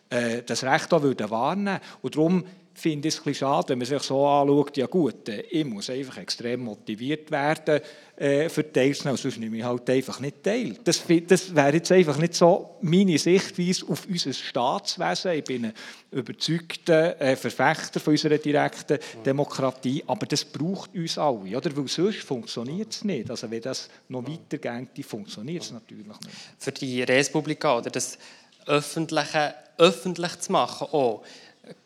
[0.10, 1.82] äh, das Recht auch wahrnehmen würden.
[2.02, 2.44] Und darum
[2.74, 5.90] finde ich es ein schade, wenn man sich so anschaut, ja gut, äh, ich muss
[5.90, 7.82] einfach extrem motiviert werden,
[8.16, 10.78] äh, für teilzunehmen, sonst nehme ich halt einfach nicht teil.
[10.84, 15.32] Das, das wäre jetzt einfach nicht so meine Sichtweise auf unser Staatswesen.
[15.32, 15.74] Ich bin ein
[16.12, 21.76] überzeugter äh, Verfechter von unserer direkten Demokratie, aber das braucht uns alle, oder?
[21.76, 23.30] weil sonst funktioniert es nicht.
[23.30, 26.20] Also wenn das noch weitergeht, funktioniert es natürlich nicht.
[26.58, 28.18] Für die Respublika, oder das
[28.66, 31.24] Öffentliche öffentlich zu machen, auch,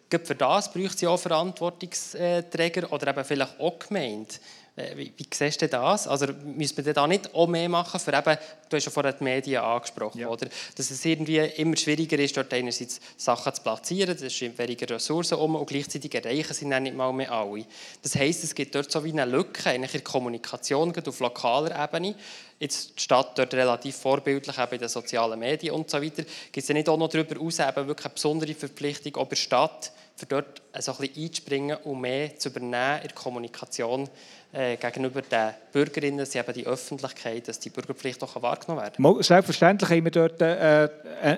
[0.10, 4.36] für das braucht es auch Verantwortungsträger oder eben vielleicht auch Gemeinde.
[4.78, 6.08] Äh, wie, wie siehst du das?
[6.08, 8.38] Also müssen wir da nicht auch mehr machen, für eben,
[8.70, 10.28] du hast ja vorhin die Medien angesprochen, ja.
[10.28, 10.48] oder?
[10.76, 15.40] dass es irgendwie immer schwieriger ist, dort einerseits Sachen zu platzieren, es sind weniger Ressourcen
[15.40, 17.66] um und gleichzeitig erreichen sie dann nicht mal mehr alle.
[18.04, 22.14] Das heisst, es gibt dort so wie eine Lücke in der Kommunikation, auf lokaler Ebene.
[22.60, 26.24] Jetzt die Stadt dort relativ vorbildlich eben in den sozialen Medien und so weiter.
[26.24, 30.26] Gibt es nicht auch noch darüber hinaus wirklich eine besondere Verpflichtung ob der Stadt, für
[30.26, 34.10] dort so ein bisschen einzuspringen und mehr zu übernehmen in der Kommunikation
[34.52, 39.22] äh, gegenüber den Bürgerinnen, dass eben die Öffentlichkeit, dass die Bürgerpflicht auch wahrgenommen werden kann?
[39.22, 40.90] Selbstverständlich haben wir dort äh, äh,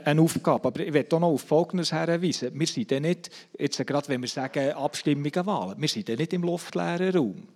[0.06, 2.58] eine Aufgabe, aber ich will auch noch auf Folgendes hinweisen.
[2.58, 6.44] Wir sind ja nicht, jetzt gerade wenn wir sagen Abstimmungen, Wahlen, wir sind nicht im
[6.44, 7.48] luftleeren Raum.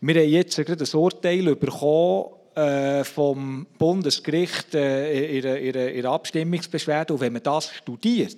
[0.00, 2.24] Wir haben jetzt gerade ein Urteil bekommen,
[2.56, 7.12] äh, vom Bundesgericht äh, in ihrer Abstimmungsbeschwerde.
[7.12, 8.36] Und wenn man das studiert,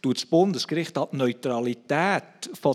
[0.00, 2.22] tut das Bundesgericht an die Neutralität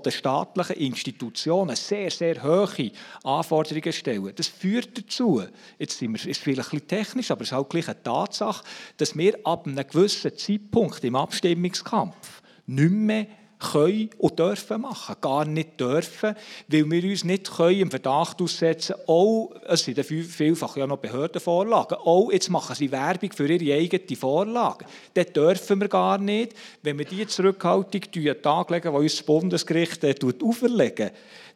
[0.06, 2.92] der staatlichen Institutionen sehr, sehr hohe
[3.24, 4.34] Anforderungen stellen.
[4.36, 5.42] Das führt dazu,
[5.80, 8.66] jetzt sind wir, ist vielleicht ein technisch, aber es ist auch gleich eine Tatsache,
[8.98, 13.28] dass wir ab einem gewissen Zeitpunkt im Abstimmungskampf nicht mehr
[13.62, 15.16] können und dürfen machen.
[15.22, 16.36] Gar nicht dürfen,
[16.68, 21.98] weil wir uns nicht können im Verdacht aussetzen auch, es sind vielfach ja noch Behördenvorlagen,
[21.98, 24.86] auch jetzt machen sie Werbung für ihre eigenen Vorlagen.
[25.14, 26.54] Das dürfen wir gar nicht.
[26.84, 30.04] Wenn wir diese Zurückhaltung an den Tag legen, die uns das Bundesgericht
[30.44, 31.12] auferlegen,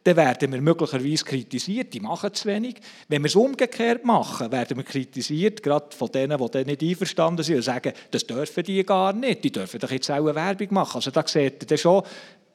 [0.06, 2.76] dann werden wir möglicherweise kritisiert, die machen zu wenig.
[3.08, 7.56] Wenn wir es umgekehrt machen, werden wir kritisiert, gerade von denen, die nicht einverstanden sind
[7.56, 10.96] und sagen, das dürfen die gar nicht, die dürfen doch jetzt auch eine Werbung machen.
[10.96, 12.04] Also da seht ihr schon,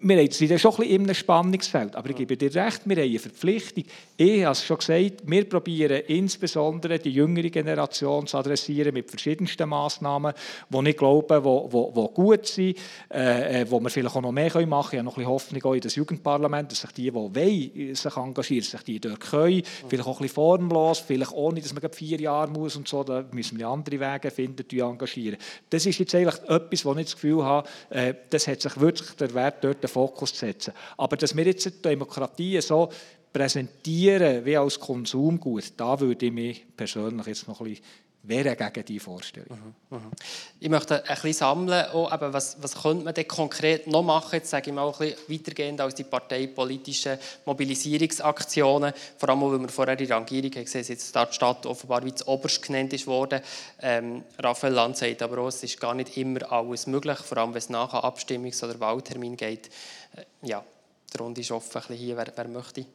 [0.03, 1.95] wir sind schon ein bisschen in Spannungsfeld.
[1.95, 3.83] Aber ich gebe dir recht, wir haben eine Verpflichtung.
[4.17, 9.69] Ich habe es schon gesagt, wir probieren insbesondere die jüngere Generation zu adressieren mit verschiedensten
[9.69, 10.33] Massnahmen,
[10.69, 12.77] die ich glaube, wo, wo, wo gut sind,
[13.13, 14.91] äh, äh, wo wir vielleicht auch noch mehr machen können.
[14.91, 18.17] Ich habe noch ein bisschen Hoffnung in das Jugendparlament, dass sich die, die wollen, sich
[18.17, 19.61] engagieren, sich die dort können.
[19.87, 23.03] Vielleicht auch ein bisschen formlos, vielleicht ohne, dass man vier Jahre muss und so.
[23.03, 25.37] Da müssen wir andere Wege finden, die engagieren.
[25.69, 29.11] Das ist jetzt eigentlich etwas, wo ich das Gefühl habe, äh, das hat sich wirklich
[29.11, 30.73] der Wert dort Fokus zu setzen.
[30.97, 32.89] Aber dass wir jetzt die Demokratie so
[33.31, 37.85] präsentieren wie als Konsumgut, da würde ich mich persönlich jetzt noch ein bisschen
[38.23, 39.75] wehren gegen diese Vorstellung.
[39.89, 40.11] Mhm, mhm.
[40.59, 44.35] Ich möchte ein bisschen sammeln, auch, eben, was, was könnte man denn konkret noch machen,
[44.35, 49.69] jetzt sage ich mal ein bisschen weitergehend als die parteipolitischen Mobilisierungsaktionen, vor allem, weil wir
[49.69, 53.41] vorher die Rangierung haben gesehen, jetzt die Stadt offenbar wie das Oberst genannt ist worden.
[53.81, 57.53] Ähm, Raphael Land sagt aber auch, es ist gar nicht immer alles möglich, vor allem
[57.53, 59.71] wenn es nach einem Abstimmungs- oder Wahltermin geht.
[60.15, 60.63] Äh, ja,
[61.11, 62.85] die Runde ist offen, ein bisschen hier, wer, wer möchte.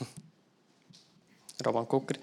[1.64, 2.16] Roman Gucker.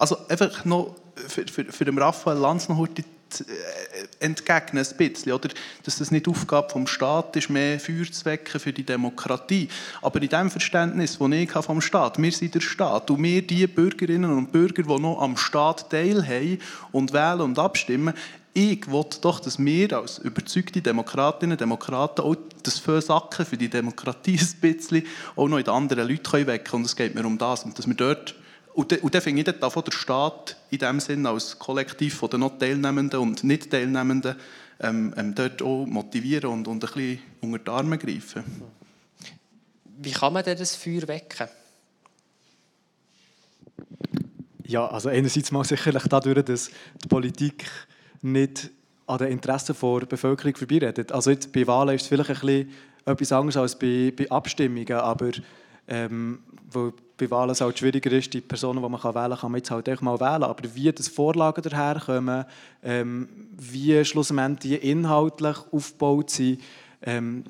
[0.00, 5.32] Also einfach noch für, für, für den Raphael Lanz noch heute äh, entgegnen, ein bisschen,
[5.32, 5.50] oder?
[5.84, 9.68] dass das nicht Aufgabe vom Staat ist, mehr Feuer zu wecken für die Demokratie.
[10.00, 13.66] Aber in dem Verständnis, das ich vom Staat, wir sind der Staat und wir die
[13.66, 16.60] Bürgerinnen und Bürger, die noch am Staat teilhaben
[16.92, 18.14] und wählen und abstimmen,
[18.54, 23.68] ich will doch, dass wir als überzeugte Demokratinnen und Demokraten auch das Versacken für die
[23.68, 25.06] Demokratie ein bisschen
[25.36, 26.82] auch noch in anderen Leuten wecken können.
[26.82, 27.64] Und es geht mir um das.
[27.64, 28.34] Und dass wir dort
[28.74, 32.30] und, und dann finde ich dann von der Staat in dem Sinn als Kollektiv von
[32.30, 34.36] den noch Teilnehmenden und Nicht-Teilnehmenden
[34.80, 38.44] ähm, ähm, dort auch motivieren und, und ein bisschen unter die Arme greifen.
[39.84, 41.48] Wie kann man denn das Feuer wecken?
[44.64, 46.70] Ja, also einerseits mal sicherlich dadurch, dass
[47.02, 47.66] die Politik
[48.22, 48.70] nicht
[49.06, 51.12] an den Interessen der Bevölkerung vorbeiredet.
[51.12, 52.70] Also jetzt bei Wahlen ist es vielleicht ein bisschen
[53.04, 55.32] etwas anderes als bei, bei Abstimmungen, aber
[55.88, 59.52] ähm, weil bei Wahlen es halt schwieriger ist, die Personen, die man wählen kann, kann
[59.52, 60.42] man jetzt halt echt mal wählen.
[60.42, 62.44] Aber wie das Vorlagen daherkommen,
[62.82, 63.28] ähm,
[63.58, 66.60] wie schlussendlich die inhaltlich aufgebaut sind,
[67.02, 67.44] ähm,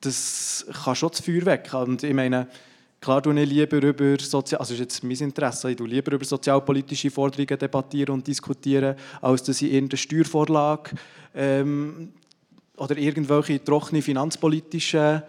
[0.00, 1.80] das kann schon das Feuer wecken.
[1.80, 2.48] Und ich meine,
[3.00, 7.10] klar tue ich lieber über Sozial also ist jetzt mein Interesse, ich lieber über sozialpolitische
[7.10, 10.90] Forderungen debattieren und diskutieren, als dass ich irgendeine Steuervorlage
[11.34, 12.12] ähm,
[12.76, 15.22] oder irgendwelche trockene finanzpolitische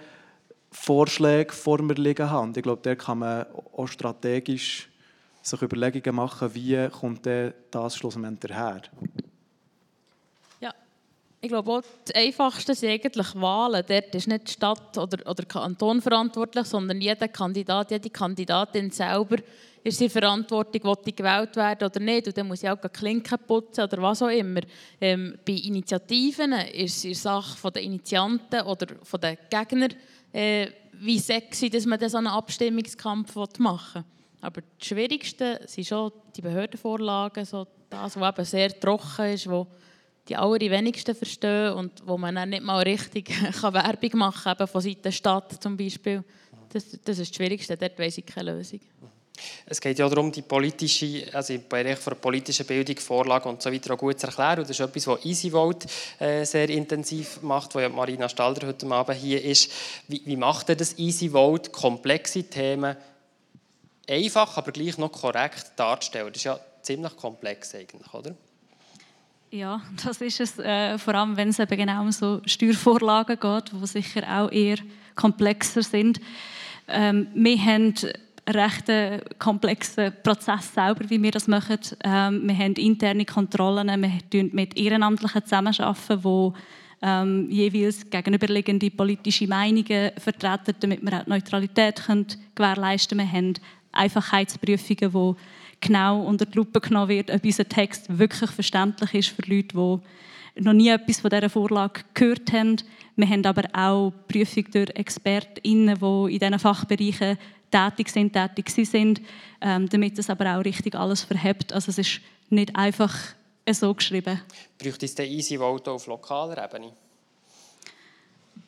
[0.75, 2.53] Vorschläge vor mir liegen haben.
[2.55, 3.45] Ich glaube, da kann man
[3.75, 4.89] auch strategisch
[5.41, 7.27] sich Überlegungen machen, wie kommt
[7.71, 8.81] das schlussendlich her.
[10.59, 10.73] Ja,
[11.39, 13.83] ich glaube auch, das Einfachste sind eigentlich Wahlen.
[13.87, 19.37] Dort ist nicht die Stadt oder, oder Kanton verantwortlich, sondern jeder Kandidat, jede Kandidatin selber
[19.83, 22.27] ist sie Verantwortung, ob die gewählt werden oder nicht.
[22.27, 24.61] Und dann muss ich auch Klinken putzen oder was auch immer.
[24.99, 29.89] Ähm, bei Initiativen ist es Sache der Initianten oder der Gegner,
[30.35, 34.11] äh, wie sexy dass man so einen Abstimmungskampf machen will.
[34.41, 39.67] Aber das Schwierigste sind schon die Behördenvorlagen, so das, was eben sehr trocken ist, wo
[40.27, 43.25] die allerwenigsten verstehen und wo man dann nicht mal richtig
[43.61, 46.23] kann Werbung machen kann, von Seiten der Stadt zum Beispiel.
[46.69, 48.81] Das, das ist das Schwierigste, dort weiss ich keine Lösung.
[49.65, 53.71] Es geht ja darum, die politische, also im Bereich der politischen Bildung, Vorlagen und so
[53.71, 54.59] weiter auch gut zu erklären.
[54.59, 55.87] Und das ist etwas, was EasyVote
[56.19, 59.71] äh, sehr intensiv macht, wo ja Marina Stalder heute Abend hier ist.
[60.07, 62.95] Wie, wie macht er das EasyVote, komplexe Themen
[64.07, 66.27] einfach, aber gleich noch korrekt darzustellen?
[66.27, 68.35] Das ist ja ziemlich komplex eigentlich, oder?
[69.51, 70.59] Ja, das ist es.
[70.59, 74.77] Äh, vor allem, wenn es eben genau um so Steuervorlagen geht, die sicher auch eher
[75.15, 76.19] komplexer sind.
[76.87, 77.95] Ähm, wir haben
[78.47, 78.91] recht
[79.39, 81.79] komplexen Prozess selber, wie wir das machen.
[82.03, 86.51] Ähm, wir haben interne Kontrollen, wir arbeiten mit Ehrenamtlichen zusammenarbeiten, die
[87.01, 93.31] ähm, jeweils gegenüberliegende politische Meinungen vertreten, damit wir auch Neutralität können gewährleisten können.
[93.31, 93.53] Wir haben
[93.91, 95.35] Einfachheitsprüfungen, wo
[95.81, 100.63] genau unter die Lupe genommen wird, ob unser Text wirklich verständlich ist für Leute, die
[100.63, 102.77] noch nie etwas von dieser Vorlage gehört haben.
[103.17, 107.37] Wir haben aber auch Prüfungen durch ExpertInnen, die in diesen Fachbereichen
[107.71, 109.21] tätig sind, tätig sind,
[109.61, 111.73] ähm, damit es aber auch richtig alles verhebt.
[111.73, 113.15] Also es ist nicht einfach
[113.71, 114.41] so geschrieben.
[114.77, 116.91] Bräuchte es den Easy Vote auf lokaler Ebene?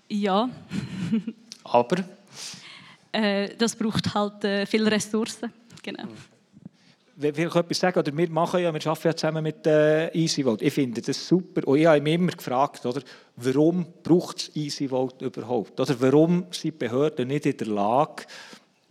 [0.09, 0.49] Ja.
[1.63, 2.03] Aber?
[3.11, 5.51] Äh, das braucht halt äh, viele Ressourcen.
[5.83, 6.05] Genau.
[6.05, 6.37] Mhm
[7.17, 7.99] will ich etwas sagen?
[7.99, 10.63] Oder wir machen ja, wir arbeiten ja zusammen mit äh, EasyVote.
[10.63, 11.67] Ich finde das super.
[11.67, 13.01] Und ich habe mich immer gefragt, oder,
[13.35, 15.79] warum braucht es EasyVote überhaupt?
[15.79, 18.23] Oder warum sind die Behörden nicht in der Lage,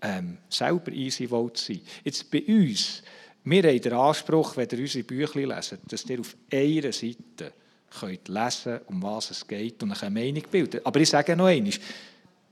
[0.06, 1.82] ähm, selber EasyVote zu sein?
[2.04, 3.02] Jetzt bei uns,
[3.44, 7.52] wir haben den Anspruch, wenn ihr unsere Bücher lesen, dass ihr auf einer Seite
[8.00, 10.80] könnt lesen um was es geht und eine Meinung bilden.
[10.84, 11.72] Aber ich sage noch einmal,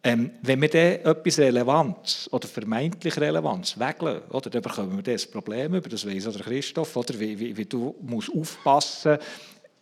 [0.07, 5.27] ähm, wenn wir dann etwas Relevanz oder vermeintlich Relevanz weglassen, oder, dann bekommen wir das
[5.27, 9.17] Problem über, das weiss oder Christoph, oder, wie, wie, wie du musst aufpassen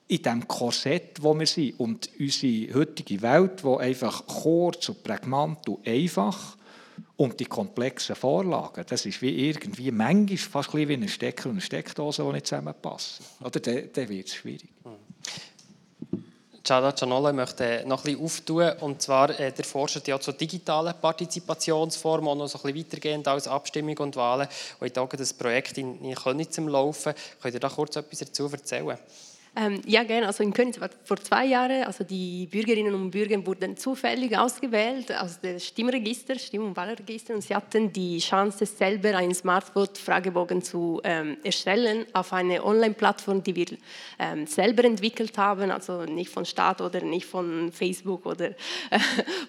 [0.07, 1.79] in dem Korsett, wo wir sind.
[1.81, 6.57] Und unsere heutige Welt, die einfach kurz und prägnant und einfach
[7.17, 11.61] und die komplexen Vorlagen, das ist wie irgendwie manchmal fast wie ein Stecker und eine
[11.61, 13.25] Steckdose, die nicht zusammenpassen.
[13.41, 14.69] Oder dann, wird es schwierig.
[16.65, 18.71] Giada Cianola möchte noch ein bisschen auftun.
[18.81, 23.49] Und zwar, äh, der forscht ja zur digitalen Partizipationsform, auch noch so ein weitergehend als
[23.49, 24.47] Abstimmung und Wahlen.
[24.79, 26.15] Und ich das Projekt in, in
[26.59, 27.15] im Laufen.
[27.41, 28.97] Könnt ihr da kurz etwas dazu erzählen?
[29.55, 30.27] Ähm, ja, gerne.
[30.27, 35.41] Also in war vor zwei Jahren, also die Bürgerinnen und Bürger wurden zufällig ausgewählt aus
[35.41, 41.37] dem Stimmregister, Stimm- und Wahlregister, und sie hatten die Chance, selber einen Smartvote-Fragebogen zu ähm,
[41.45, 43.67] erstellen auf eine Online-Plattform, die wir
[44.19, 48.55] ähm, selber entwickelt haben, also nicht von Staat oder nicht von Facebook oder äh,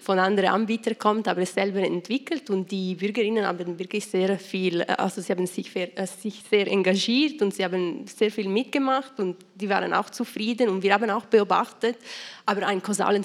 [0.02, 2.50] von anderen Anbietern kommt, aber selber entwickelt.
[2.50, 6.66] Und die Bürgerinnen haben wirklich sehr viel, äh, also sie haben sich, äh, sich sehr
[6.66, 11.10] engagiert und sie haben sehr viel mitgemacht und die waren auch zufrieden und wir haben
[11.10, 11.96] auch beobachtet,
[12.46, 13.24] aber einen kausalen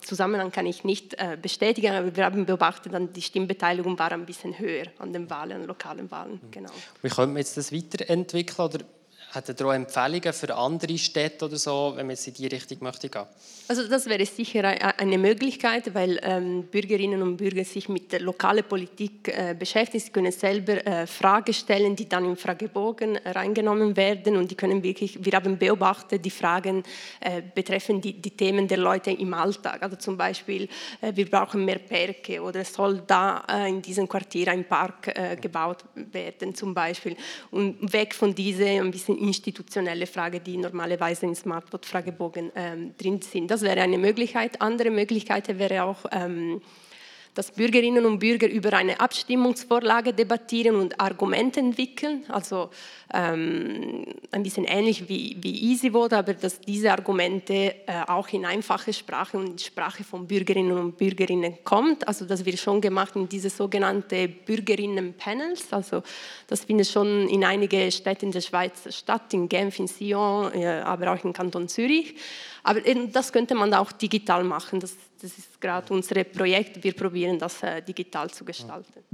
[0.00, 4.26] Zusammenhang kann ich nicht äh, bestätigen, aber wir haben beobachtet, dass die Stimmbeteiligung war ein
[4.26, 6.40] bisschen höher an den Wahlen, lokalen Wahlen.
[6.50, 6.70] Genau.
[7.02, 8.84] Wie können wir jetzt das weiterentwickeln oder
[9.30, 12.78] hat er auch Empfehlungen für andere Städte oder so, wenn man jetzt in die Richtung
[12.80, 13.26] möchte gehen?
[13.68, 14.64] Also das wäre sicher
[14.98, 20.02] eine Möglichkeit, weil ähm, Bürgerinnen und Bürger sich mit der lokalen Politik äh, beschäftigen.
[20.02, 24.54] Sie können selber äh, Fragen stellen, die dann im Fragebogen äh, reingenommen werden und die
[24.54, 26.82] können wirklich, wir haben beobachtet, die Fragen
[27.20, 29.82] äh, betreffen die, die, Themen der Leute im Alltag.
[29.82, 30.66] Also zum Beispiel,
[31.02, 35.84] äh, wir brauchen mehr Parke oder soll da äh, in diesem Quartier ein Park gebaut
[35.94, 37.16] werden zum Beispiel.
[37.50, 43.50] Und weg von dieser ein bisschen institutionelle Frage, die normalerweise im Smartboard-Fragebogen ähm, drin sind.
[43.50, 44.60] Das wäre eine Möglichkeit.
[44.60, 46.60] Andere Möglichkeit wäre auch, ähm,
[47.38, 52.24] dass Bürgerinnen und Bürger über eine Abstimmungsvorlage debattieren und Argumente entwickeln.
[52.26, 52.70] Also
[53.14, 58.92] ähm, ein bisschen ähnlich wie, wie EasyVote, aber dass diese Argumente äh, auch in einfache
[58.92, 62.08] Sprache und in Sprache von Bürgerinnen und Bürgerinnen kommt.
[62.08, 65.72] Also das wird schon gemacht in diese sogenannten Bürgerinnen-Panels.
[65.72, 66.02] Also
[66.48, 71.12] das findet schon in einigen Städten der Schweiz statt, in Genf, in Sion, äh, aber
[71.12, 72.16] auch im Kanton Zürich.
[72.64, 74.80] Aber das könnte man auch digital machen.
[74.80, 76.82] Das, das ist gerade unser Projekt.
[76.82, 79.04] Wir probieren das äh, digital zu gestalten.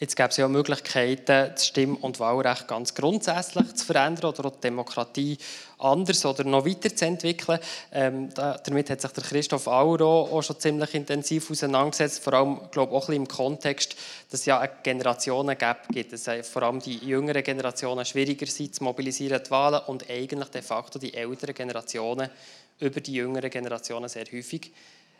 [0.00, 4.52] Jetzt gäbe es ja Möglichkeiten, das Stimm- und Wahlrecht ganz grundsätzlich zu verändern oder auch
[4.52, 5.36] die Demokratie
[5.76, 7.58] anders oder noch weiterzuentwickeln.
[7.92, 12.60] Ähm, da, damit hat sich der Christoph Auro auch schon ziemlich intensiv auseinandergesetzt, vor allem
[12.70, 13.94] glaube auch ein bisschen im Kontext,
[14.30, 18.82] dass es ja eine Generationengap gibt, dass vor allem die jüngeren Generationen schwieriger sind zu
[18.82, 22.30] mobilisieren, die Wahlen, und eigentlich de facto die älteren Generationen
[22.78, 24.72] über die jüngeren Generationen sehr häufig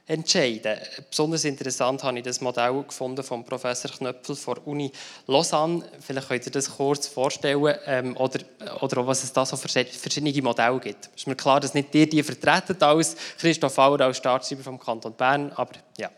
[0.07, 0.79] entscheiden.
[1.09, 4.93] Besonders interessant habe ich das Modell gefunden von Professor Knöpfel von der Uni
[5.27, 5.85] Lausanne.
[6.01, 8.41] Vielleicht könnt ihr das kurz vorstellen ähm, oder,
[8.81, 11.11] oder auch, was es da so verschiedene Modelle gibt.
[11.15, 15.15] Ist mir klar, dass nicht ihr die vertreten als Christoph Auer, als Staatsschreiber vom Kanton
[15.15, 16.11] Bern, aber ja.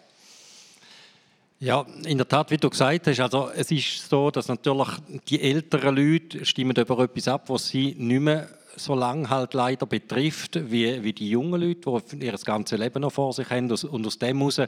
[1.61, 4.89] Ja, in der Tat, wie du gesagt hast, also es ist so, dass natürlich
[5.29, 9.87] die älteren Leute stimmen über etwas ab, was sie nicht mehr so lange halt leider
[9.87, 13.71] betrifft, wie, wie die jungen Leute, die ihr ganzes Leben noch vor sich haben.
[13.71, 14.61] Und aus dem heraus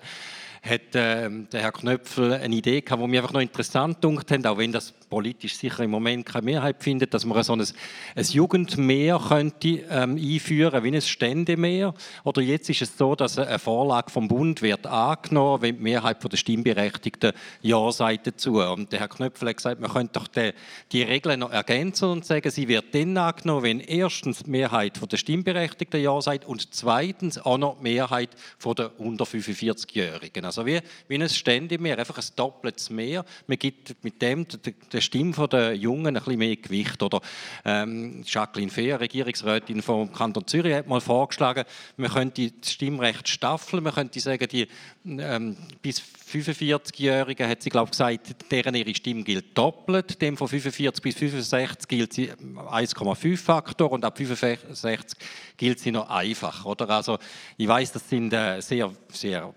[0.65, 4.47] hat äh, der Herr Knöpfel eine Idee gehabt, die mir einfach noch interessant gedacht hat,
[4.47, 8.25] auch wenn das politisch sicher im Moment keine Mehrheit findet, dass man so ein, ein
[8.25, 11.95] Jugendmeer könnte ähm, einführen, wie ein Ständemeer.
[12.25, 16.25] Oder jetzt ist es so, dass eine Vorlage vom Bund wird angenommen, wenn die Mehrheit
[16.25, 18.61] der Stimmberechtigten Ja sagt dazu.
[18.61, 20.53] Und der Herr Knöpfel hat gesagt, man könnte doch die,
[20.93, 25.17] die Regeln noch ergänzen und sagen, sie wird dann angenommen, wenn erstens die Mehrheit der
[25.17, 28.31] Stimmberechtigten Ja sagt und zweitens auch noch die Mehrheit
[28.65, 30.45] der unter 45-Jährigen.
[30.59, 33.25] Also wie, wie ein Ständemeer, einfach ein doppeltes Meer.
[33.47, 34.47] Man gibt mit dem
[34.93, 37.03] der Stimme der Jungen ein bisschen mehr Gewicht.
[37.03, 37.21] Oder
[37.65, 41.65] ähm, Jacqueline Fehr, Regierungsrätin vom Kanton Zürich, hat mal vorgeschlagen,
[41.97, 43.83] man könnte das Stimmrecht staffeln.
[43.83, 44.69] Man könnte sagen, die
[45.07, 50.21] ähm, bis 45-Jährigen hat sie glaube gesagt, deren ihre Stimme gilt doppelt.
[50.21, 55.19] Dem von 45 bis 65 gilt sie 1,5 Faktor durch und ab 65
[55.57, 56.65] gilt sie noch einfach.
[56.65, 56.89] Oder?
[56.91, 57.19] Also,
[57.57, 59.53] ich weiß, das sind äh, sehr, sehr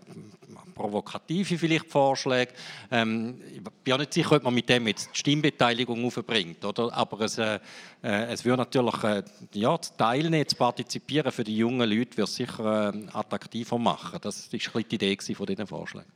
[0.77, 2.53] provokative vielleicht Vorschläge.
[2.91, 6.93] Ähm, ich bin auch nicht sicher, ob man mit dem jetzt die Stimmbeteiligung aufbringt, oder?
[6.93, 7.59] Aber es, äh,
[8.03, 9.23] äh, es würde natürlich äh,
[9.53, 14.19] ja, das Teilnehmen, zu partizipieren für die jungen Leute, wird sicher äh, attraktiver machen.
[14.21, 16.11] Das war die Idee von diesen Vorschlägen.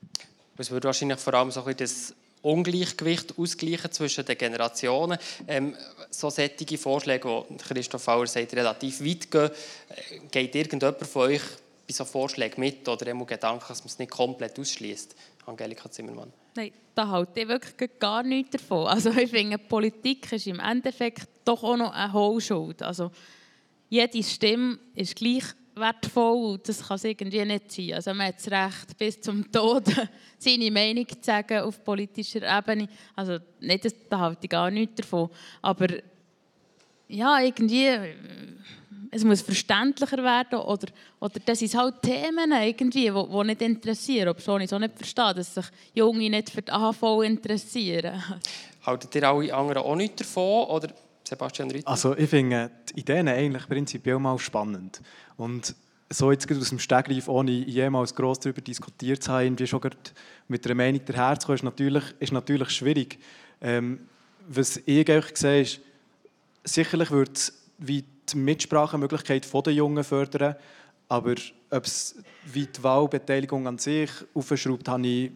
[0.57, 5.17] Es würde wahrscheinlich vor allem so ein das Ungleichgewicht ausgleichen zwischen den Generationen.
[5.47, 5.75] Ähm,
[6.09, 11.41] so sättige Vorschläge, die Christoph Fauer sagt, relativ weit gehen, äh, geht irgendjemand von euch
[11.87, 15.15] bei solchen Vorschlägen mit oder immer Gedanken, dass man es nicht komplett ausschließt?
[15.45, 16.31] Angelika Zimmermann.
[16.55, 18.87] Nein, da halte ich wirklich gar nichts davon.
[18.87, 22.81] Also ich finde, Politik ist im Endeffekt doch auch noch eine Hohlschuld.
[22.83, 23.11] Also
[23.89, 25.43] jede Stimme ist gleich
[25.75, 27.93] wertvoll und das kann es irgendwie nicht sein.
[27.93, 29.85] Also man hat das Recht, bis zum Tod
[30.37, 32.87] seine Meinung zu sagen auf politischer Ebene.
[33.15, 35.29] Also nicht, da halte ich gar nichts davon.
[35.61, 35.87] Aber
[37.07, 37.87] ja, irgendwie,
[39.11, 40.87] es muss verständlicher werden oder,
[41.19, 44.95] oder das sind halt Themen irgendwie, die, die nicht interessieren, obwohl ich es auch nicht
[44.95, 48.23] verstehe, dass sich Junge nicht für die AHV interessieren.
[48.85, 50.93] Haltet ihr alle anderen auch nichts davon oder
[51.23, 51.87] Sebastian Ritter?
[51.87, 55.01] Also ich finde die Ideen eigentlich prinzipiell mal spannend
[55.37, 55.75] und
[56.09, 59.81] so jetzt aus dem Stegreif, ohne jemals gross darüber diskutiert zu haben, wie schon
[60.47, 63.17] mit einer Meinung daherzukommen, ist natürlich, ist natürlich schwierig.
[63.61, 64.07] Ähm,
[64.47, 65.79] was ich eigentlich sehe, ist,
[66.65, 70.55] sicherlich würde es wie die Mitsprachemöglichkeit der Jungen fördern,
[71.07, 71.35] aber
[71.69, 75.31] ob es wie die Wahlbeteiligung an sich aufschraubt, habe ich,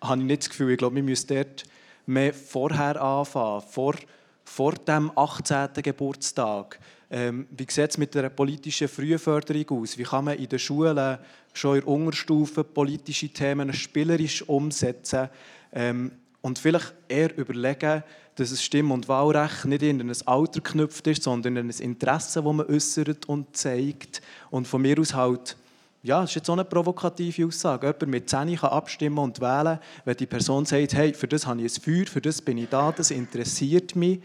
[0.00, 0.72] habe ich nicht das Gefühl.
[0.72, 1.64] Ich glaube, wir müssen dort
[2.06, 3.94] mehr vorher anfangen, vor,
[4.44, 5.68] vor dem 18.
[5.82, 6.78] Geburtstag.
[7.10, 9.96] Ähm, wie sieht es mit der politischen Frühförderung aus?
[9.96, 11.18] Wie kann man in den Schulen
[11.52, 15.28] schon in der Unterstufe politische Themen spielerisch umsetzen?
[15.72, 18.02] Ähm, und vielleicht eher überlegen,
[18.38, 22.40] dass das Stimm- und Wahlrecht nicht in ein Alter geknüpft ist, sondern in ein Interesse,
[22.40, 24.22] das man äußert und zeigt.
[24.50, 25.56] Und von mir aus halt,
[26.04, 27.88] ja, das ist jetzt auch eine provokative Aussage.
[27.88, 31.62] Jemand mit 10 kann abstimmen und wählen, wenn die Person sagt, hey, für das habe
[31.62, 34.20] ich ein Feuer, für das bin ich da, das interessiert mich.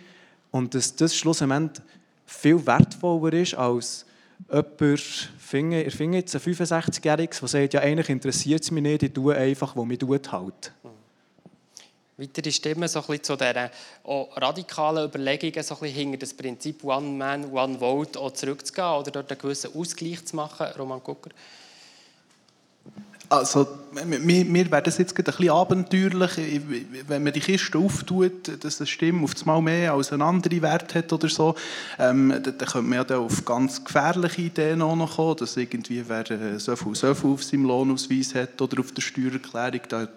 [0.52, 1.84] Und dass das schlussendlich
[2.28, 4.06] viel wertvoller ist als
[4.52, 5.00] jemand,
[5.40, 9.14] finde, ich finde jetzt ein 65-Jähriges, der sagt, ja, eigentlich interessiert es mich nicht, ich
[9.14, 10.72] tue einfach, was mich tut halt.
[12.16, 13.70] Weitere Stimmen so zu diesen
[14.04, 19.40] radikalen Überlegungen, so hinter das Prinzip One Man, One Vote auch zurückzugehen oder dort einen
[19.40, 20.68] gewissen Ausgleich zu machen.
[20.78, 21.32] Roman Gucker.
[23.30, 23.68] Also,
[24.06, 26.38] mir, mir wäre das jetzt ein bisschen abenteuerlich,
[27.08, 30.94] wenn man die Kiste auftut, dass eine Stimme auf einmal mehr als eine andere Wert
[30.94, 31.56] hat oder so.
[31.98, 36.08] Ähm, dann könnte man ja dann auf ganz gefährliche Ideen auch noch kommen, dass irgendwie
[36.08, 40.08] wer äh, so viel, so viel auf seinem Lohnausweis hat oder auf der Steuererklärung, da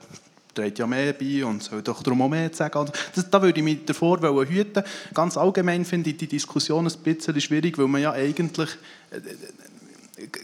[0.57, 2.79] trägt ja mehr bei und soll doch darum auch mehr sagen.
[2.79, 4.19] Also, das, da würde ich mich davor
[4.49, 4.83] hüten.
[5.15, 8.71] Ganz allgemein finde ich die Diskussion ein bisschen schwierig, weil man ja eigentlich
[9.11, 9.21] äh,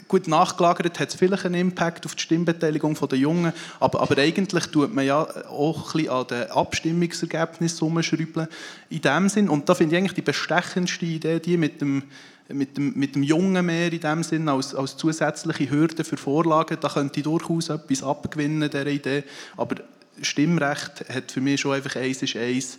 [0.07, 4.67] gut nachgelagert hat es vielleicht einen Impact auf die Stimmbeteiligung der Jungen, aber, aber eigentlich
[4.67, 8.47] tut man ja auch ein bisschen an den Abstimmungsergebnissen rumschrauben
[8.89, 9.49] in dem Sinn.
[9.49, 12.03] Und da finde ich eigentlich die bestechendste Idee, die mit dem
[12.49, 16.77] mit dem, mit dem Jungen mehr in dem Sinn als, als zusätzliche Hürde für Vorlagen,
[16.79, 19.23] da könnte ich durchaus etwas abgewinnen, dieser Idee.
[19.55, 19.75] Aber
[20.21, 22.77] Stimmrecht hat für mich schon einfach eins ist eins.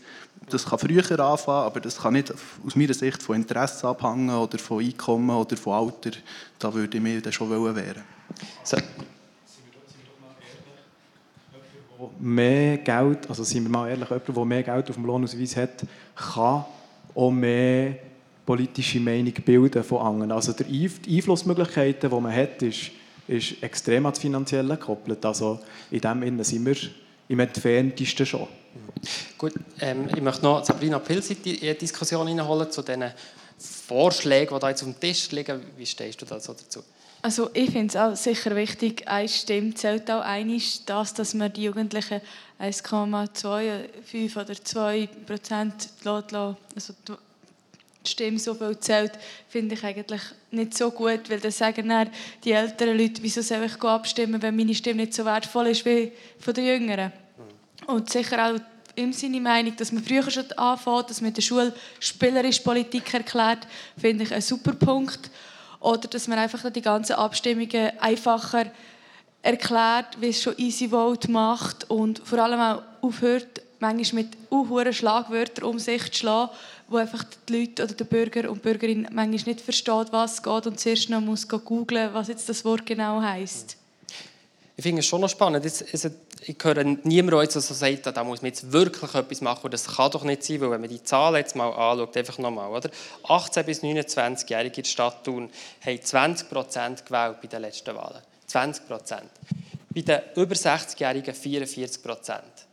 [0.48, 4.58] Das kann früher anfangen, aber das kann nicht aus meiner Sicht von Interesse abhängen oder
[4.58, 6.16] von Einkommen oder von Alter.
[6.58, 8.02] Da würde ich mir dann schon wehren.
[8.62, 8.76] So.
[12.18, 15.84] Mehr Geld, also sind wir mal ehrlich, jemand, der mehr Geld auf dem Lohnausweis hat,
[16.14, 16.64] kann
[17.14, 17.96] auch mehr
[18.44, 20.32] politische Meinung bilden von anderen.
[20.32, 22.90] Also die Einflussmöglichkeiten, die man hat, ist,
[23.26, 25.24] ist extrem ans Finanzielle gekoppelt.
[25.24, 26.76] Also in dem Sinne sind wir
[27.28, 28.48] im entferntesten schon.
[29.38, 33.04] Gut, ähm, ich möchte noch Sabrina Pilz in die Diskussion hineinholen zu den
[33.58, 35.60] Vorschlägen, die da jetzt auf dem Tisch liegen.
[35.76, 36.54] Wie stehst du dazu?
[37.22, 41.50] Also ich finde es auch sicher wichtig, eine Stimme zählt auch einiges, das, dass man
[41.50, 42.20] die Jugendlichen
[42.60, 46.92] 1,25 oder 2 Prozent also
[48.06, 49.12] Stimme so viel zählt,
[49.48, 50.20] finde ich eigentlich
[50.50, 52.10] nicht so gut, weil dann sagen dann
[52.44, 56.12] die älteren Leute, wieso soll ich abstimmen, wenn meine Stimme nicht so wertvoll ist wie
[56.38, 57.12] von den Jüngeren.
[57.86, 58.60] Und sicher auch
[58.94, 63.12] in seine Meinung, dass man früher schon anfängt, dass man in der Schule spielerisch Politik
[63.12, 63.66] erklärt,
[63.98, 65.30] finde ich ein super Punkt.
[65.80, 68.66] Oder dass man einfach die ganzen Abstimmungen einfacher
[69.42, 74.92] erklärt, wie es schon Easy Vote macht und vor allem auch aufhört, manchmal mit unhuren
[74.92, 76.50] Schlagwörtern um sich zu schlagen,
[76.88, 80.80] wo einfach die Leute oder der Bürger und Bürgerin manchmal nicht versteht, was geht und
[80.80, 83.76] zuerst noch muss googeln, was jetzt das Wort genau heißt.
[84.76, 85.64] Ich finde es schon noch spannend.
[85.66, 89.70] Ich höre niemanden, der so sagt, da muss man jetzt wirklich etwas machen.
[89.70, 92.70] Das kann doch nicht sein, weil wenn man die Zahlen jetzt mal anschaut, einfach nochmal,
[92.70, 92.90] oder?
[93.24, 95.48] 18- bis 29-Jährige in der Stadt Thun
[95.84, 98.20] haben 20 Prozent gewählt bei den letzten Wahlen.
[98.48, 99.30] 20 Prozent.
[99.94, 102.63] Bei den über 60-Jährigen 44 Prozent.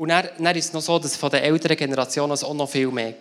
[0.00, 2.90] Und dann, dann, ist es noch so, dass von den älteren Generationen auch noch viel
[2.90, 3.12] mehr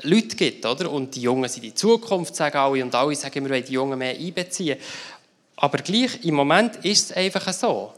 [0.00, 0.90] Leute gibt, oder?
[0.90, 3.98] Und die Jungen sind die Zukunft, sagen alle, und alle sagen, wir wollen die Jungen
[3.98, 4.78] mehr einbeziehen.
[5.56, 7.92] Aber gleich, im Moment ist es einfach so.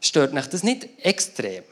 [0.00, 1.62] Stört mich das nicht extrem?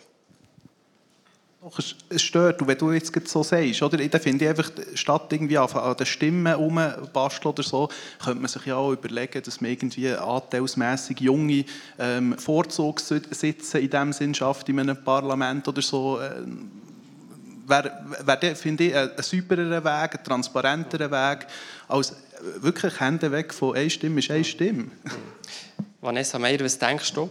[1.61, 1.77] Doch,
[2.09, 2.61] es stört.
[2.61, 6.07] Und wenn du jetzt so sagst, oder, dann finde ich einfach, statt irgendwie an den
[6.07, 7.89] Stimmen herumbasteln oder so,
[8.23, 11.65] könnte man sich ja auch überlegen, dass man irgendwie anteilsmässig junge
[11.99, 16.21] ähm, Vorzugssitze in dem Sinn schafft in einem Parlament oder so.
[16.21, 16.71] Ähm,
[17.67, 17.93] wäre,
[18.25, 21.49] wär, finde ich, ein, ein sauberer Weg, ein transparenterer Weg,
[21.89, 22.15] als
[22.61, 24.85] wirklich Hände weg von einer Stimme ist eine Stimme.
[26.01, 27.29] Vanessa Meyer, was denkst du?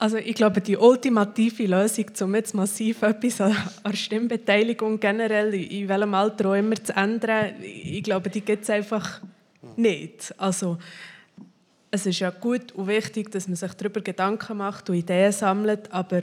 [0.00, 3.54] Also ich glaube, die ultimative Lösung, um jetzt massiv etwas an
[3.84, 8.70] der Stimmbeteiligung generell, in welchem Alter auch immer zu ändern, ich glaube, die gibt es
[8.70, 9.20] einfach
[9.76, 10.34] nicht.
[10.38, 10.78] Also
[11.90, 15.92] es ist ja gut und wichtig, dass man sich darüber Gedanken macht und Ideen sammelt,
[15.92, 16.22] aber,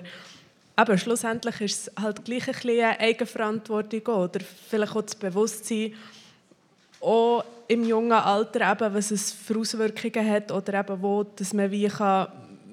[0.76, 5.94] aber schlussendlich ist es halt gleich ein bisschen Eigenverantwortung oder vielleicht auch das Bewusstsein,
[7.00, 11.70] auch im jungen Alter, eben, was es für Auswirkungen hat oder eben wo, dass man
[11.70, 12.28] wie kann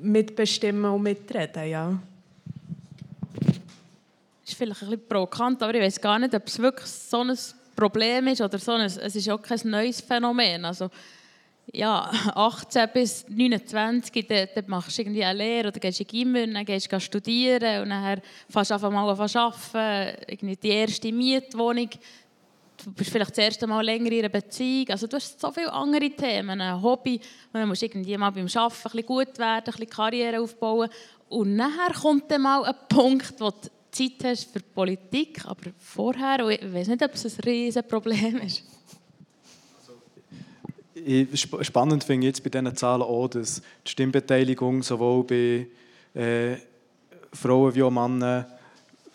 [0.05, 1.99] mitbestimmen und mitreden ja.
[4.43, 7.23] Das ist vielleicht ein bisschen provokant, aber ich weiß gar nicht, ob es wirklich so
[7.23, 7.37] ein
[7.75, 10.65] Problem ist oder so ein, es ist auch kein neues Phänomen.
[10.65, 10.91] Also,
[11.73, 16.47] ja, 18 bis 29, dann, dann machst du irgendwie eine Lehre oder gehst in Gimmer,
[16.47, 21.11] dann gehst du studieren und dann fängst du einfach mal an arbeiten, irgendwie die erste
[21.11, 21.89] Mietwohnung
[22.85, 24.89] du bist vielleicht das erste Mal länger in einer Beziehung.
[24.91, 28.31] Also du hast so viele andere Themen, ein Hobby, und dann musst du irgendwie mal
[28.31, 30.89] beim Arbeiten ein bisschen gut werden, ein bisschen Karriere aufbauen.
[31.29, 36.49] Und nachher kommt dann mal ein Punkt, wo du Zeit hast für Politik, aber vorher,
[36.49, 38.63] ich weiß nicht, ob es ein riesiges Problem ist.
[41.63, 45.67] Spannend finde ich jetzt bei diesen Zahlen auch, dass die Stimmbeteiligung sowohl bei
[46.21, 46.57] äh,
[47.33, 48.47] Frauen wie auch Männern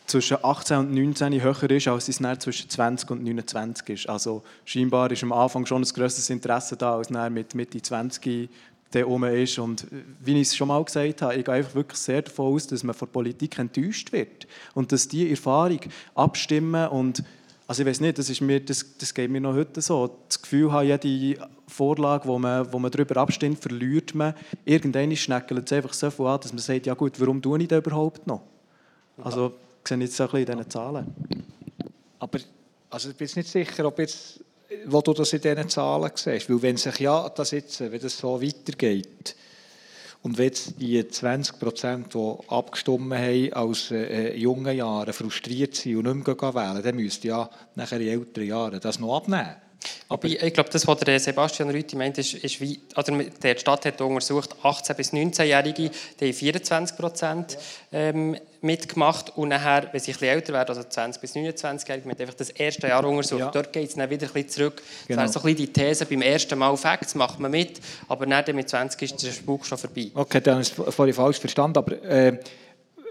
[0.10, 4.10] zwischen 18 und 19 höher ist, als es zwischen 20 und 29 ist.
[4.10, 8.49] Also scheinbar ist am Anfang schon ein grösseres Interesse da, als es mit Mitte 20
[8.91, 9.60] herum ist.
[9.60, 9.88] Und
[10.19, 12.84] wie ich es schon mal gesagt habe, ich gehe einfach wirklich sehr davon aus, dass
[12.84, 14.48] man von der Politik enttäuscht wird.
[14.73, 15.80] Und dass die Erfahrung
[16.15, 17.23] abstimmen und
[17.68, 20.18] also ich weiß nicht, das, ist mir, das, das geht mir noch heute so.
[20.27, 24.34] Das Gefühl habe, jede Vorlage, wo man, wo man darüber abstimmt, verliert man.
[24.65, 27.68] Irgendwann schneckelt es einfach so viel an, dass man sagt, ja gut, warum tue ich
[27.68, 28.41] das überhaupt noch?
[29.23, 29.53] Also,
[29.89, 31.15] sehe ich jetzt ein bisschen in diesen Zahlen.
[32.19, 32.39] Aber
[32.89, 34.39] also ich bin nicht sicher, ob jetzt,
[34.85, 36.49] wo du das in diesen Zahlen siehst.
[36.49, 39.35] Weil wenn sich ja das jetzt, wenn das so weitergeht,
[40.21, 45.95] und wenn jetzt die 20 Prozent, die abgestimmt haben aus äh, jungen Jahren, frustriert sind
[45.95, 49.55] und nicht mehr wählen, dann müsste ja nachher in älteren Jahren das noch abnehmen.
[50.09, 53.57] Aber ich, ich glaube, das, was der Sebastian Rüthi meint, ist, ist wie, oder der
[53.57, 55.89] Stadt hat untersucht, 18- bis 19-Jährige,
[56.19, 57.57] die haben 24 Prozent
[57.93, 62.19] ähm, mitgemacht und nachher, wenn sie ein bisschen älter werden, also 20- bis 29-Jährige, mit
[62.19, 63.40] einfach das erste Jahr untersucht.
[63.40, 63.52] Ja.
[63.52, 64.81] Dort geht es dann wieder ein bisschen zurück.
[65.07, 65.22] Genau.
[65.22, 68.26] Das wäre so ein bisschen die These, beim ersten Mal Facts macht man mit, aber
[68.26, 70.11] dann mit 20 ist der Spuk schon vorbei.
[70.14, 72.40] Okay, dann ich es vorhin falsch verstanden, aber äh,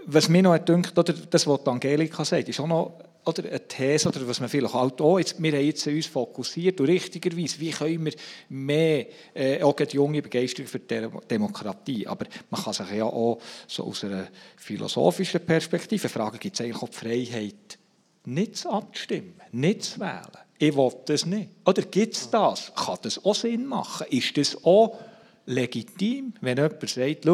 [0.05, 2.93] was mir noch oder das, was Angelika sagt, ist auch noch
[3.29, 6.79] oder eine These, oder was man vielleicht halt auch, jetzt, wir haben jetzt uns fokussiert
[6.81, 8.13] und richtigerweise, wie können wir
[8.49, 13.39] mehr, äh, auch die junge Begeisterung für die Demokratie, aber man kann sich ja auch
[13.67, 14.27] so aus einer
[14.57, 17.79] philosophischen Perspektive fragen, gibt es eigentlich auch die Freiheit,
[18.25, 20.37] nicht abzustimmen, nicht zu wählen?
[20.57, 21.51] Ich will das nicht.
[21.65, 22.73] Oder gibt es das?
[22.75, 24.07] Kann das auch Sinn machen?
[24.09, 24.97] Ist das auch
[25.45, 27.25] legitim, wenn jemand sagt,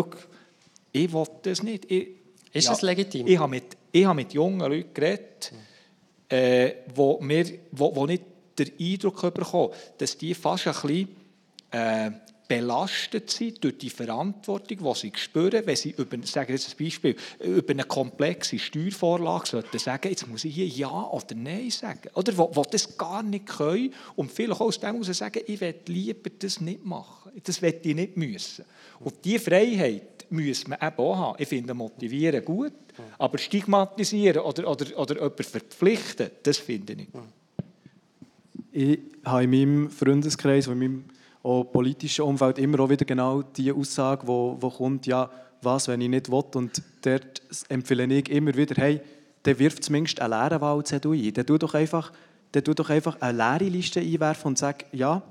[0.91, 1.91] ich will das nicht?
[1.91, 2.09] Ich,
[2.53, 3.27] ist ja, es legitim?
[3.27, 5.51] Ich habe mit, ich habe mit jungen Leuten geredet,
[6.29, 8.21] äh, wo, wir, wo, wo ich
[8.57, 11.07] den Eindruck bekommen dass die fast ein bisschen
[11.71, 12.11] äh,
[12.47, 17.15] belastet sind durch die Verantwortung, die sie spüren, wenn sie über, sagen jetzt ein Beispiel,
[17.39, 22.09] über eine komplexe Steuervorlage sollten sagen, jetzt muss ich hier Ja oder Nein sagen.
[22.13, 25.75] Oder wo das gar nicht können und vielleicht auch aus dem heraus sagen, ich will
[25.87, 27.31] lieber das nicht machen.
[27.43, 28.65] Das will ich nicht müssen.
[28.99, 31.35] Und diese Freiheit muss man eben auch haben.
[31.39, 32.73] Ich finde motivieren gut,
[33.17, 37.11] aber stigmatisieren oder, oder, oder jemanden verpflichten, das finde ich nicht.
[38.71, 41.05] Ich habe in meinem Freundeskreis, in meinem
[41.71, 45.29] politischen Umfeld immer auch wieder genau die Aussage, wo, wo kommt, ja,
[45.61, 46.43] was, wenn ich nicht will.
[46.55, 49.01] Und dort empfehle ich immer wieder, hey,
[49.45, 51.33] der wirft zumindest eine leere Wahlzettel ein.
[51.33, 51.73] Der tut doch
[52.53, 55.21] der tut doch einfach eine leere Liste einwerfen und sagt, ja,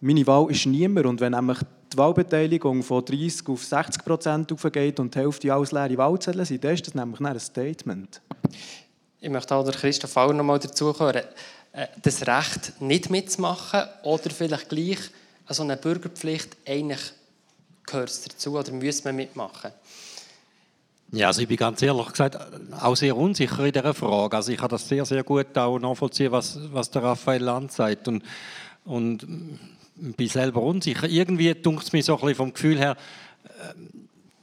[0.00, 1.06] meine Wahl ist niemand.
[1.06, 1.58] Und wenn nämlich
[1.92, 6.62] die Wahlbeteiligung von 30 auf 60 Prozent aufgeht und die Hälfte alles leere Wahlzettel sind,
[6.64, 8.20] dann ist das nämlich ein Statement.
[9.20, 11.22] Ich möchte auch der Christoph auch noch mal dazu hören.
[11.72, 14.98] Äh, das Recht, nicht mitzumachen oder vielleicht gleich
[15.48, 17.00] so eine Bürgerpflicht, eigentlich
[17.84, 19.72] gehört es dazu oder muss man mitmachen?
[21.12, 22.38] Ja, also ich bin ganz ehrlich gesagt
[22.80, 24.36] auch sehr unsicher in dieser Frage.
[24.36, 28.06] Also ich kann das sehr, sehr gut auch nachvollziehen, was, was der Raphael Land sagt.
[28.06, 28.22] Und,
[28.84, 29.26] und
[30.00, 31.08] bin selber unsicher.
[31.08, 32.96] Irgendwie tut es mir so ein vom Gefühl her,
[33.44, 33.74] äh,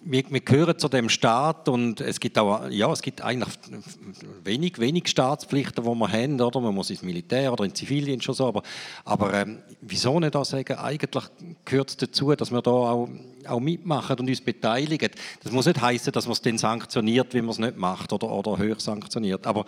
[0.09, 3.53] wir, wir, gehören zu dem Staat und es gibt auch, ja, es gibt eigentlich
[4.43, 6.61] wenig, wenig Staatspflichten, die wir haben, oder?
[6.61, 8.63] Man muss ins Militär oder in Zivildienst schon so, aber,
[9.03, 11.23] aber ähm, wieso nicht auch sagen, eigentlich
[11.65, 13.09] gehört es dazu, dass wir da auch,
[13.47, 15.09] auch mitmachen und uns beteiligen.
[15.43, 18.29] Das muss nicht heißen, dass man es dann sanktioniert, wenn man es nicht macht oder,
[18.29, 19.65] oder höher sanktioniert, aber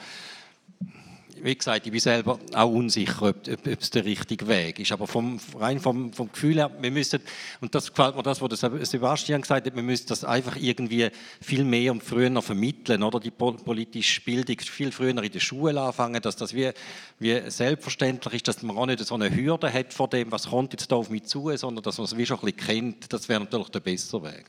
[1.43, 4.91] wie gesagt, ich bin selber auch unsicher, ob, ob, ob es der richtige Weg ist.
[4.91, 7.19] Aber vom, rein vom, vom Gefühl her, wir müssen,
[7.61, 8.59] und das gefällt mir das, was
[8.89, 11.09] Sebastian gesagt hat, wir müssen das einfach irgendwie
[11.41, 13.19] viel mehr und früher vermitteln, oder?
[13.19, 16.71] Die politische Bildung viel früher in der Schule anfangen, dass das wie,
[17.19, 20.73] wie selbstverständlich ist, dass man auch nicht so eine Hürde hat vor dem, was kommt
[20.73, 23.13] jetzt da auf mich zu, sondern dass man es wie schon ein bisschen kennt.
[23.13, 24.45] Das wäre natürlich der bessere Weg.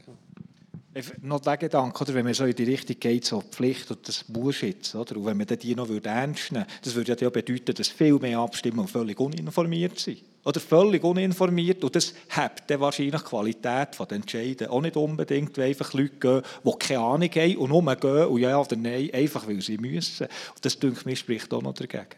[1.23, 4.29] Noch der Gedanke, oder, wenn man so in die Richtung geht, so Pflicht und das
[4.29, 7.75] muss jetzt, oder, und wenn man die noch ernst nehmen würde, das würde ja bedeuten,
[7.75, 10.23] dass viel mehr Abstimmungen völlig uninformiert sind.
[10.45, 15.57] Oder völlig uninformiert und das hat dann wahrscheinlich die Qualität der Entscheiden auch nicht unbedingt,
[15.59, 19.11] weil einfach Leute gehen, die keine Ahnung haben und nur gehen und ja oder nein,
[19.13, 20.27] einfach weil sie müssen.
[20.27, 22.17] Und das, denke ich, spricht auch noch dagegen.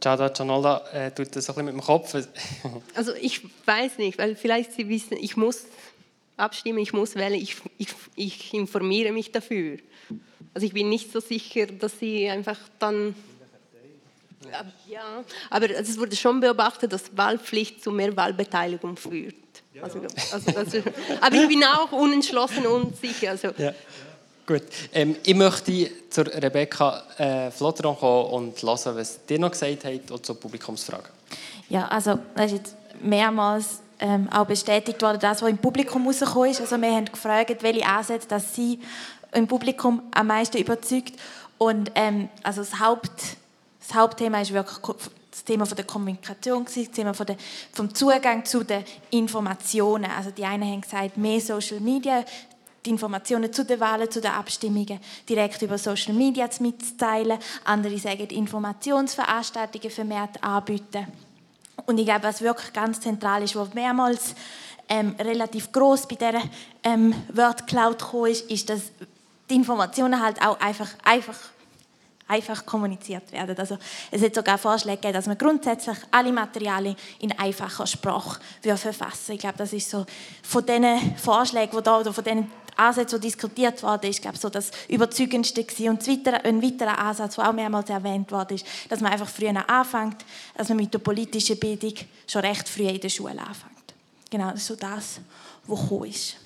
[0.00, 2.14] Giada Gianolda äh, tut das ein bisschen mit dem Kopf.
[2.94, 5.64] also ich weiß nicht, weil vielleicht Sie wissen, ich muss
[6.36, 9.78] abstimmen, ich muss wählen, ich, ich, ich informiere mich dafür.
[10.54, 13.14] Also ich bin nicht so sicher, dass sie einfach dann
[14.88, 19.34] ja, aber es wurde schon beobachtet, dass Wahlpflicht zu mehr Wahlbeteiligung führt.
[19.82, 20.00] Also,
[20.32, 20.78] also, also,
[21.20, 23.30] aber ich bin auch unentschlossen und sicher.
[23.30, 23.48] Also.
[23.58, 23.72] Ja.
[24.46, 29.84] Gut, ähm, ich möchte zur Rebecca äh, Flotteron kommen und hören, was dir noch gesagt
[29.84, 31.08] hat und zur Publikumsfrage.
[31.68, 36.50] Ja, also das ist jetzt mehrmals ähm, auch bestätigt worden, das, was im Publikum rausgekommen
[36.50, 36.60] ist.
[36.60, 38.80] Also wir haben gefragt, welche Ansätze dass Sie
[39.32, 41.14] im Publikum am meisten überzeugt.
[41.58, 43.36] Und ähm, also das, Haupt,
[43.80, 44.78] das Hauptthema ist wirklich
[45.30, 47.36] das Thema von der Kommunikation, das Thema von der,
[47.72, 50.10] vom Zugang zu den Informationen.
[50.10, 52.24] Also die einen haben gesagt, mehr Social Media,
[52.84, 57.38] die Informationen zu den Wahlen, zu den Abstimmungen direkt über Social Media mitzuteilen.
[57.64, 61.06] Andere sagen, Informationsveranstaltungen vermehrt anbieten.
[61.84, 64.34] Und ich glaube, was wirklich ganz zentral ist, was mehrmals
[64.88, 66.42] ähm, relativ groß bei dieser
[66.82, 68.80] ähm, Word Cloud ist, ist, dass
[69.50, 71.36] die Informationen halt auch einfach, einfach,
[72.28, 73.56] einfach kommuniziert werden.
[73.58, 73.78] Also
[74.10, 79.40] es hat sogar Vorschläge gegeben, dass man grundsätzlich alle Materialien in einfacher Sprache verfassen Ich
[79.40, 80.06] glaube, das ist so
[80.42, 84.48] von diesen Vorschlägen, die da, oder von diesen Ansätze, die diskutiert worden ist, glaube so
[84.48, 85.88] das überzeugendste gewesen.
[85.90, 86.08] Und
[86.44, 90.24] ein weiterer Ansatz, der auch mehrmals erwähnt worden ist, dass man einfach früher anfängt,
[90.56, 91.94] dass man mit der politischen Bildung
[92.26, 93.94] schon recht früh in der Schule anfängt.
[94.30, 95.20] Genau, das ist so das,
[95.66, 96.36] was gekommen ist.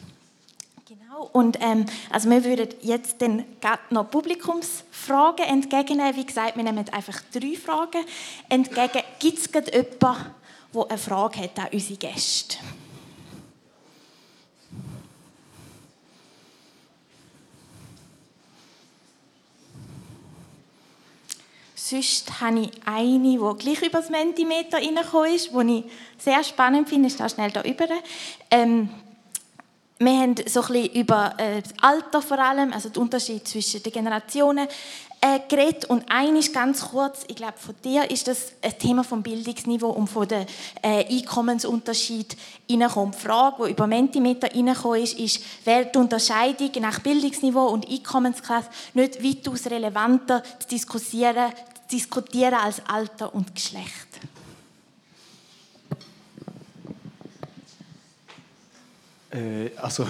[0.87, 3.45] Genau, und ähm, also wir würden jetzt dann
[3.91, 6.17] noch Publikumsfragen entgegennehmen.
[6.17, 8.05] Wie gesagt, wir nehmen einfach drei Fragen
[8.49, 9.03] entgegen.
[9.19, 9.87] Gibt es jemanden,
[10.73, 12.57] der eine Frage hat an unsere Gäste?
[21.83, 25.85] Sonst habe ich eine, die gleich über das Mentimeter reingekommen ist, die ich
[26.23, 27.09] sehr spannend finde.
[27.09, 27.87] Ich stehe schnell da über.
[28.51, 28.91] Ähm,
[30.03, 33.83] wir haben so ein bisschen über äh, das Alter vor allem, also den Unterschied zwischen
[33.83, 34.67] den Generationen
[35.21, 35.85] äh, geredet.
[35.85, 40.07] Und eines ganz kurz, ich glaube, von dir ist das ein Thema vom Bildungsniveau und
[40.07, 40.47] von dem
[40.81, 42.35] äh, Einkommensunterschied
[42.71, 43.17] reinkommt.
[43.17, 48.71] Die Frage, die über Mentimeter reingekommen ist, ist, wäre die Unterscheidung nach Bildungsniveau und Einkommensklasse
[48.95, 51.53] nicht weitaus relevanter zu diskutieren,
[51.93, 54.10] diskutieren als Alter und Geschlecht.
[59.31, 60.07] Äh, also,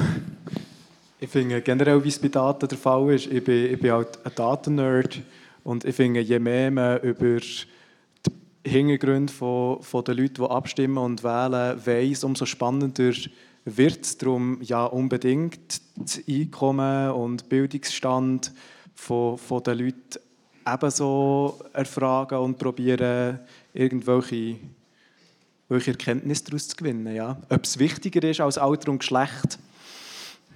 [1.21, 4.19] ich finde generell, wie es bei Daten der Fall ist, ich bin, ich bin halt
[4.25, 5.21] ein Daten-Nerd
[5.65, 10.99] und ich finde, je mehr man über die Hintergründe von, von den Leuten, die abstimmen
[10.99, 13.13] und wählen, weiß, umso spannender
[13.65, 14.19] wird es.
[14.19, 18.53] Darum ja unbedingt das Einkommen und Bildungsstand
[18.95, 20.21] von, von den Leuten
[20.67, 23.41] ebenso erfragen und probieren,
[23.73, 24.57] irgendwelche
[25.71, 27.15] welche Erkenntnisse daraus zu gewinnen.
[27.15, 27.41] Ja?
[27.49, 29.59] Ob es wichtiger ist als Alter und Geschlecht,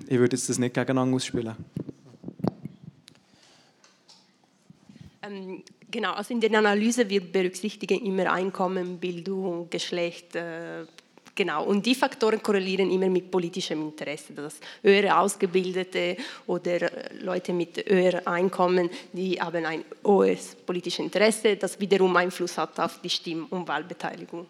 [0.07, 1.55] ich würde jetzt das nicht gegeneinander ausspielen.
[5.23, 10.85] Ähm, genau, also in der Analyse wird berücksichtigen immer Einkommen, Bildung, Geschlecht, äh,
[11.37, 14.35] Genau, und die Faktoren korrelieren immer mit politischem Interesse.
[14.35, 16.17] Das höhere Ausgebildete
[16.47, 16.89] oder
[17.21, 23.01] Leute mit höherem Einkommen, die haben ein hohes politisches Interesse, das wiederum Einfluss hat auf
[23.03, 24.47] die Stimm- und Wahlbeteiligung.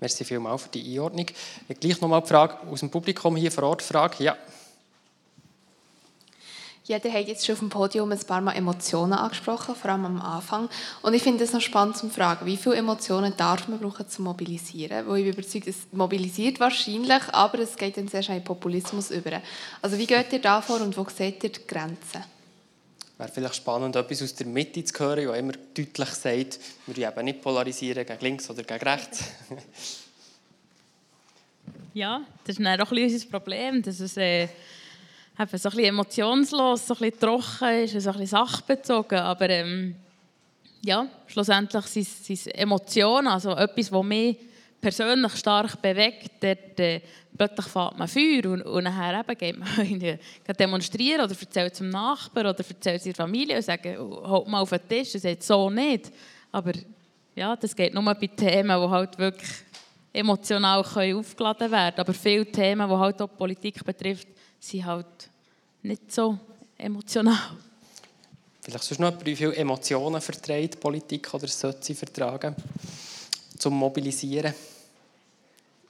[0.00, 1.26] Merci vielmals für die Einordnung.
[1.78, 3.82] Gleich nochmal die Frage aus dem Publikum hier vor Ort.
[3.82, 4.36] Frage, ja.
[6.86, 10.20] Ihr habt jetzt schon auf dem Podium ein paar Mal Emotionen angesprochen, vor allem am
[10.20, 10.68] Anfang.
[11.02, 14.22] Und ich finde es noch spannend zu fragen, wie viele Emotionen darf man brauchen, zu
[14.22, 15.06] mobilisieren?
[15.06, 19.12] Weil ich bin überzeugt, es mobilisiert wahrscheinlich, aber es geht dann sehr schnell in Populismus
[19.12, 19.40] über.
[19.80, 22.24] Also wie geht ihr da vor und wo seht ihr die Grenzen?
[23.20, 27.24] Wäre vielleicht spannend, etwas aus der Mitte zu hören, der immer deutlich sagt, wir eben
[27.26, 29.24] nicht polarisieren gegen links oder gegen rechts.
[31.92, 34.16] ja, das ist dann auch ein unser Problem, dass es...
[34.16, 34.48] Äh
[35.52, 39.18] so ein emotionslos, so ein bisschen trocken ist, so ein bisschen sachbezogen.
[39.18, 39.96] Aber ähm,
[40.82, 44.38] ja, schlussendlich sind es Emotionen, also etwas, was mich
[44.80, 46.30] persönlich stark bewegt.
[46.40, 47.00] Dort, äh,
[47.36, 50.18] plötzlich fährt man Feuer und, und nachher eben geht man
[50.58, 54.88] demonstrieren oder erzählt zum Nachbarn oder erzählt seiner Familie und sagt, halt mal auf den
[54.88, 56.10] Tisch und sagt, so nicht.
[56.52, 56.72] Aber
[57.34, 59.50] ja, das geht nur bei Themen, die halt wirklich
[60.12, 62.00] emotional können aufgeladen werden können.
[62.00, 64.28] Aber viele Themen, die halt auch Politik betrifft,
[64.58, 65.30] sind halt
[65.82, 66.38] nicht so
[66.76, 67.38] emotional.
[68.60, 72.54] Vielleicht sonst noch wie viele Emotionen verträgt Politik oder sollte sie vertragen,
[73.60, 74.54] zum Mobilisieren?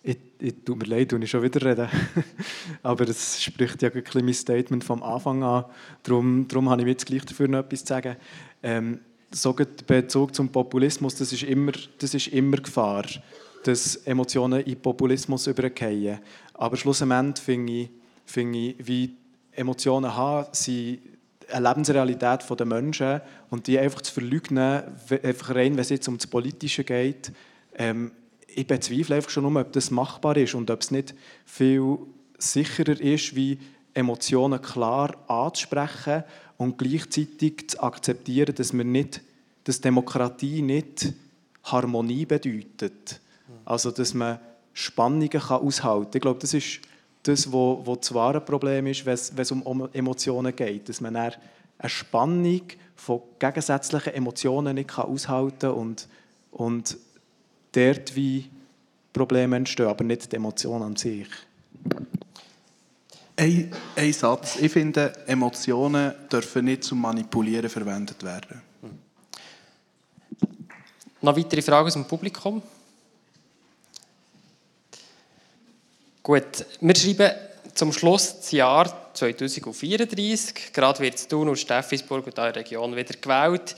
[0.02, 1.88] Ich, ich tut mir leid, wenn ich schon wieder rede.
[2.82, 5.64] Aber es spricht ja wirklich mein Statement vom Anfang an.
[6.02, 8.16] Darum, darum habe ich jetzt gleich dafür noch etwas zu sagen.
[8.62, 9.00] Ähm,
[9.32, 13.04] der Bezug zum Populismus, das ist immer, das ist immer Gefahr,
[13.62, 16.18] dass Emotionen in Populismus übergehen.
[16.54, 17.90] Aber schlussendlich finde ich,
[18.24, 19.16] finde ich, wie
[19.52, 21.00] Emotionen haben, sind
[21.52, 23.20] eine Lebensrealität der Menschen
[23.50, 24.82] und die einfach zu verleugnen,
[25.22, 27.32] einfach rein, wenn es jetzt um das Politische geht,
[27.80, 28.12] ähm,
[28.46, 31.14] ich bezweifle einfach schon nur, ob das machbar ist und ob es nicht
[31.46, 31.98] viel
[32.36, 33.58] sicherer ist, wie
[33.94, 36.24] Emotionen klar anzusprechen
[36.58, 39.22] und gleichzeitig zu akzeptieren, dass, wir nicht,
[39.64, 41.12] dass Demokratie nicht
[41.64, 43.20] Harmonie bedeutet.
[43.64, 44.40] Also, dass man
[44.72, 46.16] Spannungen kann aushalten kann.
[46.16, 46.80] Ich glaube, das ist
[47.22, 50.88] das, wo, wo das wahre Problem ist, wenn es um Emotionen geht.
[50.88, 51.36] Dass man eine
[51.86, 52.62] Spannung
[52.94, 56.08] von gegensätzlichen Emotionen nicht kann aushalten kann und,
[56.50, 56.98] und
[57.72, 58.50] dort wie
[59.12, 61.28] Probleme entstehen, aber nicht die Emotionen an sich.
[63.36, 64.56] Ein, ein Satz.
[64.60, 68.60] Ich finde, Emotionen dürfen nicht zum Manipulieren verwendet werden.
[71.22, 72.62] Noch weitere Fragen aus dem Publikum?
[76.22, 77.30] Gut, wir schreiben
[77.74, 80.72] zum Schluss das Jahr 2034.
[80.72, 83.74] Gerade wird Thun und Steffisburg und der Region wieder gewählt.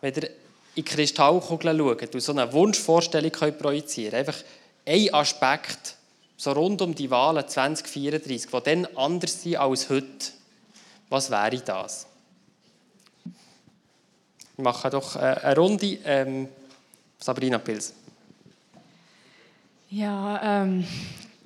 [0.00, 0.30] Wenn ihr
[0.74, 4.44] in die Kristallkugel schaut und so eine Wunschvorstellung könnt projizieren könnt, einfach
[4.86, 5.96] ein Aspekt,
[6.36, 10.06] so rund um die Wahlen 2034, die dann anders sind als heute,
[11.08, 12.06] was wäre das?
[14.56, 15.98] Wir machen doch äh, eine Runde.
[16.04, 16.48] Ähm,
[17.18, 17.94] Sabrina Pils.
[19.90, 20.86] Ja, ähm,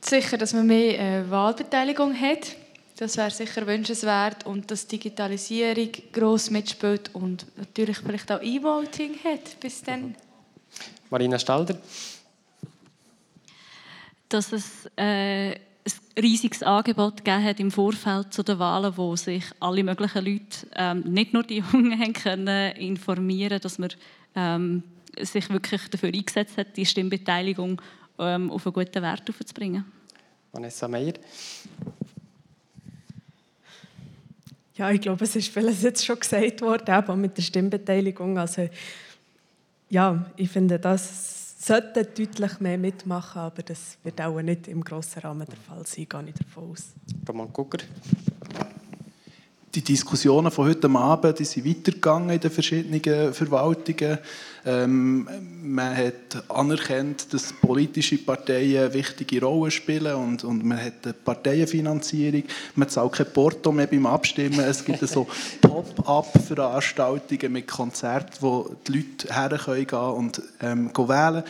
[0.01, 2.57] sicher, dass man mehr äh, Wahlbeteiligung hat.
[3.03, 9.59] Das wäre sicher wünschenswert und dass Digitalisierung gross mitspielt und natürlich vielleicht auch E-Voting hat
[9.59, 10.15] bis dann.
[11.11, 11.77] Marina Stalder.
[14.29, 15.59] Dass es äh, ein
[16.16, 21.01] riesiges Angebot gegeben hat im Vorfeld zu den Wahlen, wo sich alle möglichen Leute, ähm,
[21.01, 23.91] nicht nur die Jungen, haben können informieren, dass man
[24.37, 24.85] ähm,
[25.20, 27.83] sich wirklich dafür eingesetzt hat, die Stimmbeteiligung
[28.20, 29.87] ähm, auf einen guten Wert aufzubringen.
[30.53, 31.15] Vanessa Meyer.
[34.74, 38.39] Ja, ich glaube, es ist vieles jetzt schon gesagt worden, aber mit der Stimmbeteiligung.
[38.39, 38.69] Also,
[39.90, 45.20] ja, ich finde, das sollte deutlich mehr mitmachen, aber das wird auch nicht im grossen
[45.20, 46.86] Rahmen der Fall sein, gehe ich davon aus.
[47.28, 47.78] Roman Gucker
[49.74, 54.19] die Diskussionen von heute Abend die sind weitergegangen in den verschiedenen Verwaltungen.
[54.65, 55.29] Ähm,
[55.65, 61.15] man hat anerkannt, dass politische Parteien eine wichtige Rolle spielen und, und man hat eine
[61.15, 62.45] Parteienfinanzierung.
[62.77, 64.61] Man zahlt kein Porto mehr beim Abstimmen.
[64.61, 65.27] Es gibt so
[65.61, 71.43] Pop-up-Veranstaltungen mit Konzerten, wo die Leute hergehen können und ähm, wählen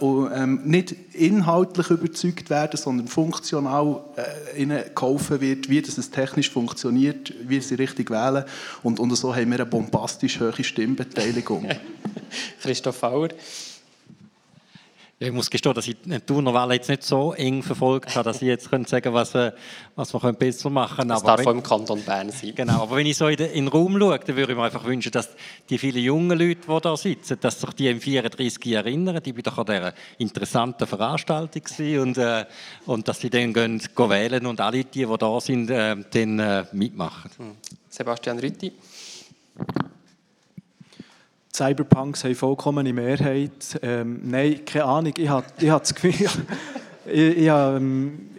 [0.00, 6.50] und, ähm, nicht inhaltlich überzeugt werden, sondern funktional äh, ihnen geholfen wird, wie das technisch
[6.50, 8.44] funktioniert, wie sie richtig wählen.
[8.82, 11.68] Und, und so haben wir eine bombastisch hohe Stimmbeteiligung.
[12.60, 13.28] Christoph Fauer.
[15.20, 18.46] Ich muss gestehen, dass ich die Turnerwahl jetzt nicht so eng verfolgt habe, dass ich
[18.46, 19.50] jetzt könnte sagen was, äh,
[19.96, 21.08] was wir besser machen können.
[21.08, 22.54] Das darf auch im Kanton Bern sein.
[22.54, 24.62] Genau, aber wenn ich so in den, in den Raum schaue, dann würde ich mir
[24.62, 25.30] einfach wünschen, dass
[25.68, 29.20] die vielen jungen Leute, die da sitzen, dass sich die im 34 erinnern.
[29.20, 31.62] Die waren doch an dieser interessanten Veranstaltung
[32.00, 32.44] und, äh,
[32.86, 36.38] und dass sie dann gehen, gehen wählen und alle die, die da sind, äh, dann
[36.38, 37.30] äh, mitmachen.
[37.38, 37.56] Hm.
[37.88, 38.72] Sebastian Rütti.
[41.58, 43.78] Cyberpunks haben vollkommene Mehrheit.
[43.82, 45.14] Ähm, nein, keine Ahnung.
[45.16, 46.14] Ich habe ich hab das Gefühl,
[47.06, 48.30] ich, ich, ähm,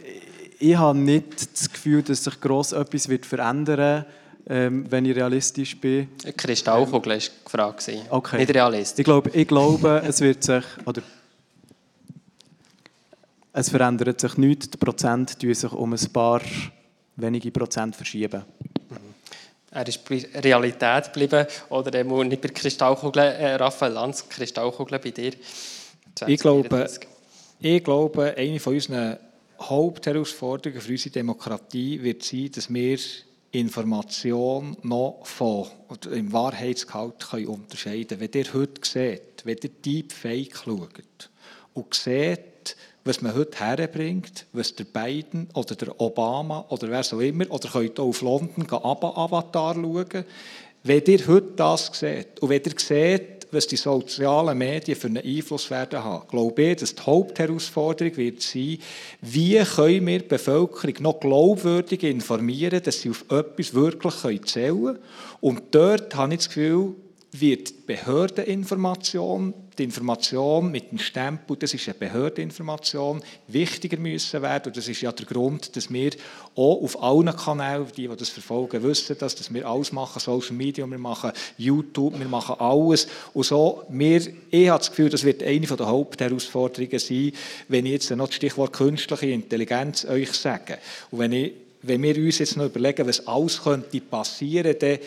[0.57, 4.05] ich habe nicht das Gefühl, dass sich gross etwas wird verändern wird,
[4.47, 6.07] ähm, wenn ich realistisch bin.
[6.37, 8.01] Kristallkugel war die Frage.
[8.09, 8.37] Okay.
[8.37, 8.99] Nicht realistisch.
[8.99, 10.63] Ich glaube, ich glaube es wird sich...
[10.85, 11.01] Oder
[13.51, 14.69] es verändert sich nichts.
[14.69, 16.41] Die Prozent sich um ein paar
[17.17, 18.43] wenige Prozent verschieben.
[19.71, 23.35] Er ist bei Realität geblieben oder er muss nicht bei Kristallkugeln.
[23.35, 25.33] Äh, Raphael Lanz, Kristallkugeln bei dir.
[26.27, 26.89] Ich glaube,
[27.59, 29.17] ich glaube, eine von unseren
[29.61, 32.97] Hauptherausforderungen für unsere Demokratie wird sein, dass wir
[33.51, 35.67] Information noch von
[36.11, 38.21] im Wahrheitsgehalt können unterscheiden können.
[38.33, 41.29] Wenn ihr heute seht, wenn ihr Deepfake schaut
[41.73, 42.39] und seht,
[43.03, 47.69] was man heute herbringt, was der Biden oder der Obama oder wer so immer, oder
[47.69, 50.25] könnt auch auf London Avatar schauen,
[50.83, 55.25] wenn ihr heute das seht und wenn ihr seht, was die sozialen Medien für einen
[55.25, 58.77] Einfluss werden haben, glaube ich, dass die Hauptherausforderung wird sein,
[59.21, 64.99] wie können wir die Bevölkerung noch glaubwürdig informieren, dass sie auf etwas wirklich zählen können.
[65.41, 66.95] Und dort habe ich das Gefühl,
[67.31, 74.67] wird die Behördeninformation, die Information mit dem Stempel, das ist eine Behördeninformation, wichtiger müssen werden.
[74.67, 76.11] Und das ist ja der Grund, dass wir
[76.55, 80.55] auch auf allen Kanälen, die, die das verfolgen, wissen, dass, dass wir alles machen, Social
[80.55, 83.07] Media, wir machen YouTube, wir machen alles.
[83.33, 87.31] Und so, wir, ich habe das Gefühl, das wird eine der Hauptherausforderungen sein,
[87.67, 90.79] wenn ich jetzt noch das Stichwort künstliche Intelligenz euch sage.
[91.11, 91.53] Und wenn, ich,
[91.83, 94.99] wenn wir uns jetzt noch überlegen, was alles könnte passieren könnte,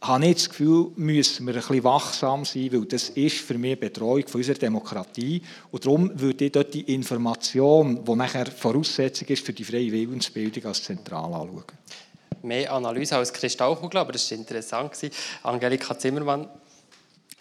[0.00, 3.78] habe ich das Gefühl, müssen wir ein bisschen wachsam sein, weil das ist für mich
[3.80, 5.42] Betreuung von unserer Demokratie.
[5.70, 10.66] Und darum würde ich dort die Information, die nachher Voraussetzung ist für die freie Willensbildung,
[10.66, 11.64] als zentral anschauen.
[12.42, 14.92] Mehr Analyse als Kristallkugel, aber das war interessant.
[15.42, 16.48] Angelika Zimmermann,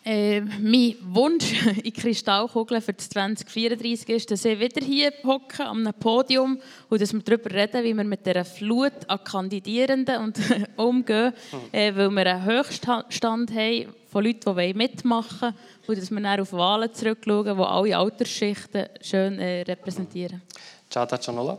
[0.05, 1.51] äh, mein Wunsch
[1.83, 6.59] in Kristallkugeln für 2034 ist, dass ich wieder hier hocke an einem Podium
[6.89, 10.39] und dass wir darüber reden, wie wir mit dieser Flut an Kandidierenden und
[10.77, 11.33] umgehen,
[11.71, 15.55] äh, weil wir einen Höchststand haben von Leuten, die mitmachen wollen
[15.87, 20.43] und dass wir dann auf Wahlen zurückschauen, die alle Altersschichten schön äh, repräsentieren.
[20.87, 21.57] Chata Chanola.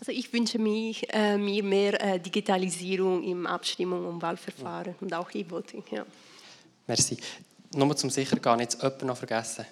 [0.00, 5.30] Also ich wünsche mich, äh, mir mehr äh, Digitalisierung im Abstimmung und Wahlverfahren und auch
[5.32, 5.84] E-Voting.
[5.92, 6.04] Ja.
[6.88, 7.18] Merci
[7.72, 9.64] nur zum sicher gar nicht jemanden noch vergessen.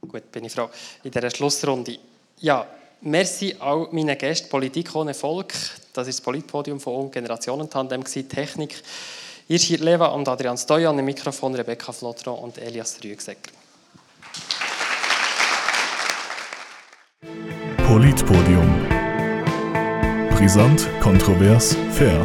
[0.00, 0.70] Gut, bin ich froh.
[1.02, 1.98] In dieser Schlussrunde.
[2.38, 2.66] Ja,
[3.02, 4.48] merci all meinen Gästen.
[4.48, 5.52] Politik ohne Volk.
[5.92, 8.82] Das ist das Politpodium von Generationentandem Technik.
[9.48, 13.50] Irschir Leva und Adrian Stoyan im Mikrofon, Rebecca Flotro und Elias Rüegsecker.
[17.84, 18.86] Politpodium.
[20.30, 22.24] Brisant, kontrovers, fair.